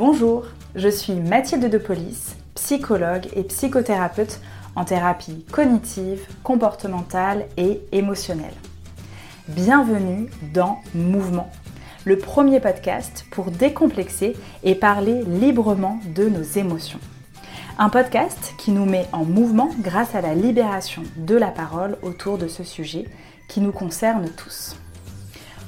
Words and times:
Bonjour, 0.00 0.44
je 0.76 0.88
suis 0.88 1.12
Mathilde 1.12 1.68
de 1.68 1.82
psychologue 2.54 3.26
et 3.36 3.42
psychothérapeute 3.42 4.40
en 4.74 4.86
thérapie 4.86 5.44
cognitive, 5.52 6.26
comportementale 6.42 7.44
et 7.58 7.82
émotionnelle. 7.92 8.54
Bienvenue 9.48 10.30
dans 10.54 10.78
Mouvement, 10.94 11.50
le 12.06 12.16
premier 12.16 12.60
podcast 12.60 13.26
pour 13.30 13.50
décomplexer 13.50 14.38
et 14.64 14.74
parler 14.74 15.22
librement 15.22 16.00
de 16.16 16.30
nos 16.30 16.44
émotions. 16.44 17.00
Un 17.78 17.90
podcast 17.90 18.54
qui 18.56 18.70
nous 18.70 18.86
met 18.86 19.06
en 19.12 19.26
mouvement 19.26 19.68
grâce 19.80 20.14
à 20.14 20.22
la 20.22 20.34
libération 20.34 21.02
de 21.18 21.36
la 21.36 21.48
parole 21.48 21.98
autour 22.00 22.38
de 22.38 22.48
ce 22.48 22.64
sujet 22.64 23.04
qui 23.48 23.60
nous 23.60 23.72
concerne 23.72 24.30
tous. 24.30 24.79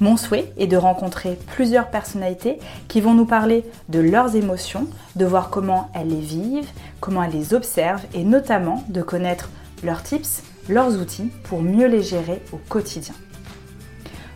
Mon 0.02 0.16
souhait 0.16 0.52
est 0.58 0.66
de 0.66 0.76
rencontrer 0.76 1.38
plusieurs 1.54 1.86
personnalités 1.86 2.58
qui 2.88 3.00
vont 3.00 3.14
nous 3.14 3.24
parler 3.24 3.64
de 3.88 4.00
leurs 4.00 4.34
émotions, 4.34 4.88
de 5.14 5.24
voir 5.24 5.48
comment 5.48 5.92
elles 5.94 6.08
les 6.08 6.20
vivent, 6.20 6.68
comment 6.98 7.22
elles 7.22 7.30
les 7.30 7.54
observent 7.54 8.04
et 8.12 8.24
notamment 8.24 8.82
de 8.88 9.00
connaître 9.00 9.48
leurs 9.84 10.02
tips, 10.02 10.42
leurs 10.68 11.00
outils 11.00 11.30
pour 11.44 11.62
mieux 11.62 11.86
les 11.86 12.02
gérer 12.02 12.42
au 12.52 12.56
quotidien. 12.68 13.14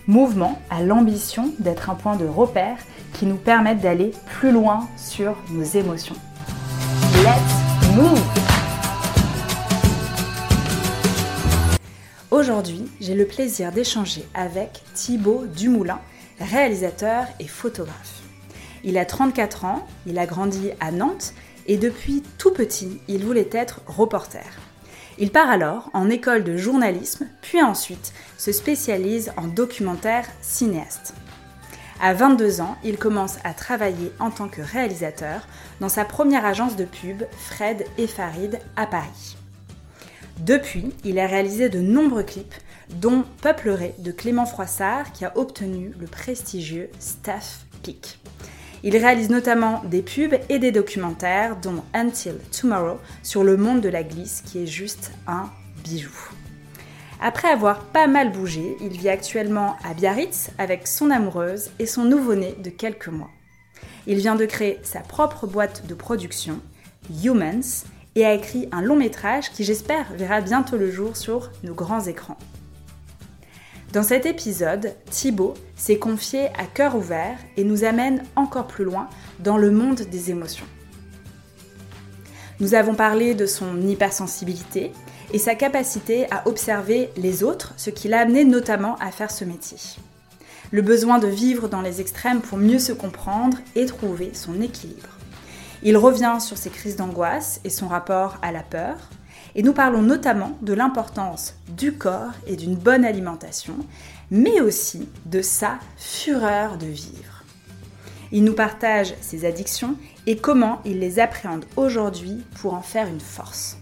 Mouvement 0.06 0.56
a 0.70 0.82
l'ambition 0.82 1.50
d'être 1.58 1.90
un 1.90 1.96
point 1.96 2.14
de 2.14 2.26
repère 2.26 2.78
qui 3.14 3.26
nous 3.26 3.34
permette 3.34 3.80
d'aller 3.80 4.12
plus 4.38 4.52
loin 4.52 4.86
sur 4.96 5.34
nos 5.50 5.64
émotions. 5.64 6.14
Let's 7.24 7.96
move! 7.96 8.55
Aujourd'hui, 12.32 12.90
j'ai 13.00 13.14
le 13.14 13.24
plaisir 13.24 13.70
d'échanger 13.70 14.26
avec 14.34 14.82
Thibaut 14.94 15.46
Dumoulin, 15.46 16.00
réalisateur 16.40 17.26
et 17.38 17.46
photographe. 17.46 18.20
Il 18.82 18.98
a 18.98 19.04
34 19.04 19.64
ans, 19.64 19.86
il 20.06 20.18
a 20.18 20.26
grandi 20.26 20.70
à 20.80 20.90
Nantes 20.90 21.34
et 21.66 21.76
depuis 21.76 22.24
tout 22.36 22.50
petit, 22.50 23.00
il 23.06 23.24
voulait 23.24 23.48
être 23.52 23.80
reporter. 23.86 24.44
Il 25.18 25.30
part 25.30 25.48
alors 25.48 25.88
en 25.92 26.10
école 26.10 26.42
de 26.42 26.56
journalisme, 26.56 27.28
puis 27.42 27.62
ensuite 27.62 28.12
se 28.38 28.50
spécialise 28.50 29.32
en 29.36 29.46
documentaire 29.46 30.26
cinéaste. 30.42 31.14
À 32.00 32.12
22 32.12 32.60
ans, 32.60 32.76
il 32.82 32.98
commence 32.98 33.36
à 33.44 33.54
travailler 33.54 34.10
en 34.18 34.32
tant 34.32 34.48
que 34.48 34.62
réalisateur 34.62 35.46
dans 35.80 35.88
sa 35.88 36.04
première 36.04 36.44
agence 36.44 36.74
de 36.74 36.84
pub, 36.84 37.22
Fred 37.38 37.86
et 37.98 38.08
Farid, 38.08 38.58
à 38.74 38.86
Paris. 38.86 39.35
Depuis, 40.40 40.92
il 41.04 41.18
a 41.18 41.26
réalisé 41.26 41.68
de 41.68 41.80
nombreux 41.80 42.22
clips, 42.22 42.54
dont 42.90 43.24
Peupleré 43.40 43.94
de 43.98 44.12
Clément 44.12 44.46
Froissart 44.46 45.12
qui 45.12 45.24
a 45.24 45.36
obtenu 45.36 45.92
le 45.98 46.06
prestigieux 46.06 46.90
Staff 46.98 47.64
Peak. 47.82 48.18
Il 48.82 48.96
réalise 48.96 49.30
notamment 49.30 49.82
des 49.84 50.02
pubs 50.02 50.38
et 50.48 50.58
des 50.58 50.70
documentaires, 50.70 51.56
dont 51.56 51.82
Until 51.94 52.36
Tomorrow 52.52 52.98
sur 53.22 53.42
le 53.42 53.56
monde 53.56 53.80
de 53.80 53.88
la 53.88 54.02
glisse, 54.02 54.42
qui 54.46 54.62
est 54.62 54.66
juste 54.66 55.12
un 55.26 55.50
bijou. 55.82 56.14
Après 57.20 57.48
avoir 57.48 57.80
pas 57.86 58.06
mal 58.06 58.30
bougé, 58.30 58.76
il 58.80 58.90
vit 58.90 59.08
actuellement 59.08 59.76
à 59.82 59.94
Biarritz 59.94 60.50
avec 60.58 60.86
son 60.86 61.10
amoureuse 61.10 61.70
et 61.78 61.86
son 61.86 62.04
nouveau-né 62.04 62.54
de 62.62 62.68
quelques 62.68 63.08
mois. 63.08 63.30
Il 64.06 64.18
vient 64.18 64.36
de 64.36 64.44
créer 64.44 64.78
sa 64.82 65.00
propre 65.00 65.46
boîte 65.46 65.86
de 65.86 65.94
production, 65.94 66.60
Humans, 67.24 67.84
et 68.16 68.24
a 68.24 68.32
écrit 68.32 68.68
un 68.72 68.80
long 68.80 68.96
métrage 68.96 69.52
qui 69.52 69.62
j'espère 69.62 70.12
verra 70.14 70.40
bientôt 70.40 70.76
le 70.76 70.90
jour 70.90 71.16
sur 71.16 71.52
nos 71.62 71.74
grands 71.74 72.06
écrans. 72.06 72.38
Dans 73.92 74.02
cet 74.02 74.26
épisode, 74.26 74.94
Thibaut 75.10 75.54
s'est 75.76 75.98
confié 75.98 76.46
à 76.58 76.64
cœur 76.64 76.96
ouvert 76.96 77.38
et 77.56 77.62
nous 77.62 77.84
amène 77.84 78.24
encore 78.34 78.66
plus 78.66 78.84
loin 78.84 79.08
dans 79.38 79.58
le 79.58 79.70
monde 79.70 80.00
des 80.00 80.30
émotions. 80.30 80.66
Nous 82.58 82.74
avons 82.74 82.94
parlé 82.94 83.34
de 83.34 83.46
son 83.46 83.80
hypersensibilité 83.82 84.92
et 85.32 85.38
sa 85.38 85.54
capacité 85.54 86.26
à 86.30 86.48
observer 86.48 87.10
les 87.16 87.42
autres, 87.42 87.74
ce 87.76 87.90
qui 87.90 88.08
l'a 88.08 88.20
amené 88.20 88.44
notamment 88.44 88.96
à 88.96 89.10
faire 89.10 89.30
ce 89.30 89.44
métier. 89.44 89.78
Le 90.72 90.82
besoin 90.82 91.18
de 91.18 91.26
vivre 91.26 91.68
dans 91.68 91.82
les 91.82 92.00
extrêmes 92.00 92.40
pour 92.40 92.58
mieux 92.58 92.78
se 92.78 92.92
comprendre 92.92 93.58
et 93.74 93.86
trouver 93.86 94.30
son 94.32 94.60
équilibre. 94.60 95.15
Il 95.82 95.96
revient 95.96 96.38
sur 96.40 96.56
ses 96.56 96.70
crises 96.70 96.96
d'angoisse 96.96 97.60
et 97.64 97.70
son 97.70 97.88
rapport 97.88 98.38
à 98.42 98.52
la 98.52 98.62
peur. 98.62 98.96
Et 99.54 99.62
nous 99.62 99.72
parlons 99.72 100.02
notamment 100.02 100.56
de 100.62 100.72
l'importance 100.72 101.54
du 101.68 101.92
corps 101.92 102.32
et 102.46 102.56
d'une 102.56 102.76
bonne 102.76 103.04
alimentation, 103.04 103.76
mais 104.30 104.60
aussi 104.60 105.08
de 105.24 105.40
sa 105.42 105.78
fureur 105.96 106.76
de 106.76 106.86
vivre. 106.86 107.42
Il 108.32 108.44
nous 108.44 108.54
partage 108.54 109.14
ses 109.20 109.44
addictions 109.44 109.96
et 110.26 110.36
comment 110.36 110.80
il 110.84 110.98
les 110.98 111.20
appréhende 111.20 111.64
aujourd'hui 111.76 112.42
pour 112.60 112.74
en 112.74 112.82
faire 112.82 113.06
une 113.06 113.20
force. 113.20 113.78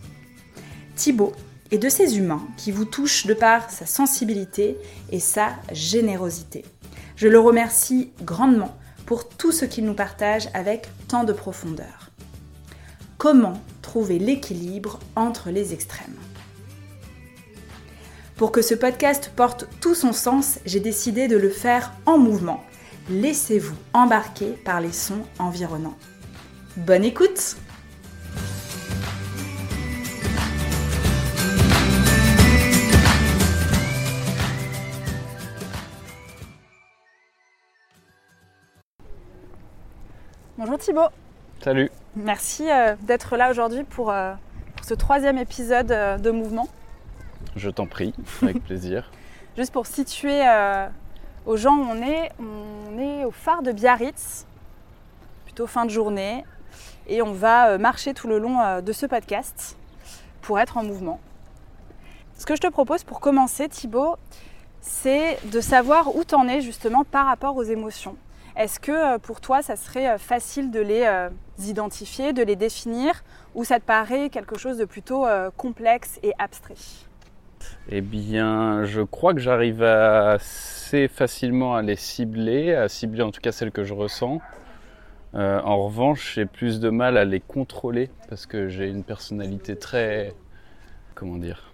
Thibaut 0.97 1.33
est 1.71 1.79
de 1.79 1.89
ces 1.89 2.19
humains 2.19 2.47
qui 2.57 2.71
vous 2.71 2.85
touchent 2.85 3.27
de 3.27 3.35
par 3.35 3.71
sa 3.71 3.87
sensibilité 3.87 4.77
et 5.11 5.19
sa 5.19 5.49
générosité. 5.73 6.65
Je 7.17 7.29
le 7.29 7.41
remercie 7.41 8.11
grandement 8.23 8.77
pour 9.07 9.29
tout 9.29 9.53
ce 9.53 9.65
qu'il 9.65 9.85
nous 9.85 9.95
partage 9.95 10.49
avec 10.55 10.89
tant 11.09 11.25
de 11.25 11.33
profondeur. 11.33 12.11
Comment 13.19 13.61
trouver 13.83 14.19
l'équilibre 14.19 14.99
entre 15.17 15.51
les 15.51 15.73
extrêmes? 15.73 16.17
Pour 18.37 18.51
que 18.51 18.63
ce 18.63 18.75
podcast 18.75 19.31
porte 19.37 19.69
tout 19.81 19.95
son 19.95 20.13
sens, 20.13 20.59
j'ai 20.67 20.81
décidé 20.81 21.29
de 21.29 21.37
le 21.37 21.51
faire 21.51 21.93
en 22.05 22.19
mouvement. 22.19 22.65
Laissez-vous 23.09 23.77
embarquer 23.93 24.51
par 24.65 24.81
les 24.81 24.93
sons 24.93 25.25
environnants. 25.39 25.97
Bonne 26.77 27.05
écoute 27.05 27.57
Bonjour 40.57 40.79
Thibaut. 40.79 41.09
Salut. 41.65 41.91
Merci 42.15 42.71
euh, 42.71 42.95
d'être 43.03 43.37
là 43.37 43.51
aujourd'hui 43.51 43.83
pour, 43.83 44.13
euh, 44.13 44.35
pour, 44.77 44.87
ce 44.87 44.95
troisième 44.95 45.37
épisode 45.37 45.91
euh, 45.91 46.17
de 46.17 46.31
Mouvement. 46.31 46.69
Je 47.57 47.71
t'en 47.71 47.87
prie, 47.87 48.15
avec 48.41 48.63
plaisir. 48.65 49.11
Juste 49.57 49.73
pour 49.73 49.89
situer 49.89 50.43
aux 51.45 51.57
gens 51.57 51.77
où 51.77 51.83
on 51.83 52.01
est, 52.01 52.31
on 52.39 52.99
est 53.01 53.25
au 53.25 53.33
phare 53.33 53.63
de 53.63 53.73
Biarritz, 53.73 54.47
plutôt 55.45 55.67
fin 55.67 55.87
de 55.87 55.91
journée, 55.91 56.45
et 57.09 57.21
on 57.21 57.33
va 57.33 57.77
marcher 57.77 58.15
tout 58.15 58.29
le 58.29 58.39
long 58.39 58.81
de 58.81 58.93
ce 58.93 59.07
podcast 59.07 59.77
pour 60.41 60.61
être 60.61 60.77
en 60.77 60.85
mouvement. 60.85 61.19
Ce 62.39 62.47
que 62.47 62.55
je 62.55 62.61
te 62.61 62.69
propose 62.69 63.03
pour 63.03 63.19
commencer, 63.19 63.69
Thibaut, 63.69 64.17
c'est 64.81 65.39
de 65.51 65.61
savoir 65.61 66.15
où 66.15 66.23
tu 66.25 66.37
en 66.37 66.47
es 66.47 66.61
justement 66.61 67.03
par 67.03 67.27
rapport 67.27 67.57
aux 67.57 67.65
émotions. 67.65 68.17
Est-ce 68.57 68.79
que 68.79 68.93
euh, 68.93 69.19
pour 69.19 69.41
toi, 69.41 69.63
ça 69.63 69.75
serait 69.75 70.11
euh, 70.11 70.19
facile 70.19 70.71
de 70.71 70.79
les 70.79 71.03
euh, 71.03 71.29
identifier, 71.59 72.33
de 72.33 72.43
les 72.43 72.55
définir, 72.55 73.25
ou 73.57 73.65
ça 73.65 73.81
te 73.81 73.85
paraît 73.85 74.31
quelque 74.31 74.57
chose 74.57 74.79
de 74.79 74.85
plutôt 74.85 75.27
complexe 75.57 76.19
et 76.23 76.33
abstrait? 76.39 76.75
Eh 77.89 78.01
bien, 78.01 78.85
je 78.85 79.01
crois 79.03 79.33
que 79.33 79.41
j'arrive 79.41 79.83
assez 79.83 81.09
facilement 81.09 81.77
à 81.77 81.83
les 81.83 81.97
cibler, 81.97 82.75
à 82.75 82.89
cibler 82.89 83.23
en 83.23 83.31
tout 83.31 83.41
cas 83.41 83.53
celles 83.53 83.71
que 83.71 83.85
je 83.85 83.95
ressens. 83.95 84.41
en 85.35 85.85
revanche, 85.85 86.35
j'ai 86.35 86.47
plus 86.47 86.81
de 86.81 86.91
mal 86.91 87.17
à 87.17 87.25
les 87.25 87.41
contrôler 87.41 88.11
parce 88.29 88.47
que 88.47 88.69
j'ai 88.69 88.89
une 88.89 89.05
personnalité 89.05 89.77
très. 89.77 90.35
Comment 91.15 91.37
dire 91.37 91.74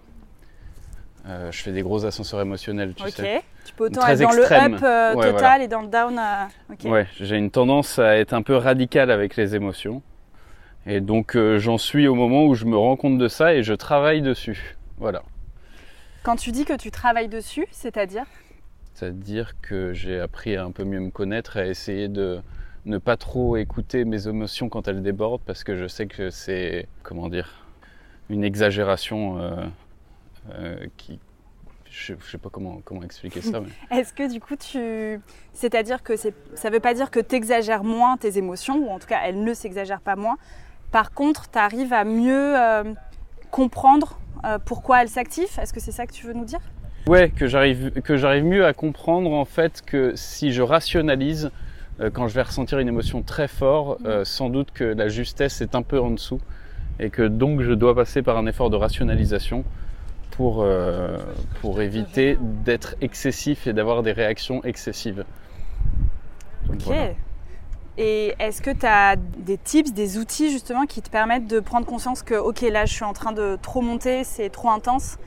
Je 1.25 1.57
fais 1.61 1.71
des 1.71 1.81
gros 1.81 2.05
ascenseurs 2.05 2.41
émotionnels, 2.41 2.93
tu 2.93 3.09
sais. 3.09 3.43
Tu 3.65 3.73
peux 3.73 3.85
autant 3.85 4.07
être 4.07 4.21
dans 4.21 4.31
le 4.31 4.43
up 4.43 4.83
euh, 4.83 5.31
total 5.31 5.61
et 5.61 5.67
dans 5.67 5.81
le 5.81 5.87
down. 5.87 6.19
Euh, 6.19 6.89
ouais, 6.89 7.07
j'ai 7.19 7.37
une 7.37 7.51
tendance 7.51 7.99
à 7.99 8.17
être 8.17 8.33
un 8.33 8.41
peu 8.41 8.55
radical 8.55 9.11
avec 9.11 9.35
les 9.35 9.55
émotions. 9.55 10.01
Et 10.87 10.99
donc 10.99 11.35
euh, 11.35 11.59
j'en 11.59 11.77
suis 11.77 12.07
au 12.07 12.15
moment 12.15 12.45
où 12.45 12.55
je 12.55 12.65
me 12.65 12.75
rends 12.75 12.95
compte 12.95 13.19
de 13.19 13.27
ça 13.27 13.53
et 13.53 13.61
je 13.61 13.73
travaille 13.73 14.21
dessus. 14.21 14.77
Voilà. 14.97 15.21
Quand 16.23 16.35
tu 16.35 16.51
dis 16.51 16.65
que 16.65 16.73
tu 16.75 16.89
travailles 16.89 17.27
dessus, 17.27 17.67
c'est-à-dire? 17.71 18.25
C'est-à-dire 18.93 19.53
que 19.61 19.93
j'ai 19.93 20.19
appris 20.19 20.55
à 20.55 20.63
un 20.63 20.71
peu 20.71 20.83
mieux 20.83 20.99
me 20.99 21.11
connaître, 21.11 21.57
à 21.57 21.65
essayer 21.65 22.07
de 22.07 22.41
ne 22.85 22.97
pas 22.97 23.15
trop 23.15 23.57
écouter 23.57 24.05
mes 24.05 24.27
émotions 24.27 24.69
quand 24.69 24.87
elles 24.87 25.03
débordent 25.03 25.41
parce 25.45 25.63
que 25.63 25.75
je 25.75 25.87
sais 25.87 26.07
que 26.07 26.31
c'est, 26.31 26.87
comment 27.03 27.29
dire, 27.29 27.67
une 28.29 28.43
exagération 28.43 29.37
qui, 30.97 31.19
je 31.89 32.13
ne 32.13 32.19
sais 32.19 32.37
pas 32.37 32.49
comment, 32.49 32.81
comment 32.83 33.03
expliquer 33.03 33.41
ça. 33.41 33.61
Est-ce 33.91 34.13
que 34.13 34.31
du 34.31 34.39
coup, 34.39 34.55
tu... 34.55 35.19
c'est-à-dire 35.53 36.03
que 36.03 36.15
ça 36.15 36.29
ne 36.29 36.73
veut 36.73 36.79
pas 36.79 36.93
dire 36.93 37.11
que 37.11 37.19
tu 37.19 37.35
exagères 37.35 37.83
moins 37.83 38.17
tes 38.17 38.37
émotions, 38.37 38.77
ou 38.77 38.89
en 38.89 38.99
tout 38.99 39.07
cas, 39.07 39.19
elles 39.23 39.43
ne 39.43 39.53
s'exagèrent 39.53 40.01
pas 40.01 40.15
moins. 40.15 40.37
Par 40.91 41.11
contre, 41.13 41.49
tu 41.49 41.57
arrives 41.57 41.93
à 41.93 42.03
mieux 42.03 42.59
euh, 42.59 42.83
comprendre 43.51 44.19
euh, 44.45 44.57
pourquoi 44.63 45.01
elles 45.01 45.09
s'activent. 45.09 45.59
Est-ce 45.59 45.73
que 45.73 45.79
c'est 45.79 45.91
ça 45.91 46.07
que 46.07 46.13
tu 46.13 46.25
veux 46.25 46.33
nous 46.33 46.45
dire? 46.45 46.61
Ouais, 47.07 47.29
que 47.29 47.47
j'arrive, 47.47 47.91
que 48.01 48.17
j'arrive 48.17 48.45
mieux 48.45 48.65
à 48.65 48.73
comprendre 48.73 49.31
en 49.31 49.45
fait 49.45 49.81
que 49.85 50.13
si 50.15 50.51
je 50.51 50.61
rationalise, 50.61 51.51
euh, 51.99 52.09
quand 52.11 52.27
je 52.27 52.35
vais 52.35 52.41
ressentir 52.41 52.79
une 52.79 52.87
émotion 52.87 53.21
très 53.21 53.47
forte, 53.47 53.99
euh, 54.05 54.23
sans 54.23 54.49
doute 54.49 54.71
que 54.71 54.83
la 54.83 55.07
justesse 55.09 55.61
est 55.61 55.75
un 55.75 55.81
peu 55.81 55.99
en 55.99 56.11
dessous 56.11 56.39
et 56.99 57.09
que 57.09 57.23
donc 57.23 57.61
je 57.61 57.73
dois 57.73 57.95
passer 57.95 58.21
par 58.21 58.37
un 58.37 58.45
effort 58.45 58.69
de 58.69 58.75
rationalisation 58.75 59.63
pour, 60.31 60.61
euh, 60.61 61.17
pour 61.61 61.81
éviter 61.81 62.37
d'être 62.39 62.95
excessif 63.01 63.67
et 63.67 63.73
d'avoir 63.73 64.03
des 64.03 64.11
réactions 64.11 64.63
excessives. 64.63 65.25
Ok. 66.69 66.81
Voilà. 66.85 67.11
Et 67.97 68.33
est-ce 68.39 68.61
que 68.61 68.71
tu 68.71 68.85
as 68.85 69.15
des 69.15 69.57
tips, 69.57 69.93
des 69.93 70.17
outils 70.17 70.49
justement 70.49 70.85
qui 70.85 71.01
te 71.01 71.09
permettent 71.09 71.47
de 71.47 71.59
prendre 71.59 71.85
conscience 71.85 72.23
que, 72.23 72.35
ok, 72.35 72.61
là 72.61 72.85
je 72.85 72.93
suis 72.93 73.03
en 73.03 73.13
train 73.13 73.33
de 73.33 73.57
trop 73.61 73.81
monter, 73.81 74.23
c'est 74.23 74.49
trop 74.49 74.69
intense, 74.69 75.17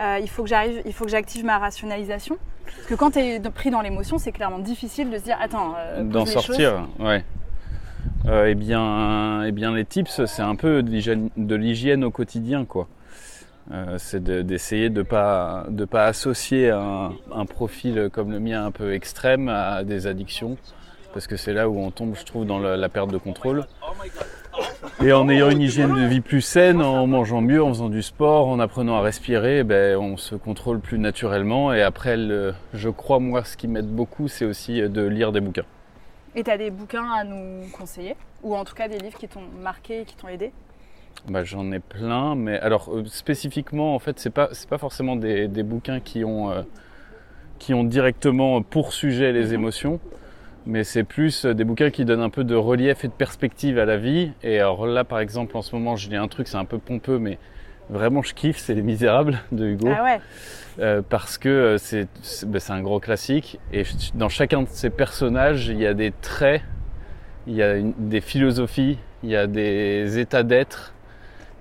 euh, 0.00 0.18
il 0.22 0.28
faut 0.28 0.44
que 0.44 0.48
j'arrive, 0.48 0.80
il 0.86 0.92
faut 0.92 1.04
que 1.04 1.10
j'active 1.10 1.44
ma 1.44 1.58
rationalisation? 1.58 2.38
Parce 2.64 2.86
que 2.86 2.94
quand 2.94 3.12
tu 3.12 3.18
es 3.18 3.40
pris 3.40 3.70
dans 3.70 3.80
l'émotion, 3.80 4.18
c'est 4.18 4.32
clairement 4.32 4.58
difficile 4.58 5.10
de 5.10 5.18
se 5.18 5.24
dire, 5.24 5.36
attends, 5.40 5.74
euh, 5.76 6.02
D'en 6.02 6.24
sortir, 6.24 6.88
ouais. 6.98 7.24
Euh, 8.26 8.46
eh, 8.46 8.54
bien, 8.54 9.44
eh 9.44 9.52
bien, 9.52 9.74
les 9.74 9.84
tips, 9.84 10.24
c'est 10.24 10.42
un 10.42 10.56
peu 10.56 10.82
de 10.82 11.56
l'hygiène 11.56 12.04
au 12.04 12.10
quotidien, 12.10 12.64
quoi. 12.64 12.88
Euh, 13.72 13.96
c'est 13.98 14.22
de- 14.22 14.42
d'essayer 14.42 14.90
de 14.90 14.98
ne 14.98 15.02
pas, 15.02 15.64
de 15.68 15.84
pas 15.84 16.04
associer 16.04 16.70
un, 16.70 17.12
profil 17.48 18.10
comme 18.12 18.30
le 18.30 18.40
mien 18.40 18.64
un 18.66 18.70
peu 18.70 18.92
extrême 18.92 19.48
à 19.48 19.84
des 19.84 20.06
addictions, 20.06 20.58
parce 21.12 21.26
que 21.26 21.36
c'est 21.36 21.52
là 21.52 21.68
où 21.68 21.78
on 21.78 21.90
tombe, 21.90 22.14
je 22.14 22.24
trouve, 22.24 22.44
dans 22.46 22.58
la, 22.58 22.88
perte 22.88 23.10
de 23.10 23.18
contrôle. 23.18 23.64
Et 25.02 25.12
en 25.12 25.28
ayant 25.28 25.50
une 25.50 25.62
hygiène 25.62 25.94
de 25.94 26.06
vie 26.06 26.20
plus 26.20 26.40
saine, 26.40 26.82
en 26.82 27.06
mangeant 27.06 27.40
mieux, 27.40 27.62
en 27.62 27.68
faisant 27.68 27.88
du 27.88 28.02
sport, 28.02 28.48
en 28.48 28.60
apprenant 28.60 28.96
à 28.96 29.00
respirer, 29.00 29.64
ben, 29.64 29.96
on 29.96 30.16
se 30.16 30.34
contrôle 30.34 30.80
plus 30.80 30.98
naturellement. 30.98 31.72
Et 31.72 31.82
après, 31.82 32.16
je 32.74 32.88
crois, 32.90 33.18
moi, 33.18 33.44
ce 33.44 33.56
qui 33.56 33.66
m'aide 33.66 33.88
beaucoup, 33.88 34.28
c'est 34.28 34.44
aussi 34.44 34.80
de 34.80 35.02
lire 35.02 35.32
des 35.32 35.40
bouquins. 35.40 35.64
Et 36.36 36.42
tu 36.42 36.50
as 36.50 36.58
des 36.58 36.70
bouquins 36.70 37.10
à 37.10 37.24
nous 37.24 37.68
conseiller? 37.70 38.16
Ou 38.42 38.54
en 38.56 38.64
tout 38.64 38.74
cas 38.74 38.88
des 38.88 38.98
livres 38.98 39.18
qui 39.18 39.28
t'ont 39.28 39.42
marqué 39.62 40.02
et 40.02 40.04
qui 40.04 40.16
t'ont 40.16 40.28
aidé? 40.28 40.52
Bah, 41.28 41.42
j'en 41.42 41.72
ai 41.72 41.80
plein, 41.80 42.34
mais 42.34 42.58
alors 42.60 42.90
euh, 42.94 43.04
spécifiquement, 43.06 43.94
en 43.94 43.98
fait, 43.98 44.18
c'est 44.18 44.30
pas 44.30 44.50
pas 44.68 44.78
forcément 44.78 45.16
des, 45.16 45.48
des 45.48 45.62
bouquins 45.62 46.00
qui 46.00 46.22
ont 46.24 46.50
euh, 46.50 46.62
qui 47.58 47.72
ont 47.72 47.84
directement 47.84 48.60
pour 48.62 48.92
sujet 48.92 49.32
les 49.32 49.48
Mhm. 49.48 49.54
émotions, 49.54 50.00
mais 50.66 50.84
c'est 50.84 51.04
plus 51.04 51.46
euh, 51.46 51.54
des 51.54 51.64
bouquins 51.64 51.90
qui 51.90 52.04
donnent 52.04 52.20
un 52.20 52.28
peu 52.30 52.44
de 52.44 52.54
relief 52.54 53.04
et 53.04 53.08
de 53.08 53.12
perspective 53.12 53.78
à 53.78 53.86
la 53.86 53.96
vie. 53.96 54.32
Et 54.42 54.58
alors 54.60 54.86
là, 54.86 55.04
par 55.04 55.18
exemple, 55.20 55.56
en 55.56 55.62
ce 55.62 55.74
moment, 55.74 55.96
je 55.96 56.10
lis 56.10 56.16
un 56.16 56.28
truc, 56.28 56.46
c'est 56.46 56.58
un 56.58 56.66
peu 56.66 56.78
pompeux, 56.78 57.18
mais 57.18 57.38
vraiment 57.88 58.20
je 58.22 58.34
kiffe, 58.34 58.58
c'est 58.58 58.74
Les 58.74 58.82
Misérables 58.82 59.38
de 59.52 59.66
Hugo. 59.66 59.88
Ah 59.90 60.02
ouais 60.04 60.20
Euh, 60.80 61.02
parce 61.08 61.38
que 61.38 61.76
c'est 61.78 62.08
bah, 62.46 62.58
c'est 62.58 62.72
un 62.72 62.82
gros 62.82 62.98
classique 62.98 63.60
et 63.72 63.84
dans 64.14 64.28
chacun 64.28 64.62
de 64.62 64.68
ces 64.68 64.90
personnages 64.90 65.68
il 65.68 65.78
y 65.78 65.86
a 65.86 65.94
des 65.94 66.10
traits, 66.10 66.62
il 67.46 67.54
y 67.54 67.62
a 67.62 67.76
une- 67.76 67.94
des 67.96 68.20
philosophies, 68.20 68.98
il 69.22 69.30
y 69.30 69.36
a 69.36 69.46
des 69.46 70.18
états 70.18 70.42
d'être, 70.42 70.93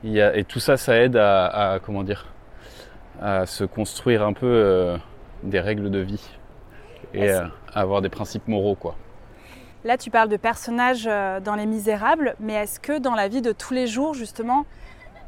il 0.04 0.12
y 0.12 0.22
a, 0.22 0.36
et 0.36 0.44
tout 0.44 0.60
ça 0.60 0.78
ça 0.78 0.98
aide 0.98 1.16
à, 1.16 1.74
à, 1.74 1.80
comment 1.80 2.04
dire 2.04 2.28
à 3.22 3.46
se 3.46 3.64
construire 3.64 4.24
un 4.24 4.34
peu 4.34 4.48
euh, 4.48 4.98
des 5.44 5.60
règles 5.60 5.90
de 5.90 6.00
vie 6.00 6.30
et 7.14 7.30
à 7.30 7.52
avoir 7.74 8.02
des 8.02 8.10
principes 8.10 8.48
moraux 8.48 8.76
quoi. 8.76 8.96
Là, 9.86 9.98
tu 9.98 10.10
parles 10.10 10.30
de 10.30 10.38
personnages 10.38 11.08
euh, 11.08 11.42
dans 11.42 11.56
Les 11.56 11.66
Misérables, 11.66 12.36
mais 12.40 12.54
est-ce 12.54 12.80
que 12.80 13.00
dans 13.00 13.16
la 13.16 13.28
vie 13.28 13.42
de 13.42 13.52
tous 13.52 13.74
les 13.74 13.86
jours, 13.86 14.14
justement, 14.14 14.66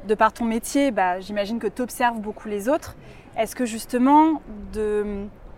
de 0.07 0.16
par 0.16 0.31
ton 0.31 0.45
métier, 0.45 0.92
bah, 0.92 1.19
j'imagine 1.19 1.60
que 1.60 1.68
tu 1.68 1.81
observes 1.81 2.22
beaucoup 2.22 2.48
les 2.48 2.69
autres, 2.69 2.95
est-ce 3.38 3.54
que 3.54 3.66
justement 3.66 4.42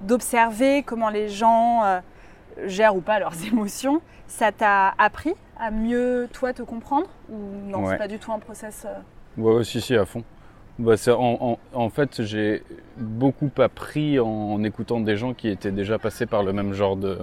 d'observer 0.02 0.82
comment 0.82 1.10
les 1.10 1.30
gens 1.30 1.84
euh, 1.84 2.00
gèrent 2.66 2.96
ou 2.96 3.02
pas 3.02 3.20
leurs 3.20 3.34
émotions, 3.52 4.02
ça 4.28 4.52
t'a 4.52 4.94
appris 4.98 5.34
à 5.60 5.72
mieux, 5.72 6.28
toi, 6.34 6.54
te 6.54 6.62
comprendre 6.62 7.08
Ou 7.30 7.38
non, 7.70 7.84
Ouais. 7.86 7.92
c'est 7.94 7.98
pas 7.98 8.08
du 8.08 8.20
tout 8.20 8.32
un 8.32 8.40
process 8.40 8.86
euh, 8.88 9.42
Ouais, 9.42 9.56
ouais, 9.56 9.64
si, 9.64 9.82
si, 9.82 9.96
à 9.96 10.06
fond. 10.06 10.24
Bah, 10.80 10.94
en, 11.08 11.58
en- 11.74 11.80
en 11.80 11.90
fait, 11.90 12.22
j'ai 12.24 12.64
beaucoup 12.98 13.50
appris 13.58 14.20
en, 14.20 14.28
en 14.28 14.64
écoutant 14.64 15.00
des 15.00 15.16
gens 15.18 15.34
qui 15.34 15.48
étaient 15.48 15.72
déjà 15.72 15.98
passés 15.98 16.26
par 16.28 16.44
le 16.44 16.54
même 16.54 16.74
genre 16.74 16.96
de 16.96 17.18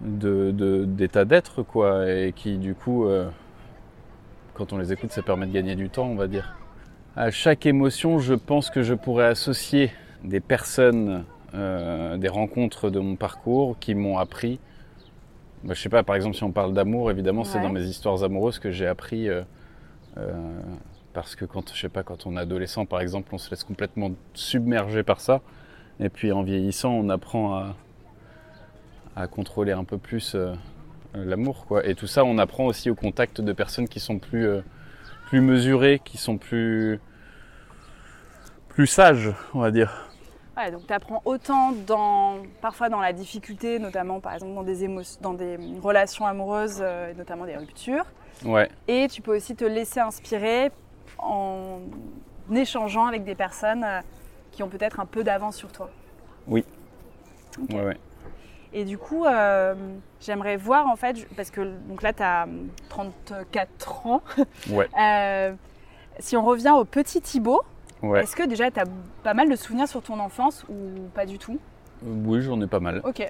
de- 0.00 0.50
de- 0.50 0.84
d'état 0.84 1.24
d'être, 1.24 1.62
quoi, 1.62 2.10
et 2.10 2.32
qui, 2.34 2.58
du 2.58 2.74
coup, 2.74 3.06
euh, 3.06 3.28
quand 4.54 4.72
on 4.72 4.78
les 4.78 4.92
écoute, 4.92 5.12
ça 5.12 5.22
permet 5.22 5.46
de 5.46 5.52
gagner 5.52 5.74
du 5.76 5.88
temps, 5.88 6.06
on 6.06 6.14
va 6.16 6.26
dire. 6.26 6.56
À 7.16 7.30
chaque 7.30 7.64
émotion, 7.66 8.18
je 8.18 8.34
pense 8.34 8.70
que 8.70 8.82
je 8.82 8.94
pourrais 8.94 9.26
associer 9.26 9.92
des 10.24 10.40
personnes, 10.40 11.24
euh, 11.54 12.16
des 12.16 12.28
rencontres 12.28 12.90
de 12.90 12.98
mon 12.98 13.16
parcours 13.16 13.78
qui 13.78 13.94
m'ont 13.94 14.18
appris. 14.18 14.58
Bah, 15.62 15.74
je 15.74 15.80
sais 15.80 15.88
pas, 15.88 16.02
par 16.02 16.16
exemple, 16.16 16.36
si 16.36 16.44
on 16.44 16.52
parle 16.52 16.74
d'amour, 16.74 17.10
évidemment, 17.10 17.44
c'est 17.44 17.60
dans 17.60 17.70
mes 17.70 17.84
histoires 17.84 18.22
amoureuses 18.24 18.58
que 18.58 18.70
j'ai 18.70 18.86
appris. 18.86 19.28
euh, 19.28 19.42
euh, 20.18 20.32
parce 21.12 21.36
que 21.36 21.44
quand, 21.44 21.72
je 21.72 21.80
sais 21.80 21.88
pas, 21.88 22.02
quand 22.02 22.26
on 22.26 22.36
est 22.36 22.40
adolescent, 22.40 22.86
par 22.86 23.00
exemple, 23.00 23.32
on 23.32 23.38
se 23.38 23.48
laisse 23.50 23.62
complètement 23.64 24.10
submerger 24.34 25.02
par 25.04 25.20
ça. 25.20 25.40
Et 26.00 26.08
puis 26.08 26.32
en 26.32 26.42
vieillissant, 26.42 26.90
on 26.90 27.08
apprend 27.08 27.54
à, 27.54 27.76
à 29.14 29.28
contrôler 29.28 29.72
un 29.72 29.84
peu 29.84 29.96
plus 29.96 30.36
l'amour, 31.14 31.66
quoi. 31.66 31.86
Et 31.86 31.94
tout 31.94 32.08
ça, 32.08 32.24
on 32.24 32.36
apprend 32.38 32.66
aussi 32.66 32.90
au 32.90 32.96
contact 32.96 33.40
de 33.40 33.52
personnes 33.52 33.86
qui 33.86 34.00
sont 34.00 34.18
plus, 34.18 34.48
plus 35.26 35.40
mesurées, 35.40 36.00
qui 36.04 36.18
sont 36.18 36.36
plus, 36.36 36.98
plus 38.68 38.88
sages, 38.88 39.32
on 39.54 39.60
va 39.60 39.70
dire. 39.70 40.10
Ouais, 40.56 40.70
donc 40.70 40.86
tu 40.86 40.92
apprends 40.92 41.20
autant 41.24 41.72
dans, 41.72 42.36
parfois 42.60 42.88
dans 42.88 43.00
la 43.00 43.12
difficulté, 43.12 43.78
notamment 43.80 44.20
par 44.20 44.34
exemple 44.34 44.54
dans 44.54 44.62
des, 44.62 44.86
émo- 44.86 45.18
dans 45.20 45.34
des 45.34 45.58
relations 45.82 46.26
amoureuses, 46.26 46.78
euh, 46.80 47.10
et 47.10 47.14
notamment 47.14 47.44
des 47.44 47.56
ruptures. 47.56 48.04
Ouais, 48.44 48.68
Et 48.88 49.08
tu 49.08 49.20
peux 49.22 49.36
aussi 49.36 49.56
te 49.56 49.64
laisser 49.64 50.00
inspirer 50.00 50.70
en 51.18 51.78
échangeant 52.54 53.06
avec 53.06 53.24
des 53.24 53.34
personnes 53.34 53.84
euh, 53.84 54.00
qui 54.52 54.62
ont 54.62 54.68
peut-être 54.68 55.00
un 55.00 55.06
peu 55.06 55.24
d'avance 55.24 55.56
sur 55.56 55.72
toi. 55.72 55.90
Ok. 56.48 56.64
ouais. 57.72 57.96
Et 58.72 58.84
du 58.84 58.98
coup, 58.98 59.24
euh, 59.24 59.74
j'aimerais 60.20 60.56
voir 60.56 60.88
en 60.88 60.96
fait, 60.96 61.26
parce 61.36 61.50
que 61.50 61.60
donc 61.88 62.02
là 62.02 62.12
tu 62.12 62.22
as 62.24 62.46
34 62.88 64.06
ans, 64.06 64.22
Ouais, 64.70 64.88
si 66.18 66.36
on 66.36 66.44
revient 66.44 66.74
au 66.76 66.84
petit 66.84 67.20
Thibaut, 67.20 67.62
ouais. 68.02 68.22
est-ce 68.22 68.36
que 68.36 68.46
déjà 68.46 68.70
tu 68.70 68.80
as 68.80 68.84
pas 69.22 69.34
mal 69.34 69.48
de 69.48 69.56
souvenirs 69.56 69.88
sur 69.88 70.02
ton 70.02 70.18
enfance 70.20 70.64
ou 70.68 71.08
pas 71.14 71.26
du 71.26 71.38
tout? 71.38 71.58
Oui, 72.02 72.42
j'en 72.42 72.60
ai 72.60 72.66
pas 72.66 72.80
mal. 72.80 73.00
Ok. 73.04 73.26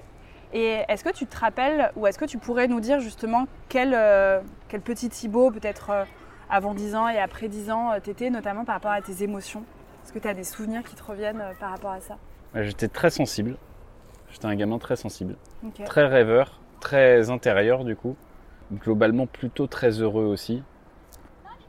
Et 0.53 0.81
est-ce 0.87 1.03
que 1.03 1.11
tu 1.11 1.25
te 1.25 1.37
rappelles, 1.37 1.91
ou 1.95 2.07
est-ce 2.07 2.17
que 2.17 2.25
tu 2.25 2.37
pourrais 2.37 2.67
nous 2.67 2.79
dire 2.79 2.99
justement 2.99 3.45
quel, 3.67 3.93
euh, 3.93 4.39
quel 4.69 4.81
petit 4.81 5.09
Thibaut, 5.09 5.51
peut-être 5.51 5.89
euh, 5.89 6.03
avant 6.49 6.73
10 6.73 6.95
ans 6.95 7.09
et 7.09 7.19
après 7.19 7.47
10 7.47 7.71
ans, 7.71 7.91
euh, 7.91 7.99
t'étais, 7.99 8.29
notamment 8.29 8.63
par 8.63 8.75
rapport 8.75 8.91
à 8.91 9.01
tes 9.01 9.23
émotions? 9.23 9.63
Est-ce 10.03 10.13
que 10.13 10.19
tu 10.19 10.27
as 10.27 10.33
des 10.33 10.43
souvenirs 10.43 10.83
qui 10.83 10.95
te 10.95 11.03
reviennent 11.03 11.41
euh, 11.41 11.53
par 11.59 11.71
rapport 11.71 11.91
à 11.91 11.99
ça? 11.99 12.17
Ouais, 12.53 12.63
J'étais 12.63 12.87
très 12.87 13.09
sensible. 13.09 13.57
J'étais 14.31 14.45
un 14.45 14.55
gamin 14.55 14.77
très 14.77 14.95
sensible. 14.95 15.35
Très 15.85 16.05
rêveur, 16.05 16.59
très 16.79 17.29
intérieur 17.29 17.83
du 17.83 17.95
coup. 17.95 18.15
Globalement 18.71 19.27
plutôt 19.27 19.67
très 19.67 20.01
heureux 20.01 20.25
aussi. 20.25 20.61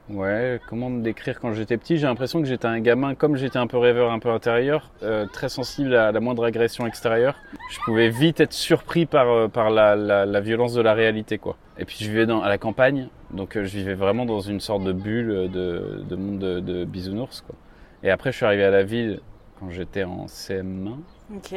Ouais, 0.09 0.61
comment 0.69 0.89
me 0.89 1.03
décrire 1.03 1.41
quand 1.41 1.53
j'étais 1.53 1.77
petit? 1.77 1.97
J'ai 1.97 2.07
l'impression 2.07 2.41
que 2.41 2.47
j'étais 2.47 2.67
un 2.69 2.79
gamin, 2.79 3.17
comme 3.17 3.35
j'étais 3.35 3.59
un 3.59 3.67
peu 3.67 3.77
rêveur, 3.77 4.13
un 4.13 4.21
peu 4.21 4.31
intérieur, 4.31 4.91
euh, 5.03 5.27
très 5.27 5.49
sensible 5.49 5.97
à 5.97 6.13
la 6.13 6.21
moindre 6.21 6.45
agression 6.45 6.87
extérieure. 6.87 7.35
Je 7.71 7.81
pouvais 7.85 8.09
vite 8.09 8.39
être 8.39 8.53
surpris 8.53 9.05
par, 9.07 9.29
euh, 9.29 9.49
par 9.49 9.71
la, 9.71 9.97
la- 9.97 10.25
la 10.25 10.41
violence 10.41 10.75
de 10.75 10.81
la 10.81 10.95
réalité, 10.95 11.39
quoi. 11.39 11.57
Et 11.77 11.85
puis 11.85 11.97
je 12.01 12.09
vivais 12.09 12.25
dans, 12.27 12.41
à 12.41 12.49
la 12.49 12.57
campagne, 12.57 13.09
donc 13.33 13.57
euh, 13.57 13.65
je 13.65 13.77
vivais 13.79 13.95
vraiment 13.95 14.27
dans 14.27 14.39
une 14.41 14.61
sorte 14.61 14.85
de 14.85 14.93
bulle 14.93 15.51
de, 15.51 16.05
de 16.09 16.17
monde 16.17 16.39
de, 16.39 16.61
de 16.61 16.85
bisounours, 16.85 17.41
quoi. 17.41 17.57
Et 18.05 18.11
après, 18.11 18.31
je 18.31 18.37
suis 18.37 18.47
arrivé 18.47 18.63
à 18.63 18.71
la 18.71 18.85
ville 18.85 19.19
quand 19.59 19.71
j'étais 19.71 20.05
en 20.05 20.27
CM1. 20.27 20.99
Ok. 21.35 21.53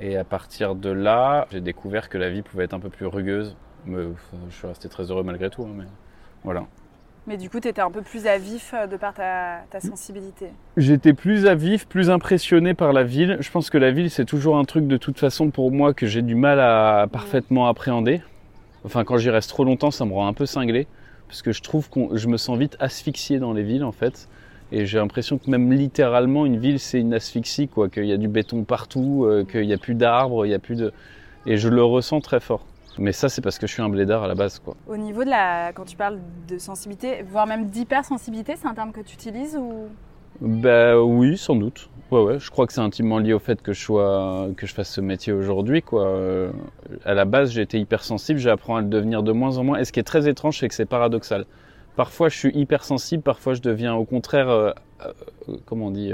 Et 0.00 0.16
à 0.16 0.22
partir 0.24 0.76
de 0.76 0.90
là, 0.90 1.48
j'ai 1.50 1.60
découvert 1.60 2.08
que 2.08 2.18
la 2.18 2.30
vie 2.30 2.42
pouvait 2.42 2.64
être 2.64 2.74
un 2.74 2.80
peu 2.80 2.90
plus 2.90 3.06
rugueuse. 3.06 3.56
Mais 3.86 4.02
je 4.48 4.54
suis 4.54 4.66
resté 4.68 4.88
très 4.88 5.10
heureux 5.10 5.22
malgré 5.24 5.50
tout. 5.50 5.62
hein, 5.64 5.72
mais 5.76 5.84
voilà. 6.44 6.64
Mais 7.26 7.38
du 7.38 7.48
coup, 7.48 7.58
tu 7.58 7.68
étais 7.68 7.80
un 7.80 7.90
peu 7.90 8.02
plus 8.02 8.26
à 8.26 8.36
vif 8.36 8.74
euh, 8.74 8.86
de 8.86 8.96
par 8.96 9.14
ta, 9.14 9.62
sensibilité. 9.80 10.48
J'étais 10.76 11.14
plus 11.14 11.46
à 11.46 11.54
vif, 11.54 11.86
plus 11.86 12.10
impressionné 12.10 12.74
par 12.74 12.92
la 12.92 13.02
ville. 13.02 13.38
Je 13.40 13.50
pense 13.50 13.70
que 13.70 13.78
la 13.78 13.90
ville, 13.90 14.10
c'est 14.10 14.26
toujours 14.26 14.58
un 14.58 14.64
truc 14.64 14.86
de 14.86 14.98
toute 14.98 15.18
façon 15.18 15.50
pour 15.50 15.72
moi 15.72 15.94
que 15.94 16.06
j'ai 16.06 16.20
du 16.20 16.34
mal 16.34 16.60
à 16.60 17.06
parfaitement 17.10 17.66
appréhender. 17.66 18.20
Enfin, 18.84 19.04
quand 19.04 19.16
j'y 19.16 19.30
reste 19.30 19.48
trop 19.48 19.64
longtemps, 19.64 19.90
ça 19.90 20.04
me 20.04 20.12
rend 20.12 20.26
un 20.26 20.34
peu 20.34 20.44
cinglé. 20.44 20.86
Parce 21.28 21.40
que 21.40 21.52
je 21.52 21.62
trouve 21.62 21.88
que 21.88 22.16
je 22.16 22.28
me 22.28 22.36
sens 22.36 22.58
vite 22.58 22.76
asphyxié 22.78 23.38
dans 23.38 23.54
les 23.54 23.62
villes, 23.62 23.84
en 23.84 23.92
fait. 23.92 24.28
Et 24.70 24.84
j'ai 24.84 24.98
l'impression 24.98 25.38
que 25.38 25.50
même 25.50 25.72
littéralement, 25.72 26.44
une 26.44 26.58
ville, 26.58 26.78
c'est 26.78 27.00
une 27.00 27.14
asphyxie, 27.14 27.68
quoi. 27.68 27.88
Qu'il 27.88 28.04
y 28.04 28.12
a 28.12 28.18
du 28.18 28.28
béton 28.28 28.64
partout, 28.64 29.24
euh, 29.24 29.44
qu'il 29.44 29.66
n'y 29.66 29.72
a 29.72 29.78
plus 29.78 29.94
d'arbres, 29.94 30.44
il 30.44 30.50
y 30.50 30.54
a 30.54 30.58
plus 30.58 30.76
de. 30.76 30.92
Et 31.46 31.56
je 31.56 31.68
le 31.70 31.82
ressens 31.82 32.20
très 32.20 32.40
fort. 32.40 32.66
Mais 32.98 33.12
ça, 33.12 33.28
c'est 33.28 33.40
parce 33.42 33.58
que 33.58 33.66
je 33.66 33.72
suis 33.72 33.82
un 33.82 33.88
blédard 33.88 34.22
à 34.22 34.28
la 34.28 34.34
base, 34.34 34.58
quoi. 34.58 34.74
Au 34.86 34.96
niveau 34.96 35.24
de 35.24 35.30
la. 35.30 35.72
Quand 35.72 35.84
tu 35.84 35.96
parles 35.96 36.18
de 36.48 36.58
sensibilité, 36.58 37.22
voire 37.28 37.46
même 37.46 37.66
d'hypersensibilité, 37.66 38.54
c'est 38.56 38.68
un 38.68 38.74
terme 38.74 38.92
que 38.92 39.00
tu 39.00 39.14
utilises 39.14 39.56
ou? 39.56 39.86
Bah 40.40 41.00
oui, 41.00 41.36
sans 41.36 41.56
doute. 41.56 41.88
Ouais, 42.10 42.22
ouais. 42.22 42.38
Je 42.38 42.50
crois 42.50 42.66
que 42.66 42.72
c'est 42.72 42.80
intimement 42.80 43.18
lié 43.18 43.32
au 43.32 43.38
fait 43.38 43.62
que 43.62 43.72
je 43.72 43.80
sois, 43.82 44.48
que 44.56 44.66
je 44.66 44.74
fasse 44.74 44.90
ce 44.90 45.00
métier 45.00 45.32
aujourd'hui, 45.32 45.82
quoi. 45.82 46.06
Euh, 46.06 46.50
à 47.04 47.14
la 47.14 47.24
base, 47.24 47.50
j'ai 47.52 47.62
été 47.62 47.78
hypersensible, 47.78 48.38
j'apprends 48.38 48.76
à 48.76 48.80
le 48.80 48.88
devenir 48.88 49.22
de 49.22 49.32
moins 49.32 49.58
en 49.58 49.64
moins. 49.64 49.78
Et 49.78 49.84
ce 49.84 49.92
qui 49.92 50.00
est 50.00 50.04
très 50.04 50.28
étrange, 50.28 50.58
c'est 50.58 50.68
que 50.68 50.74
c'est 50.74 50.86
paradoxal. 50.86 51.46
Parfois, 51.96 52.28
je 52.28 52.36
suis 52.36 52.50
hypersensible, 52.56 53.22
parfois, 53.22 53.54
je 53.54 53.60
deviens 53.62 53.94
au 53.94 54.04
contraire, 54.04 54.48
euh, 54.50 54.70
euh, 55.06 55.56
comment 55.66 55.86
on 55.86 55.90
dit, 55.90 56.12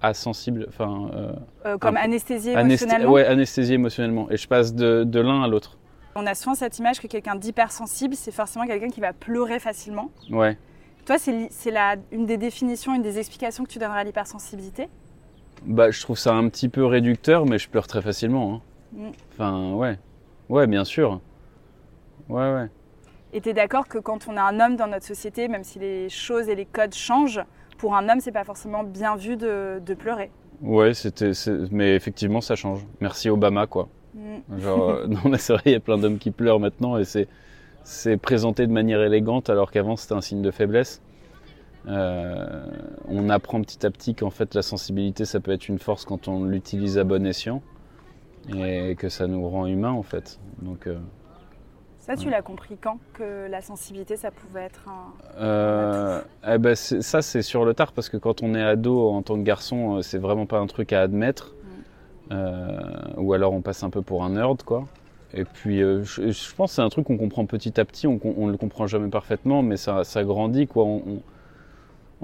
asensible. 0.00 0.66
Enfin, 0.68 1.10
euh, 1.14 1.32
Euh, 1.66 1.78
comme 1.78 1.96
anesthésié 1.96 2.54
anesth- 2.54 2.64
émotionnellement? 2.82 3.12
ouais, 3.12 3.26
anesthésié 3.26 3.74
émotionnellement. 3.76 4.30
Et 4.30 4.36
je 4.36 4.48
passe 4.48 4.74
de, 4.74 5.04
de 5.04 5.20
l'un 5.20 5.42
à 5.42 5.48
l'autre. 5.48 5.76
On 6.14 6.26
a 6.26 6.34
souvent 6.34 6.54
cette 6.54 6.78
image 6.78 7.00
que 7.00 7.06
quelqu'un 7.06 7.36
d'hypersensible, 7.36 8.14
c'est 8.14 8.32
forcément 8.32 8.66
quelqu'un 8.66 8.88
qui 8.88 9.00
va 9.00 9.12
pleurer 9.12 9.58
facilement. 9.58 10.10
Ouais. 10.30 10.58
Toi, 11.06 11.16
c'est 11.18 11.48
une 12.12 12.26
des 12.26 12.36
définitions, 12.36 12.94
une 12.94 13.02
des 13.02 13.18
explications 13.18 13.64
que 13.64 13.70
tu 13.70 13.78
donneras 13.78 14.00
à 14.00 14.04
l'hypersensibilité? 14.04 14.88
Bah, 15.64 15.90
je 15.90 16.00
trouve 16.00 16.18
ça 16.18 16.34
un 16.34 16.48
petit 16.48 16.68
peu 16.68 16.84
réducteur, 16.84 17.46
mais 17.46 17.58
je 17.58 17.68
pleure 17.68 17.86
très 17.86 18.02
facilement. 18.02 18.54
hein. 18.54 18.60
Mm. 18.92 19.10
Enfin, 19.32 19.72
ouais. 19.72 19.98
Ouais, 20.48 20.66
bien 20.66 20.84
sûr. 20.84 21.20
Ouais, 22.28 22.52
ouais. 22.52 22.68
Et 23.32 23.40
tu 23.40 23.48
es 23.48 23.54
d'accord 23.54 23.88
que 23.88 23.98
quand 23.98 24.28
on 24.28 24.36
a 24.36 24.42
un 24.42 24.60
homme 24.60 24.76
dans 24.76 24.86
notre 24.86 25.06
société, 25.06 25.48
même 25.48 25.64
si 25.64 25.78
les 25.78 26.08
choses 26.10 26.48
et 26.48 26.54
les 26.54 26.66
codes 26.66 26.94
changent, 26.94 27.42
pour 27.78 27.96
un 27.96 28.08
homme, 28.08 28.20
c'est 28.20 28.32
pas 28.32 28.44
forcément 28.44 28.84
bien 28.84 29.16
vu 29.16 29.36
de, 29.36 29.80
de 29.84 29.94
pleurer? 29.94 30.30
Ouais, 30.60 30.94
c'était, 30.94 31.32
mais 31.70 31.96
effectivement, 31.96 32.40
ça 32.40 32.54
change. 32.54 32.86
Merci 33.00 33.30
Obama, 33.30 33.66
quoi. 33.66 33.88
Mm. 34.14 34.58
Genre, 34.58 35.08
non, 35.08 35.20
mais 35.30 35.38
c'est 35.38 35.52
vrai, 35.54 35.62
il 35.66 35.72
y 35.72 35.76
a 35.76 35.80
plein 35.80 35.98
d'hommes 35.98 36.18
qui 36.18 36.30
pleurent 36.30 36.60
maintenant 36.60 36.98
et 36.98 37.04
c'est, 37.04 37.28
c'est 37.84 38.16
présenté 38.16 38.66
de 38.66 38.72
manière 38.72 39.00
élégante 39.02 39.50
alors 39.50 39.70
qu'avant 39.70 39.96
c'était 39.96 40.14
un 40.14 40.20
signe 40.20 40.42
de 40.42 40.50
faiblesse. 40.50 41.02
Euh, 41.88 42.64
on 43.08 43.28
apprend 43.28 43.60
petit 43.60 43.84
à 43.84 43.90
petit 43.90 44.14
qu'en 44.14 44.30
fait 44.30 44.54
la 44.54 44.62
sensibilité 44.62 45.24
ça 45.24 45.40
peut 45.40 45.50
être 45.50 45.68
une 45.68 45.80
force 45.80 46.04
quand 46.04 46.28
on 46.28 46.44
l'utilise 46.44 46.96
à 46.96 47.02
bon 47.02 47.26
escient 47.26 47.60
et 48.56 48.94
que 48.96 49.08
ça 49.08 49.26
nous 49.26 49.48
rend 49.48 49.66
humains 49.66 49.92
en 49.92 50.02
fait. 50.02 50.38
Donc, 50.60 50.86
euh, 50.86 50.98
Ça, 51.98 52.16
tu 52.16 52.30
l'as 52.30 52.42
compris 52.42 52.76
quand 52.76 52.98
Que 53.14 53.48
la 53.48 53.60
sensibilité, 53.60 54.16
ça 54.16 54.30
pouvait 54.30 54.62
être 54.62 54.88
un. 54.88 55.40
Euh, 55.40 56.20
eh 56.48 56.58
ben, 56.58 56.74
ça, 56.74 57.22
c'est 57.22 57.42
sur 57.42 57.64
le 57.64 57.74
tard 57.74 57.92
parce 57.92 58.08
que 58.08 58.16
quand 58.16 58.42
on 58.42 58.54
est 58.54 58.62
ado 58.62 59.08
en 59.10 59.22
tant 59.22 59.36
que 59.36 59.42
garçon, 59.42 60.02
c'est 60.02 60.18
vraiment 60.18 60.46
pas 60.46 60.58
un 60.58 60.66
truc 60.66 60.92
à 60.92 61.00
admettre. 61.00 61.54
Euh, 62.30 62.78
ou 63.16 63.32
alors 63.32 63.52
on 63.52 63.60
passe 63.60 63.82
un 63.82 63.90
peu 63.90 64.02
pour 64.02 64.24
un 64.24 64.30
nerd, 64.30 64.62
quoi. 64.62 64.84
Et 65.34 65.44
puis, 65.44 65.82
euh, 65.82 66.04
je, 66.04 66.30
je 66.30 66.54
pense 66.54 66.70
que 66.72 66.74
c'est 66.76 66.82
un 66.82 66.88
truc 66.90 67.06
qu'on 67.06 67.16
comprend 67.18 67.46
petit 67.46 67.78
à 67.80 67.84
petit. 67.84 68.06
On, 68.06 68.20
on 68.36 68.46
le 68.48 68.56
comprend 68.56 68.86
jamais 68.86 69.08
parfaitement, 69.08 69.62
mais 69.62 69.76
ça, 69.76 70.04
ça 70.04 70.24
grandit, 70.24 70.66
quoi. 70.66 70.84
On- 70.84 71.02
on- 71.06 71.22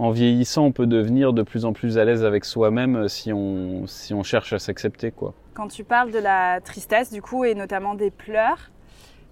en 0.00 0.11
vieillissant, 0.11 0.64
on 0.67 0.71
peut 0.73 0.87
devenir 0.87 1.33
de 1.33 1.43
plus 1.43 1.64
en 1.64 1.73
plus 1.73 1.99
à 1.99 2.05
l'aise 2.05 2.25
avec 2.25 2.45
soi-même 2.45 2.95
euh, 2.95 3.09
si 3.09 3.33
on, 3.33 3.87
si 3.88 4.14
on 4.14 4.23
cherche 4.23 4.52
à 4.52 4.61
s'accepter, 4.61 5.11
quoi. 5.11 5.35
Quand 5.55 5.67
tu 5.67 5.83
parles 5.83 6.12
de 6.12 6.21
la 6.21 6.61
tristesse, 6.61 7.12
du 7.12 7.21
coup, 7.21 7.45
et 7.45 7.57
notamment 7.57 7.95
des 7.97 8.12
pleurs, 8.12 8.71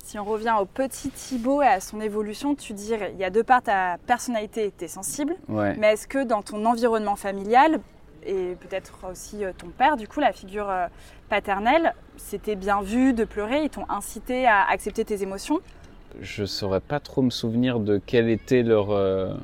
si 0.02 0.18
on 0.18 0.25
revient 0.25 0.54
au 0.61 0.64
petit 0.64 1.11
Thibaut 1.11 1.62
et 1.62 1.66
à 1.66 1.78
son 1.80 2.00
évolution, 2.00 2.56
tu 2.56 2.73
dirais, 2.73 3.12
il 3.14 3.20
y 3.20 3.25
a 3.25 3.30
deux 3.30 3.44
parts 3.44 3.62
ta 3.62 3.99
personnalité, 4.08 4.73
tu 4.76 4.87
es 4.87 4.88
sensible, 4.88 5.35
Ouais. 5.49 5.76
mais 5.78 5.92
est-ce 5.92 6.08
que 6.08 6.25
dans 6.25 6.42
ton 6.42 6.64
environnement 6.64 7.14
familial, 7.16 7.78
et 8.26 8.56
peut-être 8.56 8.99
aussi 9.11 9.45
euh, 9.45 9.52
ton 9.56 9.68
père, 9.68 9.97
du 9.97 10.09
coup, 10.09 10.21
la 10.21 10.33
figure 10.33 10.68
euh, 10.68 10.87
paternelle, 11.28 11.95
c'était 12.16 12.56
bien 12.56 12.83
vu 12.83 13.12
de 13.12 13.25
pleurer, 13.25 13.62
ils 13.64 13.71
t'ont 13.71 13.88
incité 13.88 14.47
à 14.47 14.64
accepter 14.68 15.04
tes 15.04 15.23
émotions? 15.23 15.61
Je 16.21 16.45
saurais 16.45 16.80
pas 16.80 17.00
trop 17.00 17.23
me 17.23 17.30
souvenir 17.30 17.78
de 17.80 17.99
quelle 18.04 18.28
était 18.28 18.62
leur, 18.62 18.90
euh, 18.90 19.35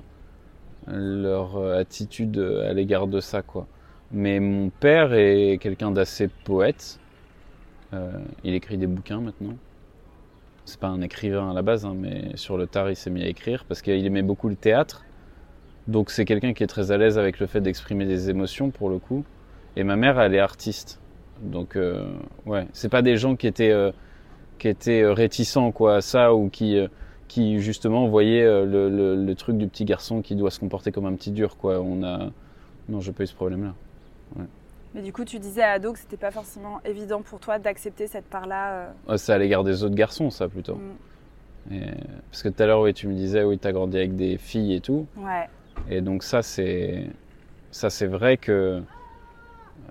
leur 0.87 1.59
attitude 1.75 2.39
à 2.39 2.73
l'égard 2.73 3.07
de 3.07 3.21
ça, 3.21 3.43
quoi. 3.43 3.67
Mais 4.11 4.41
mon 4.41 4.71
père 4.71 5.15
est 5.15 5.59
quelqu'un 5.61 5.91
d'assez 5.91 6.29
poète. 6.29 6.99
Il 8.45 8.55
écrit 8.55 8.79
des 8.79 8.87
bouquins 8.87 9.21
maintenant. 9.21 9.55
C'est 10.65 10.81
pas 10.81 10.89
un 10.89 11.03
écrivain 11.03 11.51
à 11.51 11.55
la 11.55 11.62
base, 11.62 11.85
hein, 11.85 11.95
mais 11.95 12.37
sur 12.37 12.57
le 12.57 12.67
tard, 12.67 12.91
il 12.91 12.97
s'est 12.97 13.11
mis 13.11 13.23
à 13.23 13.27
écrire 13.27 13.65
parce 13.67 13.83
qu'il 13.83 14.05
aimait 14.07 14.23
beaucoup 14.23 14.49
le 14.49 14.57
théâtre. 14.57 15.05
Donc 15.89 16.11
c'est 16.11 16.25
quelqu'un 16.25 16.53
qui 16.53 16.62
est 16.62 16.67
très 16.69 16.93
à 16.93 16.97
l'aise 16.97 17.19
avec 17.19 17.41
le 17.41 17.47
fait 17.47 17.61
d'exprimer 17.61 18.05
des 18.07 18.31
émotions 18.31 18.71
pour 18.71 18.89
le 18.89 18.99
coup. 18.99 19.25
Et 19.77 19.85
ma 19.85 19.97
mère, 19.97 20.21
elle 20.21 20.35
est 20.35 20.39
artiste. 20.41 21.01
Donc 21.41 21.77
euh, 21.77 22.05
ouais, 22.47 22.67
c'est 22.73 22.89
pas 22.89 23.03
des 23.03 23.17
gens 23.17 23.35
qui 23.37 23.47
étaient 23.49 23.73
euh, 23.73 23.91
qui 24.59 24.69
étaient 24.69 25.03
euh, 25.03 25.12
réticents 25.12 25.73
quoi 25.73 25.97
à 25.97 26.01
ça 26.01 26.35
ou 26.35 26.49
qui 26.49 26.77
euh, 26.79 26.87
qui 27.27 27.59
justement 27.61 28.07
voyaient 28.07 28.45
le, 28.45 28.89
le- 28.91 29.17
le 29.25 29.35
truc 29.35 29.57
du 29.57 29.67
petit 29.67 29.85
garçon 29.85 30.23
qui 30.23 30.37
doit 30.37 30.51
se 30.51 30.61
comporter 30.61 30.93
comme 30.93 31.07
un 31.07 31.15
petit 31.15 31.33
dur 31.33 31.57
quoi. 31.57 31.81
On 31.81 32.03
a 32.05 32.31
non, 32.89 33.01
j'ai 33.01 33.12
pas 33.12 33.25
eu 33.25 33.27
ce 33.27 33.35
problème 33.35 33.65
là. 33.65 33.75
Mais 34.95 35.01
du 35.01 35.11
coup, 35.12 35.25
tu 35.25 35.39
disais 35.39 35.62
à 35.62 35.71
ado 35.73 35.95
que 35.95 35.99
c'était 35.99 36.19
pas 36.19 36.31
forcément 36.31 36.81
évident 36.85 37.23
pour 37.23 37.41
toi 37.41 37.59
d'accepter 37.59 38.07
cette 38.07 38.27
part-là. 38.27 38.93
euh, 39.09 39.17
c'est 39.17 39.33
à 39.33 39.39
l'égard 39.39 39.65
des 39.65 39.83
autres 39.85 39.95
garçons 39.95 40.29
ça 40.31 40.49
plutôt. 40.49 40.75
mm. 40.77 41.75
Et- 41.75 41.81
parce 42.31 42.43
que 42.43 42.49
tout 42.51 42.62
à 42.62 42.67
l'heure 42.67 42.81
oui 42.83 42.93
tu 42.93 43.07
me 43.09 43.15
disais 43.15 43.43
oui 43.45 43.57
t'as 43.59 43.73
grandi 43.73 43.97
avec 43.97 44.15
des 44.17 44.37
filles 44.37 44.75
et 44.75 44.81
tout. 44.81 45.07
Ouais. 45.17 45.49
Et 45.91 46.01
donc 46.01 46.23
ça 46.23 46.43
c'est 46.43 47.07
ça 47.71 47.91
c'est 47.91 48.07
vrai 48.07 48.37
que 48.37 48.83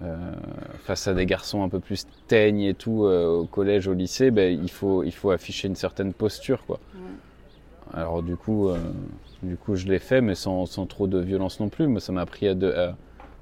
euh, 0.01 0.31
face 0.83 1.07
à 1.07 1.13
des 1.13 1.25
garçons 1.25 1.63
un 1.63 1.69
peu 1.69 1.79
plus 1.79 2.07
teignes 2.27 2.61
et 2.61 2.73
tout 2.73 3.05
euh, 3.05 3.27
au 3.27 3.45
collège, 3.45 3.87
au 3.87 3.93
lycée, 3.93 4.31
ben, 4.31 4.51
il 4.61 4.69
faut 4.71 5.03
il 5.03 5.11
faut 5.11 5.31
afficher 5.31 5.67
une 5.67 5.75
certaine 5.75 6.13
posture 6.13 6.65
quoi. 6.65 6.79
Alors 7.93 8.23
du 8.23 8.35
coup 8.37 8.69
euh, 8.69 8.77
du 9.43 9.57
coup 9.57 9.75
je 9.75 9.85
l'ai 9.87 9.99
fait 9.99 10.21
mais 10.21 10.35
sans, 10.35 10.65
sans 10.65 10.85
trop 10.85 11.07
de 11.07 11.19
violence 11.19 11.59
non 11.59 11.69
plus. 11.69 11.87
Moi 11.87 11.99
ça 11.99 12.11
m'a 12.11 12.21
appris 12.21 12.47
à, 12.47 12.55
de- 12.55 12.71
à, 12.71 12.95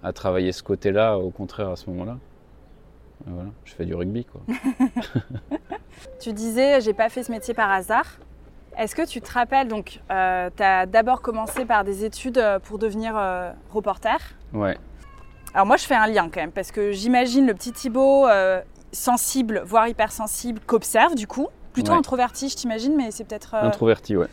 à 0.03 0.11
travailler 0.13 0.51
ce 0.51 0.63
côté-là 0.63 1.17
au 1.17 1.29
contraire 1.29 1.69
à 1.69 1.75
ce 1.75 1.89
moment-là. 1.91 2.17
Voilà, 3.25 3.49
je 3.65 3.73
fais 3.73 3.85
du 3.85 3.93
rugby 3.93 4.25
quoi. 4.25 4.41
Tu 6.19 6.33
disais, 6.33 6.79
j'ai 6.81 6.93
pas 6.93 7.09
fait 7.09 7.23
ce 7.23 7.31
métier 7.31 7.53
par 7.53 7.69
hasard. 7.69 8.05
Est-ce 8.77 8.95
que 8.95 9.05
tu 9.05 9.19
te 9.21 9.31
rappelles, 9.31 9.67
donc, 9.67 9.99
tu 10.07 10.13
as 10.63 10.85
d'abord 10.85 11.21
commencé 11.21 11.65
par 11.65 11.83
des 11.83 12.05
études 12.05 12.37
euh, 12.37 12.59
pour 12.59 12.79
devenir 12.79 13.13
euh, 13.17 13.51
reporter? 13.71 14.17
Ouais. 14.53 14.77
Alors 15.53 15.65
moi, 15.65 15.77
je 15.77 15.85
fais 15.85 15.95
un 15.95 16.07
lien 16.07 16.29
quand 16.29 16.39
même, 16.39 16.51
parce 16.51 16.71
que 16.71 16.91
j'imagine 16.91 17.45
le 17.47 17.53
petit 17.53 17.71
Thibaut 17.73 18.27
euh, 18.27 18.61
sensible, 18.91 19.61
voire 19.65 19.87
hypersensible, 19.87 20.59
qu'observe 20.65 21.15
du 21.15 21.27
coup. 21.27 21.47
Plutôt 21.73 21.91
Ouais. 21.91 21.97
introverti, 21.97 22.49
je 22.49 22.55
t'imagine, 22.55 22.95
mais 22.95 23.11
c'est 23.11 23.23
peut-être... 23.23 23.53
euh, 23.55 23.63
Introverti 23.63 24.15
ouais. 24.17 24.27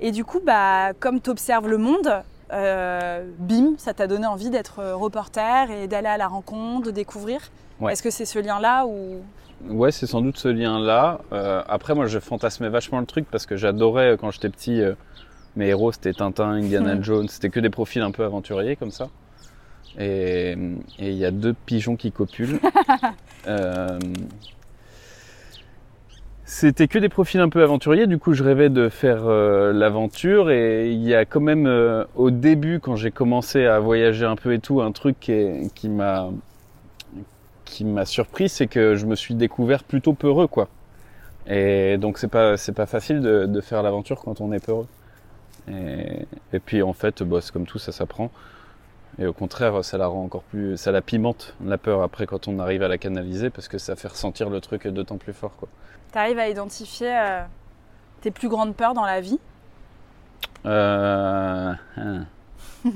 Et 0.00 0.10
du 0.10 0.24
coup, 0.24 0.40
bah, 0.44 0.92
comme 0.98 1.20
tu 1.20 1.30
observes 1.30 1.68
le 1.68 1.78
monde, 1.78 2.22
euh, 2.52 3.24
bim, 3.38 3.74
ça 3.78 3.94
t'a 3.94 4.06
donné 4.06 4.26
envie 4.26 4.50
d'être 4.50 4.80
euh, 4.80 4.96
reporter 4.96 5.70
et 5.70 5.86
d'aller 5.86 6.08
à 6.08 6.16
la 6.16 6.26
rencontre, 6.26 6.86
de 6.86 6.90
découvrir. 6.90 7.40
Ouais. 7.80 7.92
Est-ce 7.92 8.02
que 8.02 8.10
c'est 8.10 8.24
ce 8.26 8.38
lien-là 8.38 8.84
ou... 8.86 9.22
Ouais, 9.68 9.92
c'est 9.92 10.06
sans 10.06 10.20
doute 10.22 10.36
ce 10.38 10.48
lien-là. 10.48 11.20
Euh, 11.32 11.62
après, 11.68 11.94
moi, 11.94 12.06
je 12.06 12.18
fantasmais 12.18 12.68
vachement 12.68 13.00
le 13.00 13.06
truc 13.06 13.26
parce 13.30 13.46
que 13.46 13.56
j'adorais 13.56 14.12
euh, 14.12 14.16
quand 14.16 14.30
j'étais 14.30 14.48
petit. 14.48 14.80
euh, 14.80 14.94
mes 15.54 15.68
héros, 15.68 15.92
c'était 15.92 16.12
Tintin, 16.14 16.48
Indiana 16.50 16.94
Mhm. 16.94 17.04
Jones. 17.04 17.28
C'était 17.28 17.50
que 17.50 17.60
des 17.60 17.68
profils 17.70 18.00
un 18.02 18.10
peu 18.10 18.24
aventuriers 18.24 18.76
comme 18.76 18.90
ça. 18.90 19.08
Et 19.98 20.56
il 20.98 21.12
y 21.12 21.26
a 21.26 21.30
deux 21.30 21.52
pigeons 21.66 21.96
qui 21.96 22.12
copulent. 22.12 22.58
Euh, 23.48 23.98
c'était 26.44 26.86
que 26.86 27.00
des 27.00 27.08
profils 27.08 27.40
un 27.40 27.48
peu 27.48 27.60
aventuriers. 27.60 28.06
Du 28.06 28.18
coup, 28.18 28.34
je 28.34 28.44
rêvais 28.44 28.68
de 28.70 28.88
faire 28.88 29.22
euh, 29.26 29.72
l'aventure. 29.72 30.50
Et 30.50 30.92
il 30.92 31.02
y 31.02 31.12
a 31.14 31.24
quand 31.24 31.40
même, 31.40 31.66
euh, 31.66 32.04
au 32.14 32.30
début, 32.30 32.78
quand 32.78 32.94
j'ai 32.94 33.10
commencé 33.10 33.66
à 33.66 33.80
voyager 33.80 34.24
un 34.24 34.36
peu 34.36 34.52
et 34.52 34.60
tout, 34.60 34.80
un 34.80 34.92
truc 34.92 35.16
qui 35.18 35.88
m'a 35.88 36.28
qui 37.72 37.84
m'a 37.84 38.04
surpris, 38.04 38.48
c'est 38.48 38.66
que 38.68 38.94
je 38.96 39.06
me 39.06 39.16
suis 39.16 39.34
découvert 39.34 39.82
plutôt 39.84 40.12
peureux, 40.14 40.46
quoi. 40.46 40.68
Et 41.46 41.96
donc 41.98 42.18
c'est 42.18 42.28
pas 42.28 42.56
c'est 42.56 42.72
pas 42.72 42.86
facile 42.86 43.20
de, 43.20 43.46
de 43.46 43.60
faire 43.60 43.82
l'aventure 43.82 44.20
quand 44.22 44.40
on 44.40 44.52
est 44.52 44.64
peureux. 44.64 44.86
Et, 45.68 46.26
et 46.52 46.60
puis 46.60 46.82
en 46.82 46.92
fait, 46.92 47.22
bah, 47.22 47.40
c'est 47.40 47.52
comme 47.52 47.66
tout, 47.66 47.78
ça 47.78 47.92
s'apprend. 47.92 48.30
Et 49.18 49.26
au 49.26 49.32
contraire, 49.32 49.84
ça 49.84 49.98
la 49.98 50.06
rend 50.06 50.24
encore 50.24 50.42
plus, 50.44 50.76
ça 50.76 50.90
la 50.92 51.02
pimente 51.02 51.54
la 51.64 51.78
peur 51.78 52.02
après 52.02 52.26
quand 52.26 52.48
on 52.48 52.58
arrive 52.58 52.82
à 52.82 52.88
la 52.88 52.98
canaliser 52.98 53.50
parce 53.50 53.68
que 53.68 53.78
ça 53.78 53.94
fait 53.96 54.08
ressentir 54.08 54.48
le 54.50 54.60
truc 54.60 54.86
d'autant 54.88 55.18
plus 55.18 55.34
fort, 55.34 55.52
quoi. 55.58 55.68
Tu 56.12 56.18
arrives 56.18 56.38
à 56.38 56.48
identifier 56.48 57.12
euh, 57.14 57.42
tes 58.20 58.30
plus 58.30 58.48
grandes 58.48 58.74
peurs 58.74 58.94
dans 58.94 59.04
la 59.04 59.20
vie? 59.20 59.38
Euh, 60.66 61.72
hein. 61.96 62.24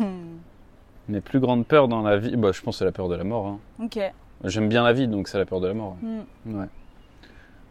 Mes 1.08 1.20
plus 1.20 1.38
grandes 1.40 1.66
peurs 1.66 1.88
dans 1.88 2.02
la 2.02 2.16
vie, 2.16 2.36
bah, 2.36 2.50
je 2.52 2.60
pense 2.62 2.76
que 2.76 2.78
c'est 2.80 2.84
la 2.84 2.92
peur 2.92 3.08
de 3.08 3.14
la 3.14 3.24
mort. 3.24 3.46
hein. 3.46 3.58
Ok. 3.84 3.98
J'aime 4.44 4.68
bien 4.68 4.84
la 4.84 4.92
vie, 4.92 5.08
donc 5.08 5.28
c'est 5.28 5.38
la 5.38 5.46
peur 5.46 5.60
de 5.60 5.66
la 5.68 5.74
mort. 5.74 5.96
Hmm. 6.02 6.58
Ouais. 6.58 6.66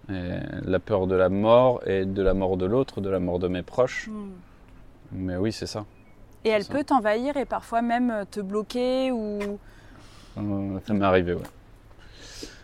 Et 0.10 0.40
la 0.64 0.80
peur 0.80 1.08
de 1.08 1.16
la 1.16 1.30
mort 1.30 1.82
et 1.88 2.06
de 2.06 2.22
la 2.22 2.34
mort 2.34 2.58
de 2.58 2.66
l'autre, 2.66 3.02
de 3.02 3.10
la 3.10 3.20
mort 3.20 3.40
de 3.40 3.48
mes 3.48 3.64
proches. 3.64 4.08
Hmm. 4.08 4.32
Mais 5.12 5.38
oui, 5.38 5.52
c'est 5.52 5.68
ça. 5.68 5.86
Et 6.44 6.50
elle 6.50 6.64
ça. 6.64 6.74
peut 6.74 6.84
t'envahir 6.84 7.38
et 7.38 7.46
parfois 7.46 7.82
même 7.82 8.12
euh, 8.12 8.26
te 8.30 8.40
bloquer 8.40 9.12
ou... 9.12 9.60
Euh, 10.38 10.80
ça 10.86 10.94
m'est 10.94 11.06
arrivé, 11.06 11.34
ouais. 11.34 11.42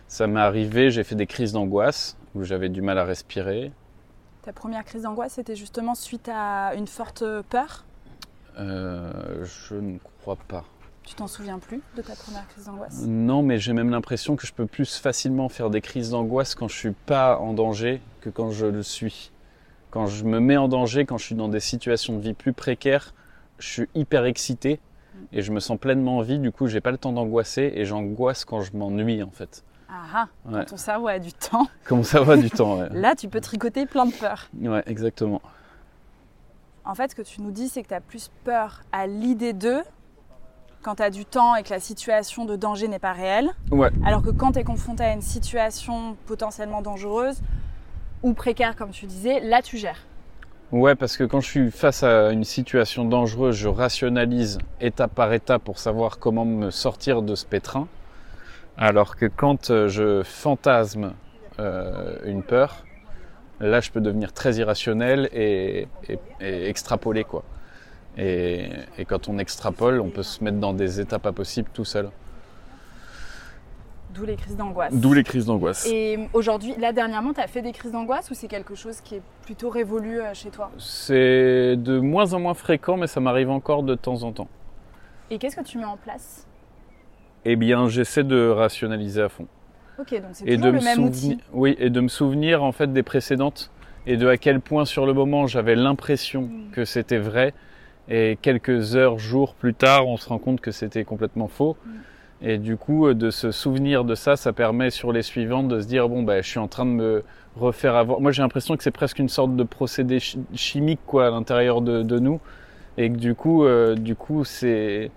Ça 0.06 0.26
m'est 0.26 0.40
arrivé, 0.40 0.90
j'ai 0.90 1.04
fait 1.04 1.14
des 1.14 1.26
crises 1.26 1.52
d'angoisse 1.52 2.16
où 2.34 2.44
j'avais 2.44 2.68
du 2.68 2.82
mal 2.82 2.98
à 2.98 3.04
respirer. 3.04 3.72
Ta 4.42 4.52
première 4.52 4.84
crise 4.84 5.02
d'angoisse, 5.02 5.34
c'était 5.34 5.56
justement 5.56 5.94
suite 5.94 6.28
à 6.32 6.74
une 6.74 6.86
forte 6.86 7.24
peur? 7.48 7.84
Euh, 8.58 9.44
je 9.44 9.74
ne 9.74 9.98
crois 10.20 10.36
pas. 10.36 10.64
Tu 11.04 11.14
t'en 11.14 11.26
souviens 11.26 11.58
plus 11.58 11.80
de 11.96 12.02
ta 12.02 12.14
première 12.14 12.46
crise 12.48 12.66
d'angoisse 12.66 13.02
Non, 13.06 13.42
mais 13.42 13.58
j'ai 13.58 13.72
même 13.72 13.90
l'impression 13.90 14.36
que 14.36 14.46
je 14.46 14.52
peux 14.52 14.66
plus 14.66 14.96
facilement 14.98 15.48
faire 15.48 15.68
des 15.68 15.80
crises 15.80 16.10
d'angoisse 16.10 16.54
quand 16.54 16.68
je 16.68 16.76
suis 16.76 16.92
pas 16.92 17.38
en 17.38 17.52
danger 17.52 18.00
que 18.20 18.30
quand 18.30 18.50
je 18.50 18.66
le 18.66 18.82
suis. 18.82 19.32
Quand 19.90 20.06
je 20.06 20.24
me 20.24 20.38
mets 20.40 20.56
en 20.56 20.68
danger, 20.68 21.04
quand 21.04 21.18
je 21.18 21.24
suis 21.26 21.34
dans 21.34 21.48
des 21.48 21.60
situations 21.60 22.16
de 22.16 22.22
vie 22.22 22.32
plus 22.34 22.52
précaires, 22.52 23.14
je 23.58 23.68
suis 23.68 23.88
hyper 23.94 24.24
excité 24.24 24.80
et 25.32 25.42
je 25.42 25.52
me 25.52 25.60
sens 25.60 25.78
pleinement 25.78 26.18
en 26.18 26.22
vie. 26.22 26.38
Du 26.38 26.50
coup, 26.52 26.66
j'ai 26.66 26.80
pas 26.80 26.92
le 26.92 26.98
temps 26.98 27.12
d'angoisser 27.12 27.72
et 27.74 27.84
j'angoisse 27.84 28.44
quand 28.44 28.60
je 28.62 28.74
m'ennuie 28.76 29.22
en 29.22 29.30
fait. 29.30 29.64
Ah 29.90 30.02
ah, 30.14 30.28
Ouais. 30.50 30.60
quand 30.60 30.64
ton 30.70 30.76
cerveau 30.78 31.08
a 31.08 31.18
du 31.18 31.32
temps, 31.32 31.66
Comment 31.84 32.02
ça 32.04 32.22
va 32.22 32.36
du 32.38 32.48
temps 32.48 32.78
ouais. 32.78 32.88
là 32.92 33.14
tu 33.14 33.28
peux 33.28 33.40
tricoter 33.40 33.84
plein 33.84 34.06
de 34.06 34.12
peurs. 34.12 34.48
ouais, 34.58 34.82
exactement. 34.86 35.42
En 36.84 36.94
fait, 36.94 37.10
ce 37.10 37.14
que 37.14 37.22
tu 37.22 37.42
nous 37.42 37.50
dis, 37.50 37.68
c'est 37.68 37.82
que 37.82 37.88
tu 37.88 37.94
as 37.94 38.00
plus 38.00 38.30
peur 38.44 38.80
à 38.92 39.06
l'idée 39.06 39.52
d'eux 39.52 39.82
quand 40.82 40.96
tu 40.96 41.02
as 41.02 41.10
du 41.10 41.24
temps 41.24 41.54
et 41.54 41.62
que 41.62 41.70
la 41.70 41.80
situation 41.80 42.44
de 42.44 42.56
danger 42.56 42.88
n'est 42.88 42.98
pas 42.98 43.12
réelle. 43.12 43.50
Ouais. 43.70 43.90
Alors 44.04 44.22
que 44.22 44.30
quand 44.30 44.52
tu 44.52 44.58
es 44.58 44.64
confronté 44.64 45.04
à 45.04 45.12
une 45.12 45.22
situation 45.22 46.16
potentiellement 46.26 46.82
dangereuse 46.82 47.40
ou 48.22 48.34
précaire, 48.34 48.76
comme 48.76 48.90
tu 48.90 49.06
disais, 49.06 49.40
là 49.40 49.62
tu 49.62 49.76
gères. 49.78 50.00
Ouais, 50.72 50.94
parce 50.94 51.16
que 51.16 51.24
quand 51.24 51.40
je 51.40 51.48
suis 51.48 51.70
face 51.70 52.02
à 52.02 52.30
une 52.32 52.44
situation 52.44 53.04
dangereuse, 53.04 53.56
je 53.56 53.68
rationalise 53.68 54.58
étape 54.80 55.14
par 55.14 55.32
étape 55.32 55.62
pour 55.64 55.78
savoir 55.78 56.18
comment 56.18 56.44
me 56.46 56.70
sortir 56.70 57.22
de 57.22 57.34
ce 57.34 57.44
pétrin. 57.44 57.88
Alors 58.78 59.16
que 59.16 59.26
quand 59.26 59.70
euh, 59.70 59.88
je 59.88 60.22
fantasme 60.22 61.12
euh, 61.58 62.16
une 62.24 62.42
peur, 62.42 62.86
là 63.60 63.80
je 63.80 63.90
peux 63.90 64.00
devenir 64.00 64.32
très 64.32 64.54
irrationnel 64.54 65.28
et, 65.34 65.88
et- 66.08 66.18
et 66.40 66.68
extrapoler 66.70 67.24
quoi. 67.24 67.42
Et, 68.18 68.68
et 68.98 69.04
quand 69.04 69.28
on 69.28 69.38
extrapole, 69.38 70.00
on 70.00 70.10
peut 70.10 70.22
se 70.22 70.42
mettre 70.44 70.58
dans 70.58 70.74
des 70.74 71.00
états 71.00 71.18
pas 71.18 71.32
possibles 71.32 71.70
tout 71.72 71.84
seul. 71.84 72.10
D'où 74.14 74.26
les 74.26 74.36
crises 74.36 74.56
d'angoisse. 74.56 74.92
D'où 74.92 75.14
les 75.14 75.24
crises 75.24 75.46
d'angoisse. 75.46 75.86
Et 75.90 76.18
aujourd'hui, 76.34 76.74
là 76.78 76.92
dernièrement, 76.92 77.32
tu 77.32 77.40
as 77.40 77.46
fait 77.46 77.62
des 77.62 77.72
crises 77.72 77.92
d'angoisse 77.92 78.30
ou 78.30 78.34
c'est 78.34 78.48
quelque 78.48 78.74
chose 78.74 79.00
qui 79.00 79.14
est 79.16 79.22
plutôt 79.42 79.70
révolu 79.70 80.20
euh, 80.20 80.34
chez 80.34 80.50
toi? 80.50 80.70
C'est 80.76 81.76
de 81.76 81.98
moins 81.98 82.34
en 82.34 82.40
moins 82.40 82.52
fréquent, 82.52 82.98
mais 82.98 83.06
ça 83.06 83.20
m'arrive 83.20 83.48
encore 83.48 83.82
de 83.82 83.94
temps 83.94 84.22
en 84.22 84.32
temps. 84.32 84.48
Et 85.30 85.38
qu'est-ce 85.38 85.56
que 85.56 85.64
tu 85.64 85.78
mets 85.78 85.86
en 85.86 85.96
place? 85.96 86.46
Eh 87.46 87.56
bien, 87.56 87.88
j'essaie 87.88 88.22
de 88.22 88.50
rationaliser 88.50 89.22
à 89.22 89.30
fond. 89.30 89.46
Ok, 89.98 90.10
donc 90.12 90.24
c'est 90.32 90.44
toujours 90.44 90.60
de 90.60 90.66
le 90.66 90.72
me 90.78 90.84
même 90.84 90.94
souvenir, 91.12 91.36
outil. 91.36 91.40
oui, 91.54 91.76
et 91.78 91.88
de 91.88 92.00
me 92.00 92.08
souvenir 92.08 92.62
en 92.62 92.72
fait 92.72 92.92
des 92.92 93.02
précédentes 93.02 93.70
et 94.06 94.16
de 94.18 94.26
à 94.28 94.36
quel 94.36 94.60
point 94.60 94.84
sur 94.84 95.06
le 95.06 95.14
moment 95.14 95.46
j'avais 95.46 95.74
l'impression 95.74 96.42
Mm. 96.42 96.70
que 96.72 96.84
c'était 96.84 97.18
vrai 97.18 97.54
et 98.08 98.38
quelques 98.42 98.96
heures, 98.96 99.18
jours 99.18 99.54
plus 99.54 99.74
tard, 99.74 100.08
on 100.08 100.16
se 100.16 100.28
rend 100.28 100.38
compte 100.38 100.60
que 100.60 100.70
c'était 100.70 101.04
complètement 101.04 101.48
faux. 101.48 101.76
Mm. 101.84 101.90
Et 102.44 102.58
du 102.58 102.76
coup, 102.76 103.06
euh, 103.06 103.14
de 103.14 103.30
se 103.30 103.52
souvenir 103.52 104.04
de 104.04 104.14
ça, 104.14 104.36
ça 104.36 104.52
permet 104.52 104.90
sur 104.90 105.12
les 105.12 105.22
suivantes 105.22 105.68
de 105.68 105.80
se 105.80 105.86
dire 105.86 106.08
bon 106.08 106.22
bah 106.22 106.40
je 106.42 106.48
suis 106.48 106.58
en 106.58 106.68
train 106.68 106.84
de 106.84 106.90
me 106.90 107.24
refaire 107.56 107.94
avoir. 107.94 108.20
Moi 108.20 108.32
j'ai 108.32 108.42
l'impression 108.42 108.76
que 108.76 108.82
c'est 108.82 108.90
presque 108.90 109.18
une 109.18 109.28
sorte 109.28 109.54
de 109.54 109.62
procédé 109.62 110.18
chi- 110.18 110.40
chimique 110.54 111.00
quoi 111.06 111.26
à 111.28 111.30
l'intérieur 111.30 111.80
de, 111.80 112.02
de 112.02 112.18
nous 112.18 112.40
et 112.98 113.10
que 113.10 113.16
du 113.16 113.34
coup, 113.34 113.64
euh, 113.64 113.94
du 113.94 114.16
coup 114.16 114.44
c'est 114.44 115.10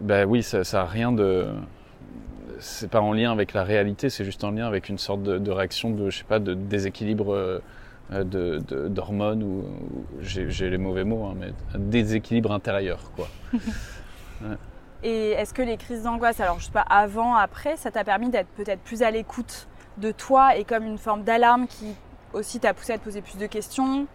bah 0.00 0.24
oui 0.24 0.42
ça, 0.42 0.64
ça 0.64 0.82
a 0.82 0.86
rien 0.86 1.12
de 1.12 1.46
c'est 2.58 2.90
pas 2.90 3.00
en 3.00 3.12
lien 3.12 3.32
avec 3.32 3.52
la 3.52 3.64
réalité, 3.64 4.08
c'est 4.08 4.24
juste 4.24 4.42
en 4.44 4.50
lien 4.50 4.66
avec 4.66 4.88
une 4.88 4.98
sorte 4.98 5.22
de, 5.22 5.38
de 5.38 5.50
réaction 5.50 5.90
de, 5.90 6.10
je 6.10 6.18
sais 6.18 6.24
pas, 6.24 6.38
de 6.38 6.54
déséquilibre 6.54 7.34
euh, 7.34 7.58
de- 8.10 8.58
de- 8.66 8.88
d'hormones 8.88 9.42
ou, 9.42 9.60
ou- 9.60 10.06
j'ai 10.20 10.48
j'ai 10.50 10.70
les 10.70 10.78
mauvais 10.78 11.04
mots, 11.04 11.26
hein, 11.26 11.34
mais 11.38 11.52
un 11.74 11.78
déséquilibre 11.78 12.52
intérieur, 12.52 13.10
quoi. 13.16 13.28
Et 15.02 15.30
est-ce 15.32 15.52
que 15.54 15.62
les 15.62 15.76
crises 15.76 16.02
d'angoisse, 16.02 16.40
alors 16.40 16.58
je 16.58 16.66
sais 16.66 16.72
pas, 16.72 16.80
avant, 16.88 17.34
après, 17.34 17.76
ça 17.76 17.90
t'a 17.90 18.02
permis 18.04 18.30
d'être 18.30 18.48
peut-être 18.48 18.80
plus 18.80 19.02
à 19.02 19.10
l'écoute 19.10 19.68
de 19.98 20.10
toi 20.10 20.56
et 20.56 20.64
comme 20.64 20.84
une 20.84 20.98
forme 20.98 21.22
d'alarme 21.22 21.66
qui 21.66 21.94
aussi 22.32 22.60
t'a 22.60 22.74
poussé 22.74 22.92
à 22.92 22.98
te 22.98 23.04
poser 23.04 23.22
plus 23.22 23.38
de 23.38 23.46
questions 23.46 24.06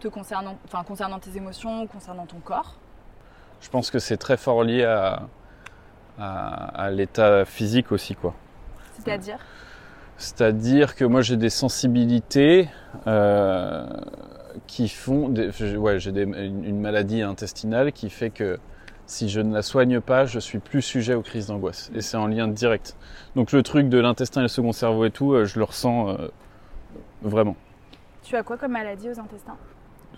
te 0.00 0.08
concernant, 0.08 0.58
enfin, 0.66 0.82
concernant 0.84 1.18
tes 1.18 1.36
émotions, 1.36 1.86
concernant 1.86 2.26
ton 2.26 2.38
corps? 2.38 2.74
Je 3.60 3.68
pense 3.70 3.90
que 3.90 3.98
c'est 3.98 4.16
très 4.18 4.36
fort 4.36 4.62
lié 4.62 4.84
à, 4.84 5.22
à, 6.18 6.82
à 6.82 6.90
l'état 6.90 7.44
physique 7.44 7.92
aussi, 7.92 8.14
quoi. 8.14 8.34
C'est-à-dire? 8.94 9.38
C'est-à-dire 10.18 10.94
que 10.96 11.04
moi 11.04 11.20
j'ai 11.22 11.36
des 11.36 11.50
sensibilités 11.50 12.68
euh, 13.06 13.86
qui 14.66 14.88
font, 14.88 15.28
des- 15.28 15.50
j'ai- 15.52 15.76
ouais, 15.76 15.98
j'ai 15.98 16.10
une 16.10 16.80
maladie 16.80 17.22
intestinale 17.22 17.92
qui 17.92 18.08
fait 18.10 18.30
que 18.30 18.58
si 19.06 19.28
je 19.28 19.40
ne 19.40 19.54
la 19.54 19.62
soigne 19.62 20.00
pas, 20.00 20.24
je 20.26 20.38
suis 20.40 20.58
plus 20.58 20.82
sujet 20.82 21.14
aux 21.14 21.22
crises 21.22 21.46
d'angoisse. 21.46 21.90
Et 21.94 22.00
c'est 22.00 22.16
en 22.16 22.26
lien 22.26 22.48
direct. 22.48 22.96
Donc 23.36 23.52
le 23.52 23.62
truc 23.62 23.88
de 23.88 23.98
l'intestin 23.98 24.40
et 24.40 24.44
le 24.44 24.48
second 24.48 24.72
cerveau 24.72 25.04
et 25.04 25.10
tout, 25.10 25.32
euh, 25.34 25.44
je 25.44 25.58
le 25.58 25.64
ressens 25.64 26.08
euh, 26.08 26.28
vraiment. 27.22 27.54
Tu 28.24 28.34
as 28.36 28.42
quoi 28.42 28.56
comme 28.56 28.72
maladie 28.72 29.08
aux 29.08 29.20
intestins? 29.20 29.56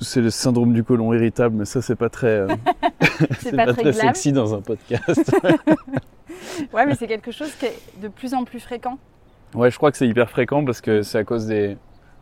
C'est 0.00 0.20
le 0.20 0.30
syndrome 0.30 0.72
du 0.72 0.84
côlon 0.84 1.12
irritable, 1.12 1.56
mais 1.56 1.64
ça 1.64 1.82
c'est 1.82 1.96
pas 1.96 2.08
très, 2.08 2.28
euh, 2.28 2.46
C'est 3.40 3.56
pas, 3.56 3.72
très, 3.72 3.82
glam. 3.82 3.94
sexy 3.94 4.32
dans 4.32 4.54
un 4.54 4.60
podcast. 4.60 5.32
Ouais, 6.72 6.86
mais 6.86 6.94
c'est 6.94 7.06
quelque 7.08 7.32
chose 7.32 7.50
qui 7.58 7.66
est 7.66 7.76
de 8.00 8.08
plus 8.08 8.32
en 8.34 8.44
plus 8.44 8.60
fréquent. 8.60 8.98
Ouais, 9.54 9.70
je 9.70 9.76
crois 9.76 9.90
que 9.90 9.96
c'est 9.96 10.06
hyper 10.06 10.28
fréquent 10.28 10.64
parce 10.64 10.80
que 10.80 11.02
c'est 11.02 11.18
à 11.18 11.24
cause 11.24 11.46
des. 11.46 11.76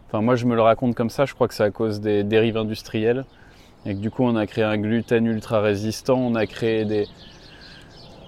Enfin, 0.07 0.21
moi, 0.23 0.37
je 0.37 0.47
me 0.47 0.55
le 0.55 0.62
raconte 0.62 0.95
comme 0.95 1.11
ça. 1.11 1.25
Je 1.25 1.35
crois 1.35 1.49
que 1.49 1.55
c'est 1.55 1.65
à 1.65 1.71
cause 1.71 2.01
des 2.01 2.23
dérives 2.23 2.57
industrielles. 2.57 3.25
Et 3.85 3.95
que 3.95 4.01
du 4.01 4.11
coup, 4.11 4.25
on 4.25 4.37
a 4.37 4.47
créé 4.47 4.65
un 4.65 4.79
gluten 4.79 5.27
ultra 5.27 5.61
résistant. 5.61 6.19
On 6.19 6.35
a 6.35 6.47
créé 6.47 6.85
des 6.85 7.07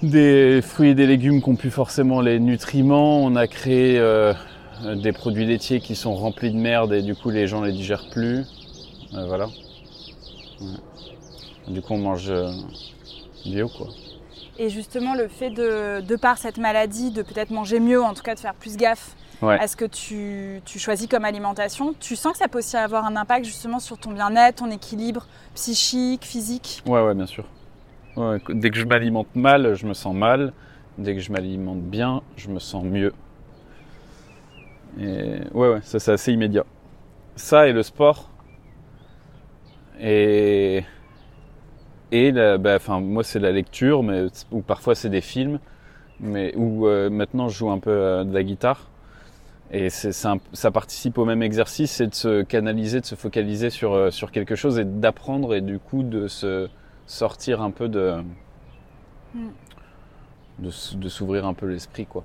des 0.03 0.61
fruits 0.63 0.91
et 0.91 0.95
des 0.95 1.07
légumes 1.07 1.43
qui 1.43 1.49
ont 1.49 1.57
plus 1.57 1.71
forcément 1.71 2.21
les 2.21 2.39
nutriments. 2.41 3.25
On 3.25 3.37
a 3.37 3.47
créé 3.47 3.99
euh, 3.99 4.33
des 4.97 5.13
produits 5.13 5.47
laitiers 5.47 5.81
qui 5.81 5.95
sont 5.97 6.15
remplis 6.15 6.53
de 6.53 6.57
merde 6.59 6.93
et 6.93 7.03
du 7.03 7.15
coup, 7.15 7.31
les 7.31 7.47
gens 7.47 7.63
les 7.63 7.73
digèrent 7.73 8.09
plus. 8.11 8.45
Euh, 9.15 9.27
voilà. 9.27 9.47
Du 11.69 11.83
coup, 11.83 11.95
on 11.95 11.99
mange 11.99 12.31
euh, 12.31 12.51
bio, 13.45 13.69
quoi. 13.69 13.89
Et 14.59 14.71
justement, 14.71 15.15
le 15.15 15.29
fait 15.29 15.51
de, 15.51 16.01
de 16.01 16.17
par 16.17 16.37
cette 16.39 16.59
maladie, 16.59 17.11
de 17.13 17.23
peut-être 17.23 17.51
manger 17.51 17.79
mieux, 17.79 18.03
en 18.03 18.13
tout 18.15 18.23
cas 18.23 18.35
de 18.35 18.41
faire 18.41 18.55
plus 18.55 18.77
gaffe 18.77 19.15
Ouais. 19.41 19.57
à 19.61 19.69
ce 19.69 19.77
que 19.77 19.85
tu, 19.85 20.61
tu 20.65 20.81
choisis 20.81 21.07
comme 21.07 21.25
alimentation, 21.25 21.95
tu 22.01 22.17
sens 22.17 22.33
que 22.33 22.39
ça 22.39 22.49
peut 22.49 22.59
aussi 22.59 22.77
avoir 22.77 23.05
un 23.07 23.15
impact 23.15 23.45
justement 23.45 23.79
sur 23.79 23.97
ton 23.97 24.11
bien-être, 24.11 24.57
ton 24.57 24.71
équilibre 24.73 25.29
psychique, 25.55 26.25
physique? 26.25 26.83
Ouais, 26.87 27.01
ouais, 27.01 27.15
bien 27.15 27.27
sûr. 27.27 27.45
Ouais, 28.17 28.41
dès 28.49 28.71
que 28.71 28.77
je 28.79 28.85
m'alimente 28.85 29.29
mal, 29.37 29.77
je 29.77 29.87
me 29.87 29.95
sens 29.95 30.13
mal. 30.13 30.53
Dès 30.99 31.15
que 31.15 31.21
je 31.21 31.31
m'alimente 31.31 31.83
bien, 31.83 32.23
je 32.37 32.49
me 32.49 32.59
sens 32.59 32.83
mieux. 32.83 33.13
Et 34.99 35.39
ouais, 35.55 35.69
ouais, 35.69 35.81
ça 35.85 36.01
c'est 36.01 36.11
assez 36.11 36.33
immédiat. 36.33 36.65
Ça 37.37 37.69
et 37.69 37.73
le 37.73 37.85
sport. 37.85 38.29
Et 40.01 40.83
et 42.13 42.33
la- 42.33 42.59
bah, 42.59 42.77
enfin, 42.77 43.01
moi 43.01 43.25
c'est 43.25 43.39
la 43.39 43.53
lecture, 43.53 44.03
mais 44.03 44.27
ou 44.51 44.61
parfois 44.61 44.95
c'est 44.95 45.09
des 45.11 45.21
films, 45.21 45.59
mais 46.21 46.55
où 46.57 46.87
euh, 46.87 47.11
maintenant 47.11 47.49
je 47.49 47.59
joue 47.59 47.71
un 47.71 47.79
peu 47.79 47.91
euh, 47.91 48.25
de 48.25 48.33
la 48.35 48.43
guitare. 48.43 48.89
Et 49.71 49.89
un- 50.25 50.39
ça 50.55 50.71
participe 50.71 51.19
au 51.19 51.27
même 51.27 51.43
exercice, 51.43 51.91
c'est 51.93 52.07
de 52.07 52.15
se 52.15 52.43
canaliser, 52.43 53.01
de 53.01 53.07
se 53.07 53.15
focaliser 53.17 53.69
sur, 53.69 53.93
euh, 53.93 54.11
sur 54.11 54.33
quelque 54.33 54.55
chose 54.55 54.79
et 54.79 54.85
d'apprendre 54.85 55.55
et 55.55 55.61
du 55.61 55.79
coup 55.79 56.03
de 56.03 56.27
se 56.27 56.69
sortir 57.07 57.61
un 57.61 57.71
peu 57.71 57.89
de. 57.89 58.23
Mm. 59.35 59.49
de, 60.61 60.71
s'ouvrir 61.09 61.47
un 61.47 61.55
peu 61.55 61.67
l'esprit, 61.67 62.07
quoi. 62.07 62.25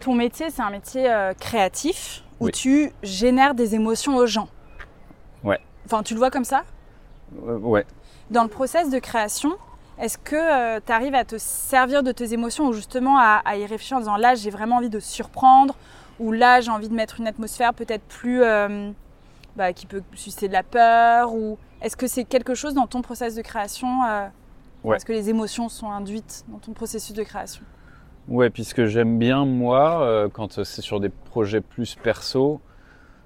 Ton 0.00 0.14
métier, 0.14 0.48
c'est 0.50 0.62
un 0.62 0.70
métier 0.70 1.10
créatif 1.40 2.22
où 2.40 2.46
Oui. 2.46 2.52
tu 2.52 2.92
génères 3.02 3.54
des 3.54 3.74
émotions 3.74 4.16
aux 4.16 4.26
gens. 4.26 4.48
Ouais. 5.42 5.58
Enfin, 5.86 6.02
tu 6.02 6.14
le 6.14 6.18
vois 6.18 6.30
comme 6.30 6.44
ça? 6.44 6.62
Ouais. 7.42 7.84
Dans 8.30 8.42
le 8.42 8.48
process 8.48 8.90
de 8.90 8.98
création, 8.98 9.56
est-ce 10.00 10.18
que 10.18 10.78
tu 10.80 10.92
arrives 10.92 11.14
à 11.14 11.24
te 11.24 11.36
servir 11.38 12.02
de 12.02 12.12
tes 12.12 12.32
émotions 12.32 12.66
ou 12.66 12.72
justement 12.72 13.18
à, 13.18 13.42
à 13.44 13.56
y 13.56 13.62
réfléchir 13.62 13.96
en 13.96 14.00
disant 14.00 14.16
là 14.16 14.34
j'ai 14.34 14.50
vraiment 14.50 14.76
envie 14.76 14.90
de 14.90 15.00
surprendre 15.00 15.74
ou 16.18 16.32
là 16.32 16.60
j'ai 16.60 16.70
envie 16.70 16.88
de 16.88 16.94
mettre 16.94 17.20
une 17.20 17.26
atmosphère 17.26 17.72
peut-être 17.72 18.02
plus 18.02 18.42
euh, 18.42 18.90
bah, 19.54 19.72
qui 19.72 19.86
peut 19.86 20.02
susciter 20.14 20.48
de 20.48 20.52
la 20.52 20.62
peur 20.62 21.34
ou 21.34 21.56
est-ce 21.80 21.96
que 21.96 22.06
c'est 22.06 22.24
quelque 22.24 22.54
chose 22.54 22.74
dans 22.74 22.86
ton 22.86 23.00
process 23.00 23.34
de 23.36 23.42
création 23.42 24.04
euh, 24.04 24.26
Ouais. 24.86 24.96
Est-ce 24.96 25.04
que 25.04 25.12
les 25.12 25.30
émotions 25.30 25.68
sont 25.68 25.90
induites 25.90 26.44
dans 26.46 26.58
ton 26.58 26.72
processus 26.72 27.12
de 27.12 27.24
création? 27.24 27.62
Ouais, 28.28 28.50
puisque 28.50 28.86
j'aime 28.86 29.18
bien, 29.18 29.44
moi, 29.44 30.00
euh, 30.02 30.28
quand 30.32 30.62
c'est 30.62 30.80
sur 30.80 31.00
des 31.00 31.08
projets 31.08 31.60
plus 31.60 31.96
perso, 31.96 32.60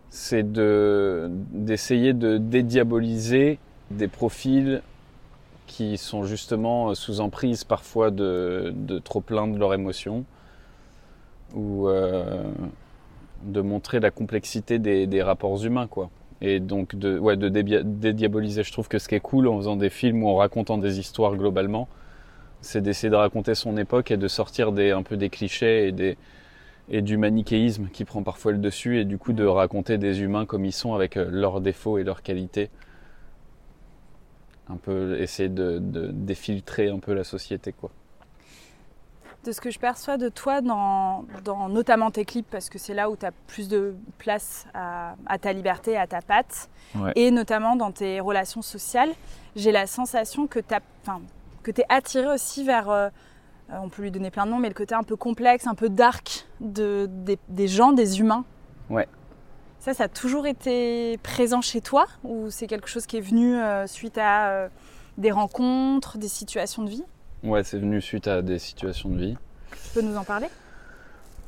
c'est 0.08 0.42
de, 0.42 1.28
d'essayer 1.30 2.14
de 2.14 2.38
dédiaboliser 2.38 3.58
des 3.90 4.08
profils 4.08 4.80
qui 5.70 5.98
sont 5.98 6.24
justement 6.24 6.94
sous 6.96 7.20
emprise 7.20 7.62
parfois 7.62 8.10
de, 8.10 8.74
trop 9.04 9.20
plein 9.20 9.46
de 9.46 9.56
leurs 9.56 9.72
émotions 9.72 10.24
ou 11.54 11.88
euh, 11.88 12.42
de 13.44 13.60
montrer 13.60 14.00
la 14.00 14.10
complexité 14.10 14.80
des, 14.80 15.06
des 15.06 15.22
rapports 15.22 15.64
humains, 15.64 15.86
quoi. 15.86 16.10
Et 16.40 16.58
donc 16.58 16.96
de, 16.96 17.18
ouais, 17.18 17.36
de 17.36 17.48
dédiaboliser. 17.48 18.64
Je 18.64 18.72
trouve 18.72 18.88
que 18.88 18.98
ce 18.98 19.06
qui 19.08 19.14
est 19.14 19.20
cool 19.20 19.46
en 19.46 19.58
faisant 19.58 19.76
des 19.76 19.90
films 19.90 20.24
ou 20.24 20.28
en 20.28 20.36
racontant 20.36 20.76
des 20.76 20.98
histoires 20.98 21.36
globalement, 21.36 21.86
C'est 22.62 22.80
d'essayer 22.82 23.10
de 23.10 23.16
raconter 23.16 23.54
son 23.54 23.76
époque 23.76 24.10
et 24.10 24.16
de 24.16 24.28
sortir 24.28 24.72
des, 24.72 24.90
un 24.90 25.02
peu 25.04 25.16
des 25.16 25.30
clichés 25.30 25.86
et, 25.88 25.92
des, 25.92 26.16
et 26.90 27.02
du 27.02 27.16
manichéisme 27.16 27.88
qui 27.92 28.04
prend 28.04 28.22
parfois 28.24 28.52
le 28.52 28.58
dessus 28.58 28.98
et 28.98 29.04
du 29.04 29.18
coup 29.18 29.32
de 29.32 29.44
raconter 29.46 29.98
des 29.98 30.20
humains 30.22 30.46
comme 30.46 30.64
ils 30.64 30.72
sont 30.72 30.94
avec 30.94 31.16
euh, 31.16 31.28
leurs 31.30 31.60
défauts 31.60 31.98
et 31.98 32.04
leurs 32.04 32.22
qualités. 32.22 32.70
Un 34.70 34.76
peu 34.76 35.20
essayer 35.20 35.48
de, 35.48 35.78
de 35.78 36.08
défiltrer 36.12 36.88
un 36.88 36.98
peu 36.98 37.12
la 37.12 37.24
société 37.24 37.72
quoi 37.72 37.90
de 39.44 39.52
ce 39.52 39.60
que 39.60 39.70
je 39.70 39.78
perçois 39.78 40.18
de 40.18 40.28
toi 40.28 40.60
dans, 40.60 41.24
notamment 41.68 42.10
tes 42.10 42.24
clips, 42.24 42.48
parce 42.50 42.68
que 42.68 42.78
c'est 42.78 42.94
là 42.94 43.10
où 43.10 43.16
tu 43.16 43.24
as 43.24 43.32
plus 43.32 43.68
de 43.68 43.94
place 44.18 44.66
à, 44.74 45.14
ta 45.40 45.52
liberté, 45.52 45.96
à 45.96 46.06
ta 46.06 46.20
patte, 46.20 46.68
et 47.16 47.30
notamment 47.30 47.76
dans 47.76 47.92
tes 47.92 48.20
relations 48.20 48.62
sociales, 48.62 49.10
j'ai 49.56 49.72
la 49.72 49.86
sensation 49.86 50.46
que 50.46 50.60
tu 50.60 51.80
es 51.80 51.84
attiré 51.88 52.26
aussi 52.26 52.64
vers, 52.64 52.90
euh, 52.90 53.08
on 53.70 53.88
peut 53.88 54.02
lui 54.02 54.10
donner 54.10 54.30
plein 54.30 54.44
de 54.44 54.50
noms, 54.50 54.58
mais 54.58 54.68
le 54.68 54.74
côté 54.74 54.94
un 54.94 55.02
peu 55.02 55.16
complexe, 55.16 55.66
un 55.66 55.74
peu 55.74 55.88
dark 55.88 56.46
de, 56.60 57.08
des, 57.48 57.68
gens, 57.68 57.92
des 57.92 58.20
humains. 58.20 58.44
Ouais. 58.90 59.08
Ça, 59.80 59.94
ça 59.94 60.04
a 60.04 60.08
toujours 60.08 60.46
été 60.46 61.16
présent 61.22 61.62
chez 61.62 61.80
toi 61.80 62.06
ou 62.22 62.50
c'est 62.50 62.66
quelque 62.66 62.86
chose 62.86 63.06
qui 63.06 63.16
est 63.16 63.22
venu 63.22 63.56
euh, 63.56 63.86
suite 63.86 64.18
à 64.18 64.50
euh, 64.50 64.68
des 65.16 65.30
rencontres, 65.30 66.18
des 66.18 66.28
situations 66.28 66.84
de 66.84 66.90
vie? 66.90 67.04
Ouais, 67.42 67.64
c'est 67.64 67.78
venu 67.78 68.02
suite 68.02 68.28
à 68.28 68.42
des 68.42 68.58
situations 68.58 69.08
de 69.08 69.18
vie. 69.18 69.36
Tu 69.70 69.94
peux 69.94 70.02
nous 70.02 70.18
en 70.18 70.24
parler? 70.24 70.48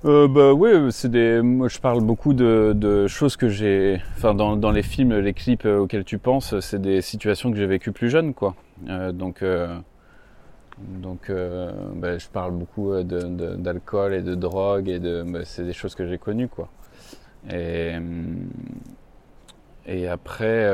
Euh, 0.06 0.26
bah 0.28 0.54
oui, 0.54 0.70
c'est 0.90 1.10
des. 1.10 1.42
Moi, 1.42 1.68
je 1.68 1.78
parle 1.78 2.00
beaucoup 2.00 2.32
de, 2.32 3.06
choses 3.06 3.36
que 3.36 3.50
j'ai. 3.50 4.00
Enfin, 4.16 4.34
dans, 4.34 4.70
les 4.70 4.82
films, 4.82 5.16
les 5.16 5.34
clips 5.34 5.66
auxquels 5.66 6.04
tu 6.04 6.18
penses, 6.18 6.58
c'est 6.60 6.80
des 6.80 7.02
situations 7.02 7.52
que 7.52 7.58
j'ai 7.58 7.66
vécues 7.66 7.92
plus 7.92 8.08
jeune, 8.08 8.34
quoi. 8.34 8.56
Euh, 8.88 9.12
donc, 9.12 9.42
euh, 9.42 9.78
donc, 10.78 11.30
bah, 11.96 12.18
je 12.18 12.26
parle 12.28 12.52
beaucoup 12.52 12.94
d'alcool 13.02 14.14
et 14.14 14.22
de 14.22 14.34
drogue 14.34 14.88
et 14.88 14.98
de. 14.98 15.22
Bah, 15.22 15.40
c'est 15.44 15.64
des 15.64 15.74
choses 15.74 15.94
que 15.94 16.08
j'ai 16.08 16.18
connues, 16.18 16.48
quoi. 16.48 16.68
Et 17.50 17.94
et 19.87 20.09
après. 20.09 20.68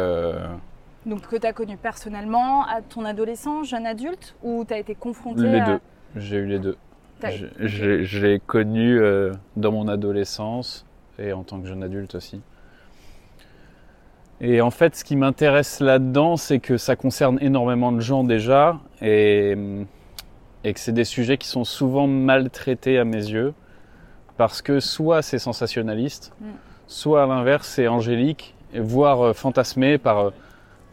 Donc 1.07 1.27
que 1.27 1.37
tu 1.37 1.47
as 1.47 1.53
connu 1.53 1.77
personnellement 1.77 2.67
à 2.67 2.83
ton 2.83 3.05
adolescence, 3.05 3.69
jeune 3.69 3.87
adulte, 3.87 4.35
ou 4.43 4.65
tu 4.67 4.75
as 4.75 4.79
été 4.79 4.95
confronté 4.95 5.43
Les 5.43 5.61
deux. 5.61 5.81
J'ai 6.17 6.37
eu 6.37 6.47
les 6.47 6.59
deux. 6.59 6.77
J'ai 7.61 8.41
connu 8.47 9.01
euh, 9.01 9.33
dans 9.57 9.73
mon 9.73 9.89
adolescence 9.89 10.87
et 11.19 11.33
en 11.33 11.43
tant 11.43 11.61
que 11.61 11.67
jeune 11.67 11.83
adulte 11.83 12.15
aussi. 12.15 12.41
Et 14.41 14.61
en 14.61 14.71
fait, 14.71 14.95
ce 14.95 15.03
qui 15.03 15.17
m'intéresse 15.17 15.81
là-dedans, 15.81 16.37
c'est 16.37 16.61
que 16.61 16.77
ça 16.77 16.95
concerne 16.95 17.39
énormément 17.41 17.91
de 17.91 18.01
gens 18.01 18.23
déjà 18.23 18.79
et, 19.03 19.57
et 20.63 20.73
que 20.75 20.79
c'est 20.79 20.93
des 20.93 21.05
sujets 21.05 21.39
qui 21.39 21.49
sont 21.49 21.65
souvent 21.65 22.07
maltraités 22.07 22.99
à 22.99 23.05
mes 23.05 23.17
yeux 23.17 23.53
parce 24.39 24.63
que 24.63 24.81
soit 24.81 25.21
c'est 25.21 25.39
sensationnaliste, 25.39 26.33
mm. 26.41 26.47
soit 26.87 27.25
à 27.25 27.27
l'inverse 27.27 27.69
c'est 27.69 27.89
angélique, 27.89 28.55
voire 28.75 29.21
euh, 29.21 29.33
fantasmé 29.35 29.99
par 29.99 30.19
euh, 30.19 30.31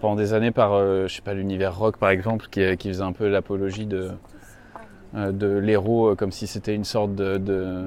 pendant 0.02 0.16
des 0.16 0.34
années 0.34 0.52
par, 0.52 0.74
euh, 0.74 1.08
je 1.08 1.16
sais 1.16 1.22
pas, 1.22 1.34
l'univers 1.34 1.78
rock 1.78 1.98
par 1.98 2.10
exemple, 2.10 2.48
qui, 2.52 2.76
qui 2.76 2.90
faisait 2.90 3.04
un 3.04 3.14
peu 3.14 3.30
l'apologie 3.30 3.86
de, 3.86 4.12
de 5.14 5.58
l'héros 5.58 6.16
comme 6.16 6.32
si 6.32 6.48
c'était 6.48 6.76
une 6.76 6.84
sorte 6.84 7.16
de, 7.16 7.38
de, 7.38 7.86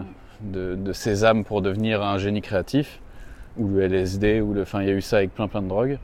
de, 0.75 0.93
sésame 0.95 1.45
pour 1.45 1.61
devenir 1.61 2.03
un 2.03 2.17
génie 2.17 2.41
créatif, 2.41 3.01
ou 3.59 3.69
le 3.69 3.83
LSD, 3.83 4.41
ou 4.41 4.55
le, 4.55 4.63
enfin 4.63 4.81
il 4.81 4.89
y 4.89 4.91
a 4.91 4.95
eu 4.95 5.03
ça 5.03 5.19
avec 5.19 5.35
plein 5.35 5.49
plein 5.49 5.61
de 5.61 5.69
drogues. 5.69 5.99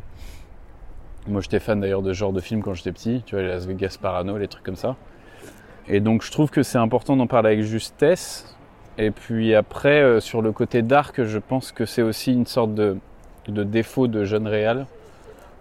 Moi 1.26 1.40
j'étais 1.40 1.60
fan 1.60 1.80
d'ailleurs 1.80 2.02
de 2.02 2.12
ce 2.12 2.18
genre 2.18 2.34
de 2.34 2.40
film 2.40 2.62
quand 2.62 2.74
j'étais 2.74 2.92
petit, 2.92 3.22
tu 3.24 3.34
vois, 3.34 3.42
les 3.42 3.48
Las 3.48 3.66
Vegas 3.66 3.96
Parano, 4.00 4.36
les 4.36 4.48
trucs 4.48 4.64
comme 4.64 4.76
ça. 4.76 4.96
Et 5.88 6.00
donc 6.00 6.22
je 6.22 6.30
trouve 6.30 6.50
que 6.50 6.62
c'est 6.62 6.78
important 6.78 7.16
d'en 7.16 7.26
parler 7.26 7.52
avec 7.52 7.62
justesse. 7.62 8.53
Et 8.98 9.10
puis 9.10 9.54
après, 9.54 10.20
sur 10.20 10.40
le 10.40 10.52
côté 10.52 10.82
dark, 10.82 11.24
je 11.24 11.38
pense 11.38 11.72
que 11.72 11.84
c'est 11.84 12.02
aussi 12.02 12.32
une 12.32 12.46
sorte 12.46 12.74
de, 12.74 12.96
de 13.48 13.64
défaut 13.64 14.06
de 14.06 14.24
jeune 14.24 14.46
réal 14.46 14.86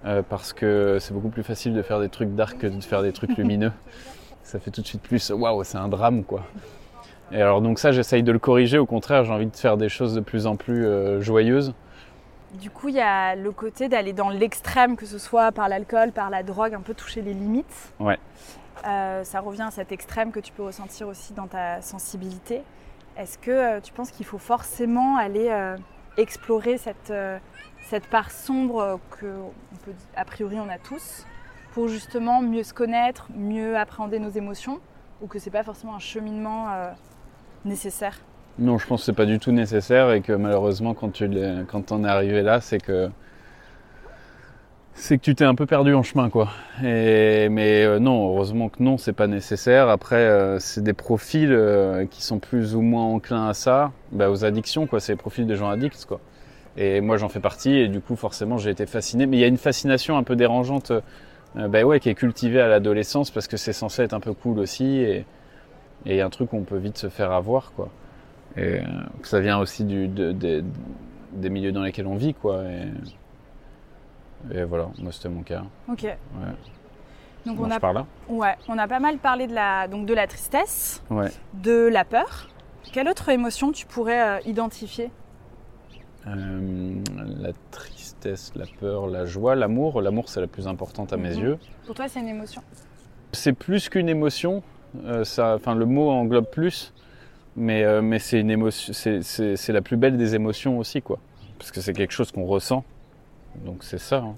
euh, 0.06 0.22
parce 0.28 0.52
que 0.52 0.98
c'est 1.00 1.14
beaucoup 1.14 1.30
plus 1.30 1.44
facile 1.44 1.74
de 1.74 1.82
faire 1.82 2.00
des 2.00 2.10
trucs 2.10 2.36
dark 2.36 2.58
que 2.58 2.68
de 2.68 2.82
faire 2.82 3.02
des 3.02 3.14
trucs 3.14 3.32
lumineux. 3.38 3.72
ça 4.44 4.60
fait 4.60 4.72
tout 4.72 4.82
de 4.82 4.88
suite 4.88 5.02
plus 5.02 5.30
waouh, 5.30 5.64
c'est 5.64 5.78
un 5.78 5.88
drame 5.88 6.24
quoi. 6.24 6.44
Et 7.32 7.42
alors 7.42 7.62
donc 7.62 7.80
ça, 7.80 7.92
j'essaye 7.92 8.22
de 8.22 8.32
le 8.32 8.40
corriger. 8.40 8.78
Au 8.78 8.86
contraire, 8.86 9.24
j'ai 9.24 9.32
envie 9.32 9.48
de 9.48 9.56
faire 9.56 9.78
des 9.78 9.90
choses 9.90 10.14
de 10.14 10.20
plus 10.20 10.46
en 10.46 10.56
plus 10.56 10.86
euh, 10.86 11.22
joyeuses. 11.22 11.74
Du 12.62 12.70
coup, 12.70 12.90
il 12.90 12.96
y 12.96 13.02
a 13.02 13.36
le 13.36 13.52
côté 13.52 13.90
d'aller 13.90 14.14
dans 14.14 14.30
l'extrême, 14.30 14.96
que 14.96 15.08
ce 15.08 15.18
soit 15.18 15.52
par 15.52 15.70
l'alcool, 15.70 16.12
par 16.12 16.30
la 16.30 16.44
drogue, 16.44 16.76
un 16.76 16.82
peu 16.82 16.94
toucher 16.94 17.22
les 17.24 17.34
limites. 17.34 17.94
Ouais. 18.00 18.20
Euh, 18.86 19.24
ça 19.24 19.40
revient 19.40 19.64
à 19.64 19.72
cet 19.72 19.92
extrême 19.92 20.32
que 20.32 20.40
tu 20.40 20.52
peux 20.52 20.62
ressentir 20.62 21.08
aussi 21.08 21.34
dans 21.34 21.48
ta 21.48 21.82
sensibilité. 21.82 22.62
Est-ce 23.18 23.38
que 23.38 23.80
tu 23.80 23.94
penses 23.94 24.12
qu'il 24.12 24.26
faut 24.26 24.38
forcément 24.38 25.18
aller 25.18 25.52
explorer 26.18 26.78
cette 26.78 27.14
cette 27.84 28.08
part 28.08 28.32
sombre 28.32 29.00
que, 29.12 29.26
peut, 29.86 29.92
a 30.16 30.26
priori, 30.26 30.58
on 30.60 30.70
a 30.70 30.78
tous, 30.78 31.26
pour 31.74 31.88
justement 31.88 32.42
mieux 32.42 32.64
se 32.64 32.74
connaître, 32.74 33.28
mieux 33.36 33.78
appréhender 33.78 34.20
nos 34.20 34.30
émotions, 34.30 34.80
ou 35.22 35.28
que 35.28 35.40
c'est 35.40 35.52
pas 35.52 35.64
forcément 35.64 35.96
un 35.96 36.00
cheminement 36.00 36.72
euh, 36.72 36.92
nécessaire? 37.66 38.20
Non, 38.58 38.78
je 38.78 38.88
pense 38.88 39.02
que 39.02 39.06
c'est 39.08 39.14
pas 39.14 39.26
du 39.26 39.40
tout 39.40 39.52
nécessaire 39.52 40.12
et 40.12 40.22
que 40.22 40.34
malheureusement, 40.34 40.94
quand 40.94 41.12
tu 41.12 41.30
quand 41.68 41.92
en 41.92 42.04
es 42.04 42.08
arrivé 42.08 42.42
là, 42.42 42.62
c'est 42.62 42.80
que 42.80 43.10
c'est 44.96 45.18
que 45.18 45.24
tu 45.24 45.36
t'es 45.36 45.46
un 45.46 45.56
peu 45.56 45.66
perdu 45.66 45.94
en 45.94 46.04
chemin, 46.04 46.30
quoi. 46.30 46.50
Mais 46.82 47.84
euh, 47.84 48.00
non, 48.00 48.28
heureusement 48.30 48.70
que 48.70 48.82
non, 48.82 48.98
c'est 48.98 49.14
pas 49.14 49.28
nécessaire. 49.28 49.90
Après, 49.90 50.16
euh, 50.16 50.60
c'est 50.60 50.84
des 50.84 50.94
profils 50.94 51.58
qui 52.12 52.24
sont 52.24 52.40
plus 52.40 52.76
ou 52.76 52.82
moins 52.82 53.06
enclins 53.06 53.48
à 53.48 53.54
ça, 53.54 53.92
bah, 54.12 54.30
aux 54.30 54.46
addictions, 54.46 54.88
quoi. 54.88 55.00
C'est 55.00 55.14
les 55.14 55.18
profils 55.18 55.46
des 55.46 55.56
gens 55.56 55.70
addicts, 55.70 56.06
quoi. 56.06 56.20
Et 56.78 57.02
moi, 57.02 57.18
j'en 57.18 57.30
fais 57.30 57.40
partie, 57.40 57.76
et 57.78 57.88
du 57.88 58.02
coup, 58.02 58.16
forcément, 58.16 58.58
j'ai 58.58 58.72
été 58.72 58.86
fasciné. 58.86 59.26
Mais 59.26 59.38
il 59.38 59.40
y 59.40 59.44
a 59.44 59.48
une 59.48 59.58
fascination 59.58 60.18
un 60.18 60.24
peu 60.24 60.36
dérangeante, 60.36 60.92
euh, 61.58 61.68
bah 61.68 61.84
ouais, 61.84 62.00
qui 62.00 62.10
est 62.10 62.16
cultivée 62.16 62.62
à 62.62 62.68
l'adolescence 62.68 63.30
parce 63.30 63.48
que 63.48 63.58
c'est 63.58 63.74
censé 63.74 64.02
être 64.02 64.14
un 64.14 64.20
peu 64.20 64.34
cool 64.34 64.60
aussi, 64.60 64.98
et 64.98 65.26
il 66.06 66.16
y 66.16 66.22
a 66.22 66.26
un 66.26 66.30
truc 66.30 66.52
où 66.54 66.58
on 66.58 66.64
peut 66.64 66.78
vite 66.78 66.98
se 66.98 67.10
faire 67.10 67.32
avoir, 67.32 67.74
quoi. 67.76 67.90
Et 68.58 68.80
euh, 68.80 68.82
ça 69.24 69.40
vient 69.40 69.60
aussi 69.60 69.84
du, 69.84 70.08
des 70.08 71.50
milieux 71.50 71.72
dans 71.72 71.84
lesquels 71.84 72.08
on 72.08 72.16
vit, 72.16 72.34
quoi. 72.34 72.64
Voilà, 74.68 74.90
moi, 75.00 75.12
c'était 75.12 75.30
mon 75.30 75.44
cas. 75.44 75.64
Ok. 75.90 76.04
Ouais. 76.04 76.18
Donc 77.46 77.60
on 77.60 77.70
a, 77.70 78.06
ouais, 78.30 78.56
on 78.70 78.78
a 78.78 78.88
pas 78.88 79.00
mal 79.00 79.18
parlé 79.18 79.48
de 79.48 79.54
la, 79.54 79.88
donc 79.90 80.06
de 80.06 80.14
la 80.14 80.28
tristesse, 80.28 81.04
ouais. 81.10 81.30
de 81.62 81.90
la 81.92 82.06
peur. 82.06 82.48
Quelle 82.94 83.10
autre 83.10 83.30
émotion 83.30 83.72
tu 83.72 83.86
pourrais 83.86 84.22
euh, 84.22 84.40
identifier? 84.46 85.12
Euh, 86.28 87.02
la 87.40 87.52
tristesse, 87.72 88.54
la 88.56 88.66
peur, 88.80 89.08
la 89.08 89.26
joie, 89.26 89.56
l'amour. 89.56 90.02
L'amour, 90.02 90.30
c'est 90.30 90.40
la 90.40 90.48
plus 90.48 90.68
importante 90.68 91.12
à 91.12 91.18
mes 91.18 91.36
mhm. 91.36 91.42
yeux. 91.42 91.58
Pour 91.86 91.96
toi, 91.96 92.08
c'est 92.08 92.22
une 92.22 92.30
émotion? 92.30 92.62
C'est 93.34 93.54
plus 93.54 93.90
qu'une 93.90 94.10
émotion. 94.10 94.64
Euh, 95.06 95.26
ça, 95.26 95.56
enfin, 95.56 95.76
le 95.76 95.86
mot 95.86 96.12
englobe 96.12 96.50
plus, 96.50 96.94
mais, 97.58 98.02
mais 98.02 98.20
c'est 98.20 98.40
une 98.40 98.52
émotion. 98.52 98.94
C'est 98.94 99.74
la 99.74 99.82
plus 99.82 99.98
belle 99.98 100.18
des 100.18 100.36
émotions 100.36 100.78
aussi, 100.78 101.02
quoi. 101.02 101.20
Parce 101.58 101.72
que 101.72 101.82
c'est 101.82 101.94
quelque 101.94 102.14
chose 102.14 102.32
qu'on 102.32 102.46
ressent. 102.46 102.86
Donc 103.56 103.84
c'est 103.84 104.00
ça. 104.00 104.18
Hein. 104.18 104.36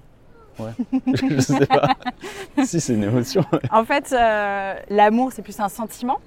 Ouais. 0.58 0.72
je 1.14 1.40
sais 1.40 1.66
pas 1.66 1.94
si 2.64 2.80
c'est 2.80 2.94
une 2.94 3.04
émotion. 3.04 3.44
en 3.70 3.84
fait, 3.84 4.10
l'amour, 4.90 5.32
c'est 5.32 5.42
plus 5.42 5.58
un 5.60 5.68
sentiment. 5.68 6.18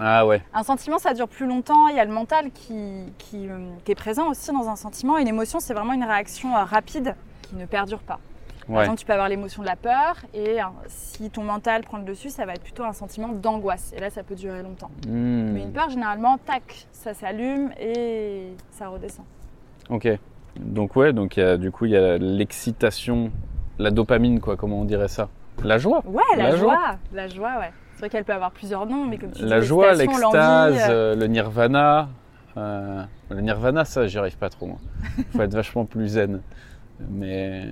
Ah 0.00 0.26
ouais. 0.26 0.42
Un 0.52 0.62
sentiment, 0.62 0.98
ça 0.98 1.14
dure 1.14 1.28
plus 1.28 1.46
longtemps. 1.46 1.88
Il 1.88 1.96
y 1.96 2.00
a 2.00 2.04
le 2.04 2.12
mental 2.12 2.50
qui, 2.52 3.04
euh, 3.34 3.70
est 3.86 3.94
présent 3.94 4.28
aussi 4.28 4.52
dans 4.52 4.68
un 4.68 4.76
sentiment. 4.76 5.18
Une 5.18 5.28
émotion, 5.28 5.60
c'est 5.60 5.74
vraiment 5.74 5.92
une 5.92 6.04
réaction 6.04 6.56
euh, 6.56 6.64
rapide 6.64 7.14
qui 7.42 7.56
ne 7.56 7.66
perdure 7.66 8.00
pas. 8.00 8.18
Par 8.66 8.82
exemple, 8.82 8.98
tu 8.98 9.06
peux 9.06 9.14
avoir 9.14 9.30
l'émotion 9.30 9.62
de 9.62 9.66
la 9.66 9.76
peur 9.76 10.16
et 10.34 10.60
euh, 10.60 10.66
si 10.88 11.30
ton 11.30 11.42
mental 11.42 11.84
prend 11.84 11.96
le 11.96 12.04
dessus, 12.04 12.28
ça 12.28 12.44
va 12.44 12.52
être 12.52 12.62
plutôt 12.62 12.84
un 12.84 12.92
sentiment 12.92 13.28
d'angoisse. 13.28 13.94
Et 13.96 14.00
là, 14.00 14.10
ça 14.10 14.22
peut 14.22 14.34
durer 14.34 14.62
longtemps. 14.62 14.90
Hmm. 15.06 15.52
Mais 15.52 15.62
une 15.62 15.72
peur, 15.72 15.88
généralement, 15.88 16.36
tac, 16.36 16.86
ça 16.92 17.14
s'allume 17.14 17.72
et 17.80 18.48
ça 18.70 18.88
redescend. 18.88 19.24
Ok. 19.88 20.06
Donc 20.58 20.96
ouais, 20.96 21.12
donc 21.12 21.38
du 21.38 21.70
coup, 21.70 21.86
il 21.86 21.92
y 21.92 21.96
a 21.96 22.18
l'excitation, 22.18 23.30
la 23.78 23.90
dopamine, 23.90 24.40
quoi, 24.40 24.56
comment 24.56 24.80
on 24.80 24.84
dirait 24.84 25.08
ça 25.08 25.28
La 25.62 25.78
joie 25.78 26.02
Ouais, 26.06 26.22
la, 26.36 26.56
joie. 26.56 26.96
La 27.12 27.28
joie, 27.28 27.58
ouais. 27.60 27.72
C'est 27.98 28.02
vrai 28.02 28.10
qu'elle 28.10 28.24
peut 28.24 28.32
avoir 28.32 28.52
plusieurs 28.52 28.86
noms, 28.86 29.04
mais 29.04 29.18
comme 29.18 29.32
tu 29.32 29.44
La 29.44 29.60
joie, 29.60 29.92
l'extase, 29.92 30.86
euh, 30.88 30.92
euh, 30.92 31.14
le 31.16 31.26
nirvana. 31.26 32.08
Euh, 32.56 33.02
le 33.28 33.40
nirvana, 33.40 33.84
ça, 33.84 34.06
j'y 34.06 34.18
arrive 34.18 34.38
pas 34.38 34.50
trop. 34.50 34.66
Moi. 34.66 34.78
Faut 35.32 35.42
être 35.42 35.54
vachement 35.54 35.84
plus 35.84 36.06
zen. 36.06 36.40
Mais 37.10 37.64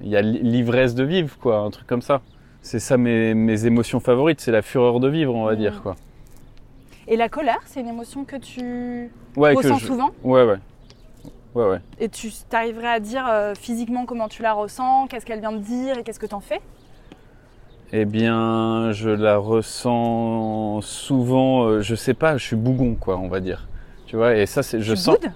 il 0.00 0.08
y 0.08 0.16
a 0.16 0.22
l'ivresse 0.22 0.94
de 0.94 1.04
vivre, 1.04 1.36
quoi, 1.38 1.58
un 1.58 1.70
truc 1.70 1.86
comme 1.86 2.00
ça. 2.00 2.22
C'est 2.62 2.78
ça 2.78 2.96
mes, 2.96 3.34
mes 3.34 3.66
émotions 3.66 4.00
favorites, 4.00 4.40
c'est 4.40 4.50
la 4.50 4.62
fureur 4.62 4.98
de 4.98 5.08
vivre, 5.08 5.34
on 5.34 5.44
va 5.44 5.56
dire, 5.56 5.74
mm. 5.74 5.80
quoi. 5.82 5.96
Et 7.06 7.16
la 7.16 7.28
colère, 7.28 7.60
c'est 7.66 7.80
une 7.80 7.88
émotion 7.88 8.24
que 8.24 8.36
tu 8.36 9.10
ressens 9.36 9.78
souvent? 9.80 10.12
Ouais, 10.22 10.44
ouais. 10.44 10.58
Ouais, 11.54 11.68
ouais. 11.68 11.80
Et 11.98 12.08
tu 12.08 12.30
arriverais 12.52 12.88
à 12.88 13.00
dire 13.00 13.24
physiquement 13.58 14.06
comment 14.06 14.28
tu 14.28 14.42
la 14.42 14.52
ressens, 14.52 15.06
qu'est-ce 15.08 15.26
qu'elle 15.26 15.40
vient 15.40 15.52
de 15.52 15.58
dire 15.58 15.98
et 15.98 16.02
qu'est-ce 16.02 16.20
que 16.20 16.26
tu 16.26 16.34
en 16.34 16.40
fais? 16.40 16.60
Eh 17.92 18.06
bien, 18.06 18.92
je 18.92 19.10
la 19.10 19.36
ressens 19.36 20.80
souvent, 20.80 21.64
euh, 21.64 21.82
je 21.82 21.94
sais 21.94 22.14
pas, 22.14 22.38
je 22.38 22.44
suis 22.44 22.56
bougon, 22.56 22.94
quoi, 22.94 23.18
on 23.18 23.28
va 23.28 23.40
dire. 23.40 23.68
Tu 24.06 24.16
vois, 24.16 24.34
et 24.34 24.46
ça, 24.46 24.62
c'est, 24.62 24.80
je 24.80 24.94
tu 24.94 24.98
sens. 24.98 25.18
boudes? 25.20 25.30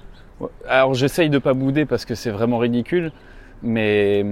Alors 0.67 0.95
j'essaye 0.95 1.31
de 1.31 1.39
pas 1.39 1.55
bouder 1.55 1.85
parce 1.87 2.05
que 2.05 2.15
c'est 2.15 2.31
vraiment 2.31 2.59
ridicule, 2.59 3.13
mais, 3.63 4.25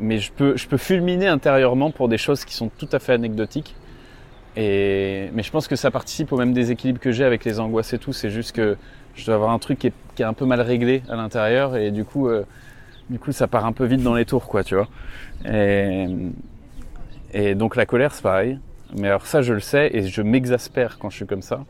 mais 0.00 0.18
je, 0.18 0.32
peux, 0.32 0.56
je 0.56 0.66
peux 0.68 0.76
fulminer 0.76 1.28
intérieurement 1.28 1.90
pour 1.90 2.08
des 2.08 2.18
choses 2.18 2.44
qui 2.44 2.54
sont 2.54 2.68
tout 2.68 2.88
à 2.92 2.98
fait 2.98 3.12
anecdotiques. 3.12 3.74
Et, 4.56 5.30
mais 5.32 5.42
je 5.42 5.50
pense 5.50 5.66
que 5.66 5.76
ça 5.76 5.90
participe 5.90 6.32
au 6.32 6.36
même 6.36 6.52
déséquilibre 6.52 7.00
que 7.00 7.10
j'ai 7.10 7.24
avec 7.24 7.44
les 7.44 7.58
angoisses 7.58 7.92
et 7.92 7.98
tout. 7.98 8.12
C'est 8.12 8.30
juste 8.30 8.52
que 8.52 8.76
je 9.14 9.26
dois 9.26 9.34
avoir 9.34 9.50
un 9.50 9.58
truc 9.58 9.78
qui 9.78 9.88
est, 9.88 9.92
qui 10.14 10.22
est 10.22 10.26
un 10.26 10.32
peu 10.34 10.44
mal 10.46 10.60
réglé 10.60 11.02
à 11.08 11.16
l'intérieur 11.16 11.76
et 11.76 11.90
du 11.90 12.04
coup, 12.04 12.28
euh, 12.28 12.44
du 13.10 13.18
coup 13.18 13.32
ça 13.32 13.46
part 13.46 13.64
un 13.66 13.72
peu 13.72 13.84
vite 13.84 14.02
dans 14.02 14.14
les 14.14 14.24
tours, 14.24 14.46
quoi, 14.46 14.64
tu 14.64 14.74
vois. 14.74 14.88
Et, 15.46 16.06
et 17.32 17.54
donc 17.54 17.76
la 17.76 17.86
colère, 17.86 18.12
c'est 18.14 18.22
pareil. 18.22 18.58
Mais 18.96 19.08
alors 19.08 19.26
ça, 19.26 19.42
je 19.42 19.52
le 19.52 19.60
sais 19.60 19.90
et 19.92 20.06
je 20.06 20.22
m'exaspère 20.22 20.98
quand 20.98 21.10
je 21.10 21.16
suis 21.16 21.26
comme 21.26 21.42
ça. 21.42 21.64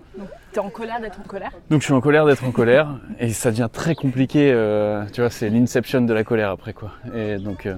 T'es 0.52 0.58
en 0.60 0.68
colère 0.68 1.00
d'être 1.00 1.18
en 1.20 1.22
colère? 1.24 1.50
Donc 1.70 1.80
je 1.80 1.86
suis 1.86 1.94
en 1.94 2.00
colère 2.00 2.26
d'être 2.26 2.44
en 2.44 2.50
colère 2.52 3.00
et 3.18 3.30
ça 3.30 3.50
devient 3.50 3.68
très 3.72 3.94
compliqué. 3.94 4.52
euh, 4.52 5.04
tu 5.12 5.20
vois, 5.22 5.30
c'est 5.30 5.48
l'inception 5.48 6.02
de 6.02 6.12
la 6.12 6.22
colère 6.22 6.50
après 6.50 6.74
quoi. 6.74 6.92
Et 7.14 7.38
donc, 7.38 7.66
euh, 7.66 7.76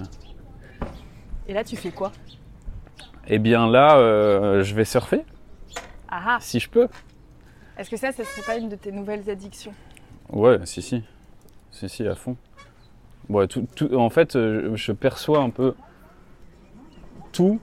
Et 1.49 1.55
là, 1.55 1.63
tu 1.65 1.77
fais 1.77 1.91
quoi? 1.91 2.11
eh 3.29 3.39
bien 3.39 3.69
là, 3.71 3.97
euh, 3.99 4.63
je 4.63 4.75
vais 4.75 4.85
surfer 4.85 5.23
Ah 6.11 6.23
ah 6.27 6.39
si 6.41 6.59
je 6.61 6.69
peux. 6.69 6.89
Est-ce 7.79 7.91
que 7.91 7.97
ça, 7.97 8.11
ce 8.13 8.25
serait 8.25 8.55
pas 8.55 8.59
une 8.59 8.69
de 8.71 8.77
tes 8.77 8.91
nouvelles 8.91 9.29
addictions? 9.29 9.73
Ouais, 10.31 10.59
si 10.65 10.81
si, 10.81 11.03
si 11.71 11.89
si 11.89 12.07
à 12.07 12.15
fond. 12.15 12.37
En 13.31 14.11
fait, 14.11 14.37
euh, 14.37 14.75
je 14.77 14.93
perçois 14.93 15.41
un 15.41 15.51
peu 15.51 15.75
tout. 17.33 17.61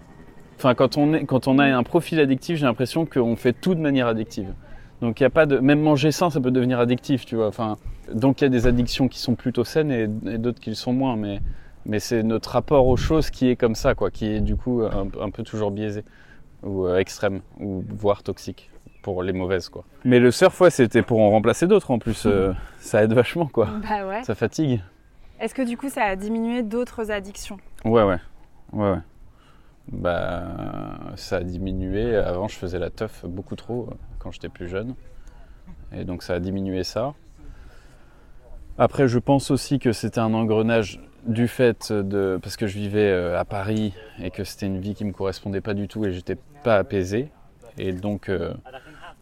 Enfin, 0.58 0.76
quand 0.76 0.98
on 0.98 1.14
est, 1.14 1.26
quand 1.26 1.48
on 1.48 1.58
a 1.58 1.66
un 1.66 1.84
profil 1.84 2.20
addictif, 2.20 2.58
j'ai 2.58 2.66
l'impression 2.66 3.06
qu'on 3.06 3.36
fait 3.36 3.54
tout 3.54 3.74
de 3.74 3.80
manière 3.80 4.08
addictive. 4.08 4.54
Donc 5.02 5.20
il 5.20 5.26
a 5.26 5.30
pas 5.30 5.46
de, 5.46 5.58
même 5.58 5.82
manger 5.82 6.12
sain, 6.12 6.30
ça 6.30 6.40
peut 6.40 6.52
devenir 6.52 6.80
addictif, 6.80 7.26
tu 7.26 7.36
vois. 7.36 7.48
Enfin, 7.48 7.78
donc 8.14 8.42
il 8.42 8.44
y 8.44 8.48
a 8.48 8.50
des 8.50 8.68
addictions 8.68 9.08
qui 9.08 9.20
sont 9.20 9.36
plutôt 9.36 9.64
saines 9.64 9.92
et, 9.92 10.38
d'autres 10.38 10.60
qui 10.60 10.70
le 10.70 10.76
sont 10.76 10.94
moins, 10.94 11.16
mais 11.16 11.40
mais 11.86 12.00
c'est 12.00 12.24
notre 12.24 12.52
rapport 12.52 12.88
aux 12.88 12.96
choses 12.96 13.30
qui 13.30 13.50
est 13.50 13.58
comme 13.58 13.76
ça, 13.76 13.96
quoi, 13.96 14.10
qui 14.12 14.28
est 14.28 14.40
du 14.40 14.56
coup 14.56 14.84
un, 14.84 15.08
un 15.20 15.30
peu 15.32 15.44
toujours 15.44 15.72
biaisé 15.72 16.06
ou 16.62 16.86
euh, 16.86 16.98
extrême 16.98 17.42
ou 17.60 17.84
voire 17.90 18.24
toxique 18.24 18.70
pour 19.04 19.22
les 19.22 19.34
mauvaises, 19.34 19.70
quoi. 19.70 19.84
Mais 20.06 20.20
le 20.20 20.32
surf, 20.32 20.60
ouais, 20.62 20.72
c'était 20.72 21.04
pour 21.04 21.20
en 21.20 21.30
remplacer 21.30 21.68
d'autres 21.68 21.92
en 21.92 22.00
plus. 22.00 22.26
euh, 22.26 22.54
ça 22.80 23.04
aide 23.04 23.14
vachement, 23.14 23.46
quoi. 23.46 23.68
Bah 23.88 24.08
ouais. 24.08 24.24
Ça 24.24 24.34
fatigue. 24.34 24.82
Est-ce 25.40 25.54
que 25.54 25.62
du 25.62 25.78
coup, 25.78 25.90
ça 25.90 26.04
a 26.06 26.16
diminué 26.16 26.64
d'autres 26.64 27.12
addictions? 27.12 27.58
Ouais, 27.86 28.04
ouais. 28.04 28.18
Ouais, 28.72 28.92
ouais. 28.92 28.98
Bah, 29.92 30.44
ça 31.18 31.38
a 31.38 31.44
diminué. 31.44 32.16
Avant, 32.16 32.48
je 32.48 32.56
faisais 32.56 32.80
la 32.80 32.90
teuf 32.90 33.26
beaucoup 33.26 33.56
trop 33.56 33.90
euh, 33.92 33.96
quand 34.20 34.32
j'étais 34.32 34.50
plus 34.50 34.70
jeune. 34.70 34.96
Et 35.92 36.06
donc, 36.06 36.24
ça 36.24 36.34
a 36.36 36.40
diminué 36.40 36.84
ça. 36.84 37.14
Après, 38.78 39.08
je 39.08 39.20
pense 39.20 39.52
aussi 39.52 39.78
que 39.80 39.92
c'était 39.92 40.20
un 40.20 40.34
engrenage 40.34 41.00
du 41.28 41.48
fait 41.48 41.92
de. 41.92 42.40
Parce 42.42 42.56
que 42.58 42.66
je 42.68 42.76
vivais 42.78 43.12
euh, 43.12 43.38
à 43.40 43.46
Paris 43.46 43.94
et 44.22 44.32
que 44.32 44.44
c'était 44.44 44.66
une 44.66 44.80
vie 44.80 44.96
qui 44.96 45.06
me 45.06 45.12
correspondait 45.12 45.62
pas 45.62 45.74
du 45.74 45.88
tout 45.88 46.06
et 46.06 46.12
j'étais 46.14 46.38
pas 46.64 46.78
apaisé. 46.78 47.30
Et 47.78 47.92
donc, 47.92 48.30
euh, 48.30 48.54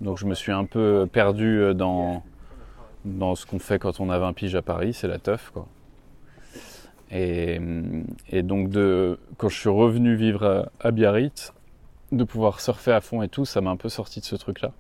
donc, 0.02 0.18
je 0.18 0.26
me 0.26 0.34
suis 0.34 0.52
un 0.52 0.66
peu 0.66 1.08
perdu 1.12 1.60
euh, 1.62 1.74
dans, 1.74 2.24
dans 3.06 3.36
ce 3.36 3.46
qu'on 3.46 3.60
fait 3.60 3.80
quand 3.80 4.00
on 4.00 4.10
a 4.10 4.20
20 4.20 4.34
piges 4.34 4.56
à 4.56 4.62
Paris, 4.62 4.94
c'est 4.94 5.08
la 5.08 5.20
teuf, 5.20 5.52
quoi. 5.54 5.68
Et, 7.12 7.60
et 8.30 8.42
donc, 8.44 8.70
de, 8.70 9.20
quand 9.38 9.50
je 9.50 9.58
suis 9.60 9.70
revenu 9.70 10.16
vivre 10.16 10.70
à, 10.82 10.88
à 10.88 10.92
Biarritz, 10.92 11.54
de 12.12 12.24
pouvoir 12.24 12.60
surfer 12.62 12.92
à 12.92 13.02
fond 13.02 13.22
et 13.22 13.28
tout, 13.30 13.46
ça 13.46 13.62
m'a 13.62 13.70
un 13.70 13.76
peu 13.78 13.90
sorti 13.90 14.20
de 14.20 14.26
ce 14.26 14.36
truc-là. 14.36 14.72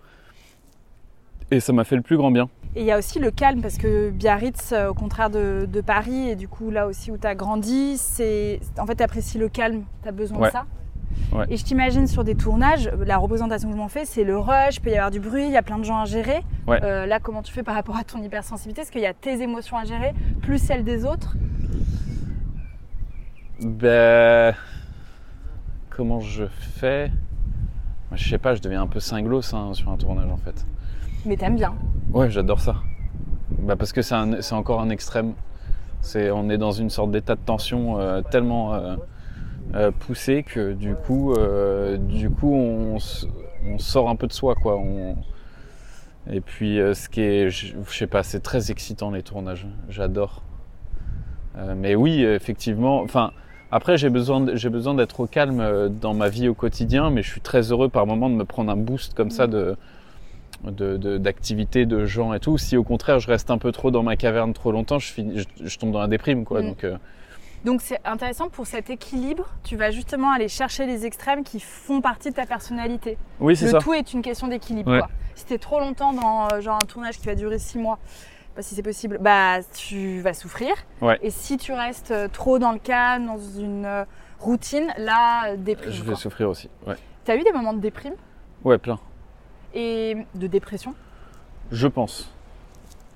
Et 1.50 1.60
ça 1.60 1.74
m'a 1.74 1.84
fait 1.84 1.98
le 1.98 2.02
plus 2.02 2.16
grand 2.16 2.32
bien. 2.32 2.50
Et 2.76 2.82
il 2.82 2.86
y 2.86 2.92
a 2.92 2.98
aussi 2.98 3.20
le 3.20 3.32
calme, 3.32 3.62
parce 3.62 3.78
que 3.78 4.10
Biarritz, 4.10 4.72
euh, 4.72 4.90
au 4.90 4.94
contraire 4.94 5.30
de, 5.30 5.68
de 5.70 5.82
Paris, 5.82 6.30
et 6.30 6.36
du 6.38 6.48
coup 6.48 6.70
là 6.72 6.88
aussi 6.88 7.12
où 7.12 7.18
tu 7.18 7.28
as 7.28 7.36
grandi, 7.36 7.98
c'est 7.98 8.62
en 8.78 8.86
fait 8.86 8.96
tu 8.96 9.04
apprécies 9.04 9.38
le 9.38 9.50
calme, 9.50 9.84
tu 10.02 10.08
as 10.08 10.14
besoin 10.14 10.40
Ouais. 10.40 10.48
de 10.48 10.54
ça. 10.54 10.66
Ouais. 11.32 11.46
Et 11.50 11.58
je 11.58 11.64
t'imagine 11.64 12.08
sur 12.08 12.24
des 12.24 12.36
tournages, 12.36 12.90
la 13.06 13.18
représentation 13.18 13.70
que 13.70 13.76
je 13.76 13.80
m'en 13.80 13.88
fais, 13.88 14.06
c'est 14.06 14.24
le 14.24 14.38
rush, 14.38 14.78
il 14.78 14.82
peut 14.82 14.90
y 14.90 14.96
avoir 14.96 15.12
du 15.12 15.20
bruit, 15.20 15.46
il 15.46 15.52
y 15.52 15.58
a 15.58 15.62
plein 15.62 15.78
de 15.78 15.84
gens 15.84 16.00
à 16.00 16.06
gérer. 16.06 16.42
Ouais. 16.68 16.80
Euh, 16.84 17.06
là, 17.06 17.20
comment 17.20 17.42
tu 17.42 17.54
fais 17.54 17.64
par 17.64 17.76
rapport 17.76 17.98
à 17.98 18.04
ton 18.04 18.22
hypersensibilité? 18.22 18.82
Est-ce 18.82 18.92
qu'il 18.92 19.02
y 19.02 19.06
a 19.06 19.14
tes 19.14 19.42
émotions 19.42 19.78
à 19.78 19.86
gérer, 19.86 20.14
plus 20.42 20.58
celles 20.58 20.84
des 20.84 21.06
autres? 21.06 21.36
Ben. 23.62 24.54
Comment 25.90 26.20
je 26.20 26.46
fais? 26.46 27.10
Moi, 28.10 28.18
Je 28.18 28.30
sais 28.30 28.38
pas, 28.38 28.56
je 28.56 28.62
deviens 28.62 28.82
un 28.82 28.88
peu 28.88 29.00
cinglos 29.00 29.54
hein, 29.54 29.74
sur 29.74 29.90
un 29.90 29.98
tournage 29.98 30.30
en 30.32 30.38
fait. 30.38 30.66
Mais 31.26 31.38
t'aimes 31.38 31.56
bien. 31.56 31.74
Ouais, 32.12 32.30
j'adore 32.30 32.60
ça. 32.60 32.76
Bah, 33.60 33.76
parce 33.76 33.94
que 33.94 34.02
c'est 34.02 34.54
encore 34.54 34.82
un 34.82 34.90
extrême. 34.90 35.34
C'est, 36.02 36.32
on 36.32 36.50
est 36.50 36.58
dans 36.58 36.72
une 36.72 36.90
sorte 36.90 37.12
d'état 37.12 37.36
de 37.36 37.42
tension 37.42 38.00
euh, 38.00 38.22
tellement 38.22 38.74
euh, 38.74 38.80
euh, 38.80 38.98
poussé 40.00 40.44
que 40.44 40.74
du 40.74 40.96
coup, 40.96 41.34
euh, 41.34 41.98
du 41.98 42.30
coup 42.30 42.54
on, 42.54 42.98
sort 43.78 44.10
un 44.10 44.16
peu 44.16 44.28
de 44.28 44.34
soi. 44.34 44.56
Quoi. 44.56 44.78
On- 44.78 45.16
Et 46.32 46.42
puis, 46.42 46.80
euh, 46.80 46.94
ce 46.94 47.10
qui 47.10 47.22
est, 47.22 47.50
je, 47.50 47.76
je 47.90 47.98
sais 47.98 48.08
pas, 48.08 48.24
c'est 48.24 48.42
très 48.42 48.72
excitant 48.72 49.12
les 49.12 49.24
tournages. 49.24 49.66
J'adore. 49.90 50.44
Euh, 51.58 51.74
mais 51.76 51.96
oui, 51.96 52.24
effectivement. 52.24 53.02
Enfin, 53.02 53.32
après, 53.72 53.98
j'ai 53.98 54.10
besoin, 54.10 54.46
j'ai 54.56 54.70
besoin 54.70 54.94
d'être 54.94 55.20
au 55.22 55.28
calme 55.28 55.60
euh, 55.60 55.90
dans 55.90 56.14
ma 56.14 56.30
vie 56.30 56.48
au 56.50 56.54
quotidien, 56.54 57.10
mais 57.10 57.24
je 57.24 57.30
suis 57.30 57.42
très 57.42 57.72
heureux 57.72 57.90
par 57.90 58.06
moment 58.06 58.30
de 58.30 58.36
me 58.36 58.46
prendre 58.46 58.72
un 58.72 58.76
boost 58.78 59.14
comme 59.14 59.32
ça 59.32 59.48
de 59.48 59.76
de- 60.64 60.96
de- 60.98 61.18
d'activités, 61.18 61.88
de, 61.88 62.06
gens 62.06 62.34
et 62.34 62.40
tout. 62.40 62.58
Si 62.60 62.78
au 62.78 62.84
contraire 62.84 63.20
je 63.20 63.28
reste 63.28 63.50
un 63.50 63.58
peu 63.58 63.72
trop 63.72 63.90
dans 63.90 64.04
ma 64.04 64.16
caverne 64.16 64.54
trop 64.54 64.72
longtemps, 64.72 65.00
je, 65.00 65.12
finis- 65.12 65.40
je, 65.60 65.68
je 65.68 65.80
tombe 65.80 65.92
dans 65.92 66.02
la 66.02 66.08
déprime. 66.08 66.44
Quoi. 66.46 66.62
Mm. 66.62 66.68
Donc, 66.68 66.84
euh, 66.84 66.98
Donc 67.64 67.82
c'est 67.82 68.00
intéressant 68.06 68.50
pour 68.50 68.66
cet 68.66 68.90
équilibre, 68.90 69.48
tu 69.64 69.76
vas 69.76 69.92
justement 69.92 70.32
aller 70.32 70.48
chercher 70.48 70.86
les 70.88 71.06
extrêmes 71.06 71.44
qui 71.44 71.60
font 71.60 72.02
partie 72.02 72.30
de 72.32 72.36
ta 72.36 72.46
personnalité. 72.48 73.18
oui, 73.40 73.56
c'est 73.56 73.66
Le 73.66 73.72
ça. 73.72 73.78
tout 73.80 73.94
est 73.94 74.14
une 74.14 74.22
question 74.24 74.48
d'équilibre. 74.48 74.92
Ouais. 74.92 75.02
Si 75.36 75.46
t'es 75.46 75.58
trop 75.60 75.80
longtemps 75.80 76.12
dans 76.14 76.48
euh, 76.52 76.62
genre 76.62 76.76
un 76.82 76.86
tournage 76.88 77.20
qui 77.20 77.28
va 77.28 77.36
durer 77.36 77.60
six 77.60 77.78
mois, 77.78 78.00
pas 78.56 78.62
si 78.64 78.74
c'est 78.76 78.82
possible, 78.84 79.18
bah 79.22 79.60
tu 79.76 80.22
vas 80.22 80.34
souffrir. 80.34 80.74
Ouais. 81.02 81.20
Et 81.22 81.30
si 81.30 81.58
tu 81.58 81.72
restes 81.72 82.12
euh, 82.12 82.28
trop 82.28 82.58
dans 82.60 82.72
le 82.72 82.80
calme, 82.80 83.28
dans 83.28 83.38
une 83.38 83.86
euh, 83.86 84.06
routine, 84.40 84.88
là, 84.98 85.56
déprime. 85.56 85.92
Je 85.94 86.02
vais 86.02 86.08
quoi. 86.14 86.16
souffrir 86.18 86.50
aussi. 86.50 86.68
Ouais, 86.88 86.96
T'as 87.26 87.36
eu 87.38 87.44
des 87.44 87.52
moments 87.52 87.74
de 87.74 87.80
déprime? 87.80 88.16
Ouais 88.64 88.78
plein. 88.80 89.00
et 89.76 90.18
de 90.36 90.48
dépression? 90.48 90.96
Je 91.72 91.88
pense. 91.88 92.34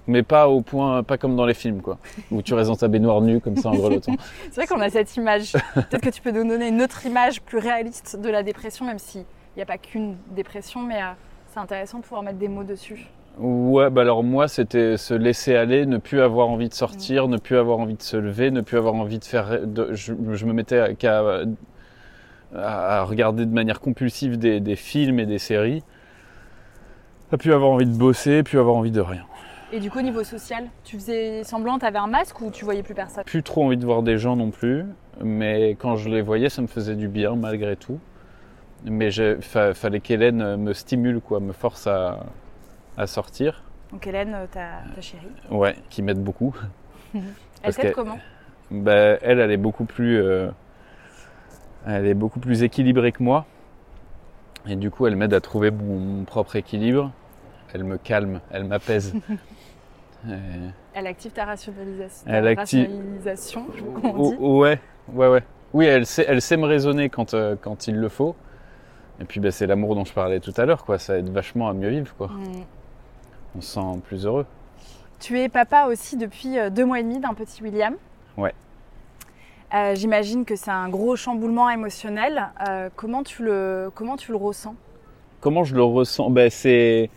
Mais 0.08 0.22
pas 0.24 0.48
au 0.48 0.62
point, 0.62 1.02
pas 1.04 1.18
comme 1.18 1.36
dans 1.36 1.46
les 1.46 1.54
films, 1.56 1.82
quoi. 1.82 1.98
Où 2.32 2.42
tu 2.42 2.54
restes 2.54 2.70
dans 2.70 2.76
ta 2.76 2.88
baignoire 2.88 3.22
nue 3.22 3.40
comme 3.42 3.56
ça 3.58 3.70
en 3.70 3.76
grelottant. 3.76 4.14
C'est 4.52 4.56
vrai 4.56 4.68
qu'on 4.68 4.80
a 4.82 4.90
cette 4.90 5.16
image. 5.16 5.54
Peut-être 5.74 6.02
que 6.02 6.10
tu 6.10 6.22
peux 6.22 6.32
nous 6.32 6.48
donner 6.48 6.68
une 6.68 6.82
autre 6.82 7.06
image 7.06 7.42
plus 7.42 7.58
réaliste 7.58 8.20
de 8.20 8.30
la 8.30 8.44
dépression, 8.44 8.86
même 8.86 9.00
s'il 9.00 9.24
n'y 9.58 9.64
a 9.64 9.66
pas 9.66 9.78
qu'une 9.80 10.16
dépression, 10.36 10.82
mais 10.82 11.02
euh, 11.02 11.08
c'est 11.52 11.60
intéressant 11.60 11.98
de 11.98 12.04
pouvoir 12.04 12.22
mettre 12.22 12.38
des 12.38 12.48
mots 12.48 12.64
dessus. 12.64 13.08
Ouais, 13.38 13.90
bah 13.90 14.02
alors 14.02 14.24
moi 14.24 14.48
c'était 14.48 14.96
se 14.96 15.14
laisser 15.14 15.56
aller, 15.58 15.86
ne 15.86 15.98
plus 15.98 16.22
avoir 16.22 16.48
envie 16.48 16.70
de 16.70 16.74
sortir, 16.74 17.28
ne 17.28 17.36
plus 17.38 17.58
avoir 17.58 17.80
envie 17.80 17.96
de 17.96 18.02
se 18.02 18.16
lever, 18.16 18.50
ne 18.50 18.62
plus 18.62 18.78
avoir 18.78 18.94
envie 18.94 19.20
de 19.20 19.26
faire. 19.26 19.60
de- 19.68 19.90
je, 19.94 20.14
je 20.34 20.46
me 20.46 20.54
mettais 20.54 20.80
à- 20.80 20.94
qu'à 20.94 21.22
à, 22.56 23.00
à 23.00 23.04
regarder 23.04 23.46
de 23.46 23.54
manière 23.54 23.82
compulsive 23.82 24.38
des, 24.38 24.60
des 24.62 24.76
films 24.78 25.20
et 25.20 25.26
des 25.26 25.40
séries. 25.40 25.84
Pas 27.30 27.38
plus 27.38 27.52
avoir 27.54 27.72
envie 27.72 27.86
de 27.88 27.98
bosser, 27.98 28.44
plus 28.44 28.60
avoir 28.60 28.76
envie 28.78 28.92
de 28.92 29.02
rien. 29.02 29.24
Et 29.76 29.80
du 29.82 29.92
coup, 29.92 30.00
au 30.00 30.04
niveau 30.04 30.24
social, 30.24 30.70
tu 30.86 30.96
faisais 30.96 31.44
semblant, 31.44 31.78
tu 31.78 31.86
avais 31.86 31.98
un 31.98 32.08
masque 32.08 32.40
ou 32.40 32.50
tu 32.50 32.64
voyais 32.64 32.82
plus 32.82 32.94
personne? 32.94 33.26
Plus 33.26 33.44
trop 33.44 33.66
envie 33.66 33.76
de 33.76 33.84
voir 33.84 34.04
des 34.04 34.18
gens 34.18 34.38
non 34.38 34.50
plus, 34.50 34.86
mais 35.22 35.72
quand 35.72 35.98
je 35.98 36.08
les 36.08 36.22
voyais, 36.22 36.48
ça 36.48 36.62
me 36.62 36.68
faisait 36.68 36.96
du 36.96 37.10
bien 37.10 37.36
malgré 37.36 37.76
tout. 37.76 38.00
Mais 38.86 39.14
il 39.14 39.42
fallait 39.42 40.00
qu'Hélène 40.00 40.56
me 40.56 40.72
stimule, 40.72 41.20
quoi, 41.20 41.42
me 41.42 41.52
force 41.52 41.88
à, 41.88 42.22
à 42.96 43.06
sortir. 43.06 43.64
Donc 43.92 44.08
Hélène, 44.08 44.34
euh, 44.34 44.46
ta, 44.50 44.84
ta 44.96 45.02
chérie, 45.02 45.28
Ouais, 45.52 45.76
qui 45.90 46.02
m'aide 46.02 46.24
beaucoup. 46.24 46.56
elle 47.62 47.76
t'aide 47.76 47.96
comment? 47.96 48.18
Ben, 48.72 49.20
elle, 49.24 49.42
elle 49.42 49.52
est 49.52 49.58
beaucoup 49.58 49.84
plus, 49.84 50.22
euh, 50.22 50.52
elle 51.86 52.06
est 52.06 52.14
beaucoup 52.14 52.40
plus 52.40 52.64
équilibrée 52.64 53.12
que 53.12 53.22
moi. 53.22 53.46
Et 54.70 54.78
du 54.78 54.90
coup, 54.90 55.06
elle 55.06 55.18
m'aide 55.18 55.34
à 55.34 55.42
trouver 55.42 55.70
mon, 55.70 56.00
mon 56.00 56.24
propre 56.24 56.56
équilibre. 56.56 57.12
Elle 57.74 57.84
me 57.84 57.98
calme, 57.98 58.40
elle 58.52 58.64
m'apaise. 58.64 59.14
Et- 60.28 60.70
Elle 60.94 61.08
active 61.08 61.32
ta 61.32 61.46
rationalisation. 61.46 62.26
Elle 62.28 62.48
active- 62.48 62.88
rationalisation, 62.88 63.66
on 64.04 64.14
Oh, 64.18 64.30
dit. 64.32 64.38
oh, 64.40 64.60
ouais, 64.62 64.80
ouais, 65.14 65.28
ouais. 65.30 65.44
Oui, 65.74 65.86
elle 65.86 66.06
sait, 66.06 66.26
elle 66.28 66.42
sait 66.42 66.58
me 66.58 66.66
raisonner 66.66 67.10
quand, 67.10 67.34
euh, 67.34 67.56
quand 67.62 67.88
il 67.88 67.96
le 67.98 68.10
faut. 68.10 68.36
Et 69.20 69.26
puis, 69.26 69.40
ben, 69.40 69.52
c'est 69.52 69.68
l'amour 69.68 69.96
dont 69.96 70.06
je 70.06 70.14
parlais 70.14 70.40
tout 70.40 70.54
à 70.58 70.66
l'heure, 70.66 70.86
quoi. 70.86 71.00
Ça 71.00 71.18
aide 71.18 71.30
vachement 71.30 71.68
à 71.70 71.74
mieux 71.74 71.90
vivre, 71.90 72.14
quoi. 72.18 72.28
Mm. 72.28 72.64
On 73.58 73.62
se 73.62 73.74
sent 73.74 74.00
plus 74.06 74.26
heureux. 74.26 74.46
Tu 75.20 75.40
es 75.40 75.48
papa 75.50 75.86
aussi 75.88 76.18
depuis 76.18 76.58
euh, 76.60 76.70
deux 76.70 76.86
mois 76.86 77.00
et 77.00 77.04
demi 77.04 77.20
d'un 77.20 77.34
petit 77.34 77.62
William. 77.64 77.96
Ouais. 78.38 78.54
Euh, 79.74 79.96
j'imagine 79.96 80.46
que 80.46 80.56
c'est 80.56 80.72
un 80.72 80.90
gros 80.90 81.16
chamboulement 81.16 81.70
émotionnel. 81.70 82.48
Euh, 82.68 82.90
comment, 82.96 83.24
tu 83.24 83.44
le, 83.44 83.90
comment 83.96 84.16
tu 84.18 84.32
le 84.32 84.38
ressens? 84.38 84.76
Comment 85.42 85.64
je 85.64 85.76
le 85.76 85.84
ressens? 85.84 86.30
Ben, 86.30 86.50
c'est, 86.50 87.10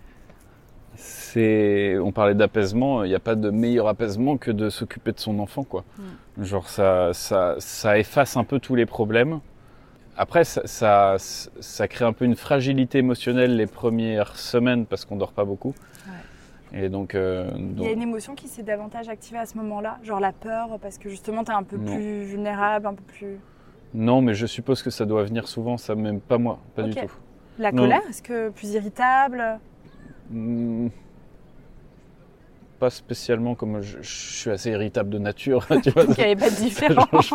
c'est, 0.99 1.97
On 1.99 2.11
parlait 2.11 2.35
d'apaisement, 2.35 3.05
il 3.05 3.09
n'y 3.09 3.15
a 3.15 3.21
pas 3.21 3.37
de 3.37 3.51
meilleur 3.51 3.87
apaisement 3.87 4.37
que 4.37 4.51
de 4.51 4.69
s'occuper 4.69 5.13
de 5.13 5.21
son 5.21 5.39
enfant. 5.39 5.63
Quoi. 5.63 5.85
Genre 6.41 6.69
ça, 6.69 7.13
ça, 7.13 7.55
ça, 7.59 7.99
efface 7.99 8.37
un 8.37 8.45
peu 8.45 8.59
tous 8.59 8.75
les 8.75 8.85
problèmes. 8.85 9.39
Après, 10.17 10.43
ça, 10.43 10.63
ça, 10.65 11.15
ça, 11.19 11.87
crée 11.87 12.05
un 12.05 12.13
peu 12.13 12.25
une 12.25 12.35
fragilité 12.35 12.99
émotionnelle 12.99 13.57
les 13.57 13.69
premières 13.69 14.37
semaines 14.37 14.87
parce 14.87 15.05
qu'on 15.05 15.15
dort 15.15 15.33
pas 15.33 15.45
beaucoup. 15.45 15.73
Et 16.73 16.89
donc, 16.89 17.15
euh, 17.15 17.49
Il 17.57 17.83
y 17.83 17.87
a 17.87 17.93
une 17.93 18.03
émotion 18.03 18.35
qui 18.35 18.49
s'est 18.49 18.65
davantage 18.65 19.09
activée 19.09 19.39
à 19.39 19.47
ce 19.47 19.57
moment-là, 19.57 19.99
genre 20.03 20.21
la 20.21 20.33
peur, 20.33 20.79
parce 20.83 20.99
que 20.99 21.09
justement 21.09 21.45
tu 21.45 21.53
es 21.53 21.55
un 21.55 21.63
peu 21.63 21.79
plus 21.79 22.25
vulnérable, 22.25 22.89
un 22.89 22.95
peu 22.95 23.05
plus. 23.05 23.39
Non, 23.95 24.21
mais 24.21 24.35
je 24.35 24.45
suppose 24.47 24.83
que 24.83 24.91
ça 24.91 25.07
doit 25.07 25.23
venir 25.23 25.49
souvent, 25.49 25.79
ça 25.79 25.95
même 25.95 26.21
pas 26.21 26.37
moi, 26.37 26.59
pas 26.75 26.83
du 26.83 26.95
tout. 26.95 27.13
La 27.59 27.73
colère, 27.73 28.03
est-ce 28.09 28.23
que 28.23 28.51
plus 28.51 28.73
irritable? 28.75 29.61
Hmm. 30.31 30.89
Pas 32.79 32.91
spécialement, 32.91 33.57
comme 33.57 33.83
je, 33.83 33.99
suis 34.03 34.51
assez 34.51 34.71
irritable 34.71 35.11
de 35.11 35.19
nature. 35.19 35.67
tu 35.83 35.91
vois, 35.91 36.05
Donc 36.05 36.17
il 36.17 36.25
n'y 36.25 36.31
avait 36.31 36.37
pas 36.37 36.51
de 36.51 36.57
différence. 36.57 37.35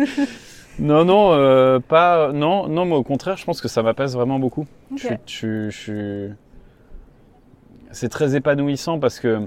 non, 0.80 1.04
non, 1.04 1.32
euh, 1.32 1.78
pas, 1.78 2.32
non, 2.32 2.66
non, 2.66 2.84
mais 2.84 2.96
au 2.96 3.04
contraire, 3.04 3.36
je 3.36 3.44
pense 3.44 3.60
que 3.60 3.68
ça 3.68 3.84
m'apaise 3.84 4.14
vraiment 4.14 4.40
beaucoup. 4.40 4.66
Je, 4.96 5.70
je 5.70 6.30
c'est 7.92 8.08
très 8.08 8.36
épanouissant 8.36 8.98
parce 8.98 9.20
que 9.20 9.46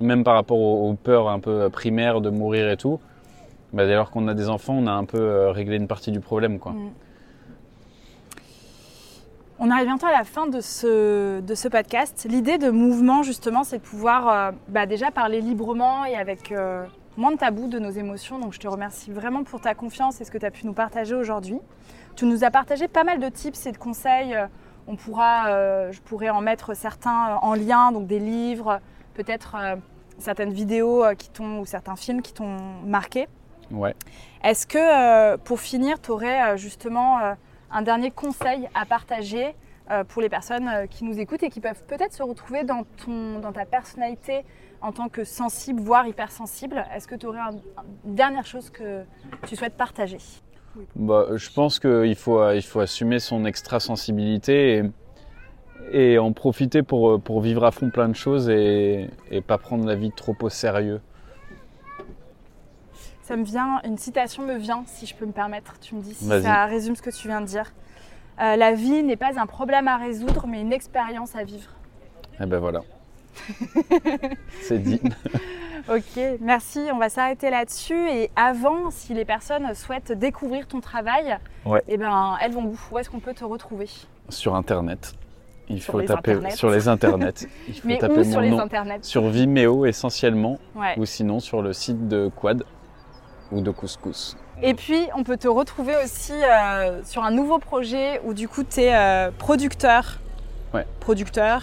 même 0.00 0.24
par 0.24 0.34
rapport 0.34 0.58
aux, 0.58 0.94
peurs 0.94 1.28
un 1.28 1.38
peu 1.38 1.68
primaires 1.70 2.20
de 2.20 2.30
mourir 2.30 2.68
et 2.70 2.76
tout, 2.76 3.00
bah, 3.72 3.86
dès 3.86 3.94
lors 3.94 4.10
qu'on 4.10 4.28
a 4.28 4.34
des 4.34 4.48
enfants, 4.48 4.74
on 4.74 4.86
a 4.86 4.92
un 4.92 5.04
peu 5.04 5.18
euh, 5.18 5.50
réglé 5.50 5.76
une 5.76 5.86
partie 5.86 6.10
du 6.10 6.20
problème. 6.20 6.58
Quoi. 6.58 6.72
Mm. 6.72 6.90
On 9.64 9.70
arrive 9.70 9.86
bientôt 9.86 10.06
à 10.06 10.12
la 10.12 10.24
fin 10.24 10.48
de 10.48 10.60
ce, 10.60 11.40
de 11.40 11.54
ce 11.54 11.68
podcast. 11.68 12.26
L'idée 12.28 12.58
de 12.58 12.70
mouvement, 12.70 13.22
justement, 13.22 13.62
c'est 13.62 13.78
de 13.78 13.82
pouvoir 13.82 14.28
euh, 14.28 14.50
bah, 14.68 14.86
déjà 14.86 15.10
parler 15.10 15.40
librement 15.40 16.04
et 16.04 16.16
avec 16.16 16.50
euh, 16.50 16.84
moins 17.16 17.30
de 17.30 17.36
tabous 17.36 17.68
de 17.68 17.78
nos 17.78 17.90
émotions. 17.90 18.40
Donc 18.40 18.52
je 18.52 18.58
te 18.58 18.66
remercie 18.66 19.12
vraiment 19.12 19.44
pour 19.44 19.60
ta 19.60 19.74
confiance 19.74 20.20
et 20.20 20.24
ce 20.24 20.30
que 20.32 20.38
tu 20.38 20.44
as 20.44 20.50
pu 20.50 20.66
nous 20.66 20.72
partager 20.72 21.14
aujourd'hui. 21.14 21.58
Tu 22.16 22.26
nous 22.26 22.42
as 22.42 22.50
partagé 22.50 22.88
pas 22.88 23.04
mal 23.04 23.20
de 23.20 23.28
tips 23.28 23.66
et 23.66 23.72
de 23.72 23.78
conseils 23.78 24.36
on 24.86 24.96
pourra, 24.96 25.48
euh, 25.48 25.92
je 25.92 26.00
pourrais 26.00 26.30
en 26.30 26.40
mettre 26.40 26.74
certains 26.74 27.30
euh, 27.30 27.36
en 27.42 27.54
lien, 27.54 27.92
donc 27.92 28.06
des 28.06 28.18
livres, 28.18 28.80
peut-être 29.14 29.56
euh, 29.58 29.76
certaines 30.18 30.52
vidéos 30.52 31.04
qui 31.16 31.30
t'ont 31.30 31.60
ou 31.60 31.66
certains 31.66 31.96
films 31.96 32.22
qui 32.22 32.32
t'ont 32.32 32.56
marqué. 32.84 33.28
Ouais. 33.70 33.94
Est-ce 34.44 34.66
que 34.66 35.36
pour 35.38 35.60
finir, 35.60 36.00
tu 36.00 36.10
aurais 36.10 36.58
justement 36.58 37.18
un 37.72 37.82
dernier 37.82 38.10
conseil 38.10 38.68
à 38.74 38.86
partager 38.86 39.54
pour 40.08 40.22
les 40.22 40.28
personnes 40.28 40.70
qui 40.88 41.04
nous 41.04 41.18
écoutent 41.18 41.42
et 41.42 41.50
qui 41.50 41.60
peuvent 41.60 41.84
peut-être 41.84 42.12
se 42.12 42.22
retrouver 42.22 42.62
dans, 42.62 42.84
ton, 43.04 43.40
dans 43.40 43.52
ta 43.52 43.66
personnalité 43.66 44.44
en 44.82 44.92
tant 44.92 45.08
que 45.08 45.24
sensible, 45.24 45.80
voire 45.80 46.06
hypersensible 46.06 46.84
Est-ce 46.94 47.06
que 47.06 47.14
tu 47.14 47.26
aurais 47.26 47.40
une 48.04 48.14
dernière 48.14 48.44
chose 48.44 48.70
que 48.70 49.04
tu 49.46 49.56
souhaites 49.56 49.76
partager? 49.76 50.18
Bah, 50.96 51.26
Je 51.34 51.50
pense 51.50 51.78
qu'il 51.78 52.16
faut, 52.16 52.50
il 52.50 52.62
faut 52.62 52.80
assumer 52.80 53.18
son 53.18 53.44
extra-sensibilité 53.44 54.82
et, 55.92 56.12
et, 56.12 56.18
en 56.18 56.32
profiter 56.32 56.82
pour, 56.82 57.20
pour 57.20 57.40
vivre 57.40 57.64
à 57.64 57.70
fond 57.70 57.90
plein 57.90 58.08
de 58.08 58.16
choses 58.16 58.48
et, 58.48 59.08
et 59.30 59.40
pas 59.40 59.58
prendre 59.58 59.86
la 59.86 59.94
vie 59.94 60.10
trop 60.10 60.36
au 60.42 60.48
sérieux. 60.48 61.00
Ça 63.22 63.36
me 63.36 63.44
vient, 63.44 63.80
une 63.84 63.98
citation 63.98 64.44
me 64.44 64.56
vient, 64.56 64.82
si 64.86 65.06
je 65.06 65.14
peux 65.14 65.26
me 65.26 65.32
permettre. 65.32 65.78
Tu 65.80 65.94
me 65.94 66.02
dis 66.02 66.14
si 66.14 66.26
ça 66.26 66.66
résume 66.66 66.96
ce 66.96 67.02
que 67.02 67.10
tu 67.10 67.28
viens 67.28 67.40
de 67.40 67.46
dire. 67.46 67.72
Euh, 68.40 68.56
la 68.56 68.72
vie 68.72 69.02
n'est 69.02 69.16
pas 69.16 69.38
un 69.38 69.46
problème 69.46 69.86
à 69.88 69.96
résoudre, 69.96 70.46
mais 70.48 70.60
une 70.60 70.72
expérience 70.72 71.36
à 71.36 71.44
vivre. 71.44 71.70
Eh 72.40 72.46
ben 72.46 72.58
voilà. 72.58 72.80
C'est 74.62 74.78
dit. 74.78 75.00
ok, 75.88 76.38
merci. 76.40 76.80
On 76.92 76.98
va 76.98 77.08
s'arrêter 77.08 77.50
là-dessus. 77.50 78.08
Et 78.10 78.30
avant, 78.34 78.90
si 78.90 79.14
les 79.14 79.24
personnes 79.24 79.72
souhaitent 79.74 80.12
découvrir 80.12 80.66
ton 80.66 80.80
travail, 80.80 81.38
eh 81.86 81.96
ben, 81.96 82.36
elles 82.40 82.52
vont 82.52 82.64
où? 82.64 82.78
Où 82.90 82.98
est-ce 82.98 83.10
qu'on 83.10 83.20
peut 83.20 83.34
te 83.34 83.44
retrouver? 83.44 83.88
Sur 84.28 84.56
Internet. 84.56 85.14
Il 85.68 85.80
faut 85.80 86.02
taper 86.02 86.50
sur 86.50 86.70
les 86.70 86.88
internets. 86.88 87.46
Il 87.68 87.74
faut 87.74 87.88
Mais 87.88 87.98
taper 87.98 88.20
où 88.20 88.24
sur 88.24 88.40
les 88.40 88.52
internets? 88.52 89.02
Sur 89.02 89.28
Vimeo 89.28 89.86
essentiellement, 89.86 90.58
ou 90.96 91.04
sinon 91.04 91.40
sur 91.40 91.62
le 91.62 91.72
site 91.72 92.08
de 92.08 92.28
Quad 92.34 92.64
ou 93.52 93.60
de 93.60 93.70
Couscous. 93.70 94.36
Et 94.62 94.74
puis, 94.74 95.08
on 95.16 95.22
peut 95.22 95.36
te 95.36 95.48
retrouver 95.48 95.94
aussi 96.04 96.32
euh, 96.32 97.02
sur 97.04 97.22
un 97.22 97.30
nouveau 97.30 97.58
projet 97.58 98.20
où 98.24 98.34
du 98.34 98.48
coup, 98.48 98.64
tu 98.64 98.80
es 98.80 98.94
euh, 98.94 99.30
producteur. 99.36 100.18
Ouais. 100.72 100.86
Producteur 101.00 101.62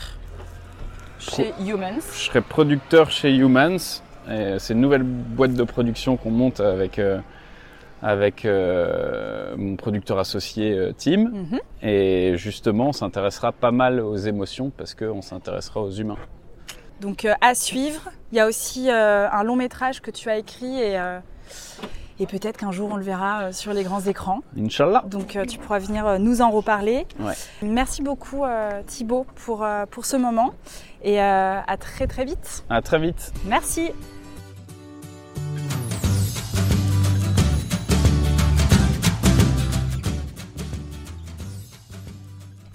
chez 1.20 1.54
Humans. 1.60 2.02
Je 2.14 2.20
serai 2.20 2.42
producteur 2.42 3.12
chez 3.12 3.36
Humans. 3.36 4.02
C'est 4.60 4.74
une 4.74 4.82
nouvelle 4.82 5.04
boîte 5.04 5.54
de 5.54 5.64
production 5.64 6.16
qu'on 6.16 6.30
monte 6.30 6.60
avec, 6.60 7.00
euh, 7.00 7.20
avec 8.02 8.46
euh, 8.46 9.56
mon 9.58 9.76
producteur 9.76 10.20
associé 10.20 10.78
euh, 10.78 10.94
Tim. 10.98 11.32
Mhm. 11.32 11.60
Et 11.82 12.34
justement, 12.38 12.90
on 12.90 12.94
s'intéressera 12.94 13.52
pas 13.52 13.72
mal 13.72 14.00
aux 14.00 14.16
émotions 14.16 14.72
parce 14.76 14.94
qu'on 14.94 15.22
s'intéressera 15.22 15.82
aux 15.82 15.92
humains. 15.92 16.18
Donc 17.02 17.26
à 17.42 17.56
suivre. 17.56 18.10
Il 18.32 18.38
y 18.38 18.42
a 18.42 18.46
aussi 18.46 18.92
un 18.92 19.44
long 19.44 19.56
métrage 19.56 20.02
que 20.02 20.12
tu 20.12 20.30
as 20.30 20.38
écrit 20.38 20.80
et 20.80 21.00
et 22.20 22.28
peut-être 22.28 22.58
qu'un 22.58 22.72
jour 22.72 22.90
on 22.92 22.98
le 22.98 23.04
verra 23.04 23.44
euh, 23.44 23.52
sur 23.52 23.74
les 23.74 23.84
grands 23.84 24.02
écrans. 24.02 24.42
Inch'Allah. 24.58 25.04
Donc 25.08 25.36
euh, 25.36 25.46
tu 25.46 25.58
pourras 25.58 25.80
venir 25.80 26.06
euh, 26.06 26.18
nous 26.18 26.42
en 26.42 26.52
reparler. 26.52 27.08
Merci 27.62 28.02
beaucoup 28.02 28.44
Thibaut 28.88 29.26
pour, 29.36 29.66
pour 29.90 30.06
ce 30.06 30.18
moment 30.18 30.54
et 31.04 31.20
à 31.20 31.78
très 31.80 32.08
très 32.08 32.26
vite. 32.26 32.66
À 32.70 32.82
très 32.82 33.00
vite. 33.00 33.32
Merci. 33.46 33.92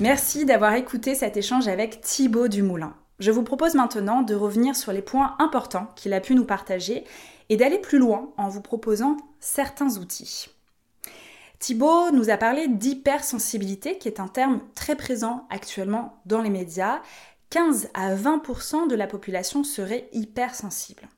Merci 0.01 0.45
d'avoir 0.45 0.75
écouté 0.75 1.15
cet 1.15 1.37
échange 1.37 1.69
avec 1.69 2.01
Thibaut 2.01 2.49
Dumoulin. 2.49 2.95
Je 3.21 3.31
vous 3.31 3.43
propose 3.43 3.75
maintenant 3.75 4.23
de 4.23 4.35
revenir 4.35 4.75
sur 4.75 4.93
les 4.93 5.03
points 5.03 5.37
importants 5.39 5.87
qu'il 5.95 6.13
a 6.13 6.21
pu 6.21 6.35
nous 6.35 6.45
partager 6.45 7.05
et 7.49 7.57
d'aller 7.57 7.79
plus 7.79 7.99
loin 7.99 8.33
en 8.37 8.49
vous 8.49 8.61
proposant 8.61 9.17
certains 9.41 9.97
outils. 9.97 10.49
Thibaut 11.59 12.11
nous 12.11 12.31
a 12.31 12.37
parlé 12.37 12.69
d'hypersensibilité, 12.69 13.97
qui 13.99 14.09
est 14.09 14.21
un 14.21 14.29
terme 14.29 14.61
très 14.75 14.97
présent 14.97 15.47
actuellement 15.51 16.21
dans 16.27 16.43
les 16.43 16.51
médias. 16.51 17.01
15 17.51 17.89
à 17.95 18.15
20% 18.15 18.89
de 18.89 18.95
la 18.95 19.07
population 19.07 19.65
serait 19.65 20.09
hypersensible. 20.13 21.09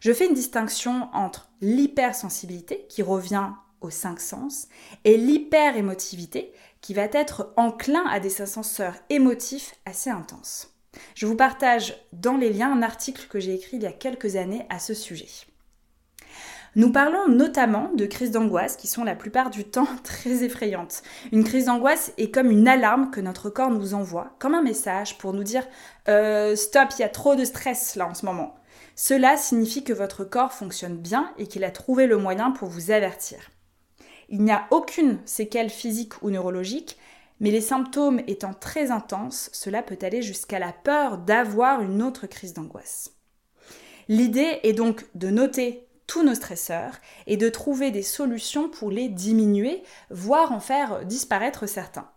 Je 0.00 0.12
fais 0.12 0.26
une 0.26 0.34
distinction 0.34 1.08
entre 1.12 1.48
l'hypersensibilité, 1.60 2.86
qui 2.88 3.02
revient 3.02 3.50
aux 3.80 3.90
cinq 3.90 4.20
sens, 4.20 4.68
et 5.04 5.16
l'hyperémotivité, 5.16 6.52
qui 6.80 6.92
va 6.92 7.08
être 7.12 7.52
enclin 7.56 8.04
à 8.06 8.20
des 8.20 8.42
ascenseurs 8.42 8.96
émotifs 9.08 9.76
assez 9.86 10.10
intenses. 10.10 10.74
Je 11.14 11.26
vous 11.26 11.36
partage 11.36 11.96
dans 12.12 12.36
les 12.36 12.52
liens 12.52 12.72
un 12.72 12.82
article 12.82 13.28
que 13.28 13.40
j'ai 13.40 13.54
écrit 13.54 13.76
il 13.76 13.82
y 13.82 13.86
a 13.86 13.92
quelques 13.92 14.36
années 14.36 14.66
à 14.68 14.78
ce 14.78 14.94
sujet. 14.94 15.45
Nous 16.76 16.92
parlons 16.92 17.26
notamment 17.26 17.90
de 17.94 18.04
crises 18.04 18.32
d'angoisse 18.32 18.76
qui 18.76 18.86
sont 18.86 19.02
la 19.02 19.16
plupart 19.16 19.48
du 19.48 19.64
temps 19.64 19.88
très 20.04 20.44
effrayantes. 20.44 21.02
Une 21.32 21.42
crise 21.42 21.64
d'angoisse 21.64 22.12
est 22.18 22.30
comme 22.30 22.50
une 22.50 22.68
alarme 22.68 23.10
que 23.10 23.22
notre 23.22 23.48
corps 23.48 23.70
nous 23.70 23.94
envoie, 23.94 24.36
comme 24.38 24.54
un 24.54 24.60
message 24.60 25.16
pour 25.16 25.32
nous 25.32 25.42
dire 25.42 25.66
euh, 26.08 26.54
Stop, 26.54 26.90
il 26.98 27.00
y 27.00 27.04
a 27.04 27.08
trop 27.08 27.34
de 27.34 27.46
stress 27.46 27.96
là 27.96 28.06
en 28.06 28.12
ce 28.12 28.26
moment. 28.26 28.56
Cela 28.94 29.38
signifie 29.38 29.84
que 29.84 29.94
votre 29.94 30.22
corps 30.24 30.52
fonctionne 30.52 30.98
bien 30.98 31.32
et 31.38 31.46
qu'il 31.46 31.64
a 31.64 31.70
trouvé 31.70 32.06
le 32.06 32.18
moyen 32.18 32.50
pour 32.50 32.68
vous 32.68 32.90
avertir. 32.90 33.38
Il 34.28 34.42
n'y 34.42 34.52
a 34.52 34.66
aucune 34.70 35.18
séquelle 35.24 35.70
physique 35.70 36.22
ou 36.22 36.30
neurologique, 36.30 36.98
mais 37.40 37.50
les 37.50 37.62
symptômes 37.62 38.20
étant 38.26 38.52
très 38.52 38.90
intenses, 38.90 39.48
cela 39.54 39.82
peut 39.82 39.98
aller 40.02 40.20
jusqu'à 40.20 40.58
la 40.58 40.72
peur 40.72 41.16
d'avoir 41.16 41.80
une 41.80 42.02
autre 42.02 42.26
crise 42.26 42.52
d'angoisse. 42.52 43.14
L'idée 44.08 44.60
est 44.62 44.74
donc 44.74 45.06
de 45.14 45.30
noter 45.30 45.85
tous 46.06 46.22
nos 46.24 46.34
stresseurs 46.34 46.94
et 47.26 47.36
de 47.36 47.48
trouver 47.48 47.90
des 47.90 48.02
solutions 48.02 48.68
pour 48.68 48.90
les 48.90 49.08
diminuer, 49.08 49.82
voire 50.10 50.52
en 50.52 50.60
faire 50.60 51.04
disparaître 51.04 51.66
certains. 51.66 52.10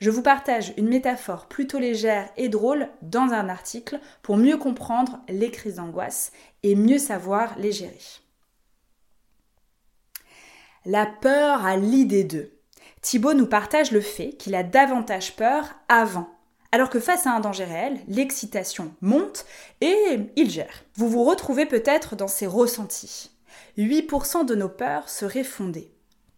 Je 0.00 0.10
vous 0.10 0.22
partage 0.22 0.72
une 0.78 0.88
métaphore 0.88 1.46
plutôt 1.46 1.78
légère 1.78 2.30
et 2.38 2.48
drôle 2.48 2.88
dans 3.02 3.32
un 3.32 3.48
article 3.50 4.00
pour 4.22 4.38
mieux 4.38 4.56
comprendre 4.56 5.20
les 5.28 5.50
crises 5.50 5.76
d'angoisse 5.76 6.32
et 6.62 6.74
mieux 6.74 6.98
savoir 6.98 7.58
les 7.58 7.72
gérer. 7.72 7.98
La 10.86 11.04
peur 11.04 11.66
à 11.66 11.76
l'idée 11.76 12.24
d'eux. 12.24 12.56
Thibaut 13.02 13.34
nous 13.34 13.46
partage 13.46 13.92
le 13.92 14.00
fait 14.00 14.30
qu'il 14.30 14.54
a 14.54 14.62
davantage 14.62 15.36
peur 15.36 15.74
avant 15.88 16.39
alors 16.72 16.90
que 16.90 17.00
face 17.00 17.26
à 17.26 17.32
un 17.32 17.40
danger 17.40 17.64
réel, 17.64 17.98
l'excitation 18.06 18.94
monte 19.00 19.44
et 19.80 20.18
il 20.36 20.50
gère. 20.50 20.84
Vous 20.94 21.08
vous 21.08 21.24
retrouvez 21.24 21.66
peut-être 21.66 22.16
dans 22.16 22.28
ces 22.28 22.46
ressentis. 22.46 23.30
8% 23.78 24.44
de 24.44 24.54
nos 24.54 24.68
peurs 24.68 25.08
seraient 25.08 25.44
fondées. 25.44 25.92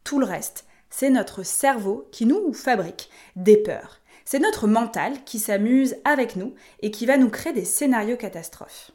Tout 0.04 0.18
le 0.18 0.26
reste, 0.26 0.64
c'est 0.90 1.10
notre 1.10 1.42
cerveau 1.42 2.08
qui 2.12 2.26
nous 2.26 2.52
fabrique 2.52 3.10
des 3.36 3.56
peurs. 3.56 4.00
C'est 4.24 4.38
notre 4.38 4.66
mental 4.66 5.24
qui 5.24 5.38
s'amuse 5.38 5.96
avec 6.04 6.36
nous 6.36 6.54
et 6.80 6.90
qui 6.90 7.06
va 7.06 7.18
nous 7.18 7.30
créer 7.30 7.52
des 7.52 7.64
scénarios 7.64 8.16
catastrophes. 8.16 8.92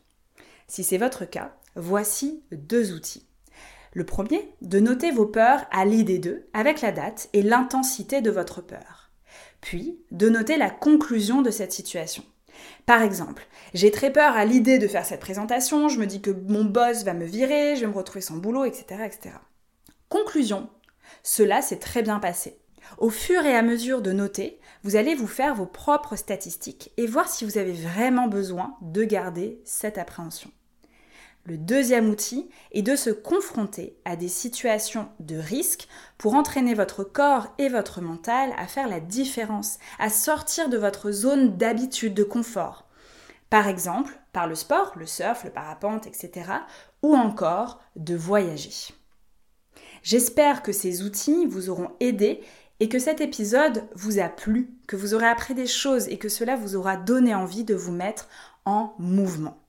Si 0.68 0.84
c'est 0.84 0.98
votre 0.98 1.26
cas, 1.26 1.56
voici 1.76 2.44
deux 2.52 2.94
outils. 2.94 3.28
Le 3.94 4.06
premier, 4.06 4.54
de 4.62 4.80
noter 4.80 5.12
vos 5.12 5.26
peurs 5.26 5.66
à 5.72 5.86
l'idée 5.86 6.20
d'eux 6.20 6.48
avec 6.54 6.82
la 6.82 6.92
date 6.92 7.30
et 7.34 7.42
l'intensité 7.42 8.22
de 8.22 8.32
votre 8.32 8.62
peur. 8.62 9.07
Puis, 9.62 10.00
de 10.12 10.30
noter 10.30 10.58
la 10.58 10.70
conclusion 10.70 11.42
de 11.42 11.52
cette 11.52 11.72
situation. 11.72 12.24
Par 12.86 13.02
exemple, 13.02 13.48
j'ai 13.74 13.92
très 13.92 14.12
peur 14.12 14.36
à 14.36 14.46
l'idée 14.46 14.80
de 14.80 14.88
faire 14.88 15.06
cette 15.06 15.20
présentation, 15.20 15.90
je 15.90 16.00
me 16.00 16.06
dis 16.06 16.22
que 16.22 16.32
mon 16.32 16.66
boss 16.66 17.04
va 17.04 17.14
me 17.14 17.26
virer, 17.26 17.76
je 17.76 17.82
vais 17.82 17.88
me 17.88 17.98
retrouver 17.98 18.22
sans 18.22 18.38
boulot, 18.38 18.66
etc. 18.66 19.02
etc. 19.06 19.36
Conclusion, 20.10 20.70
cela 21.24 21.62
s'est 21.62 21.80
très 21.80 22.02
bien 22.02 22.20
passé. 22.20 22.58
Au 22.98 23.10
fur 23.10 23.46
et 23.46 23.56
à 23.56 23.62
mesure 23.62 24.02
de 24.02 24.14
noter, 24.14 24.60
vous 24.84 24.96
allez 24.96 25.16
vous 25.16 25.28
faire 25.28 25.56
vos 25.56 25.66
propres 25.66 26.16
statistiques 26.16 26.92
et 26.98 27.06
voir 27.06 27.28
si 27.28 27.44
vous 27.44 27.58
avez 27.58 27.74
vraiment 27.74 28.28
besoin 28.28 28.78
de 28.82 29.04
garder 29.04 29.62
cette 29.66 29.98
appréhension. 29.98 30.52
Le 31.48 31.58
deuxième 31.58 32.10
outil 32.10 32.50
est 32.74 32.82
de 32.82 32.98
se 32.98 33.10
confronter 33.10 33.96
à 34.04 34.18
des 34.18 34.28
situations 34.28 35.08
de 35.22 35.38
risque 35.38 35.88
pour 36.18 36.34
entraîner 36.34 36.74
votre 36.74 37.06
corps 37.06 37.48
et 37.58 37.70
votre 37.70 38.02
mental 38.02 38.52
à 38.58 38.68
faire 38.68 38.90
la 38.90 39.00
différence, 39.00 39.80
à 39.98 40.10
sortir 40.10 40.68
de 40.68 40.78
votre 40.78 41.10
zone 41.12 41.56
d'habitude, 41.56 42.14
de 42.14 42.26
confort. 42.26 42.90
Par 43.50 43.70
exemple, 43.70 44.20
par 44.34 44.46
le 44.46 44.56
sport, 44.56 44.92
le 44.98 45.06
surf, 45.06 45.46
le 45.46 45.50
parapente, 45.50 46.06
etc. 46.06 46.52
ou 47.02 47.16
encore 47.16 47.80
de 47.96 48.14
voyager. 48.18 48.94
J'espère 50.04 50.64
que 50.64 50.74
ces 50.74 51.02
outils 51.02 51.46
vous 51.46 51.70
auront 51.70 51.92
aidé 52.02 52.42
et 52.82 52.90
que 52.90 53.00
cet 53.00 53.22
épisode 53.22 53.88
vous 53.96 54.20
a 54.20 54.28
plu, 54.28 54.70
que 54.86 54.98
vous 54.98 55.14
aurez 55.14 55.28
appris 55.28 55.54
des 55.54 55.66
choses 55.66 56.10
et 56.10 56.18
que 56.18 56.28
cela 56.28 56.58
vous 56.58 56.76
aura 56.76 56.98
donné 56.98 57.34
envie 57.34 57.64
de 57.64 57.74
vous 57.74 57.94
mettre 57.94 58.28
en 58.66 58.94
mouvement. 59.00 59.64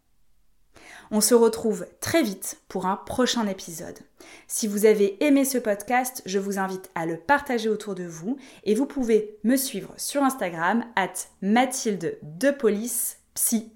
On 1.11 1.21
se 1.21 1.35
retrouve 1.35 1.87
très 2.01 2.23
vite 2.23 2.61
pour 2.69 2.87
un 2.87 2.97
prochain 2.97 3.47
épisode. 3.47 3.99
Si 4.47 4.67
vous 4.67 4.85
avez 4.85 5.23
aimé 5.25 5.45
ce 5.45 5.59
podcast, 5.59 6.23
je 6.27 6.39
vous 6.39 6.59
invite 6.59 6.91
à 6.95 7.07
le 7.07 7.17
partager 7.17 7.69
autour 7.69 7.95
de 7.95 8.05
vous 8.05 8.37
et 8.65 8.75
vous 8.75 8.87
pouvez 8.87 9.39
me 9.45 9.57
suivre 9.57 9.95
sur 9.97 10.23
Instagram 10.23 10.85
at 10.97 11.13
Mathilde 11.41 12.19
de 12.23 12.51
Psy. 13.35 13.73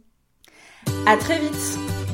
À 1.06 1.16
très 1.16 1.38
vite! 1.38 2.11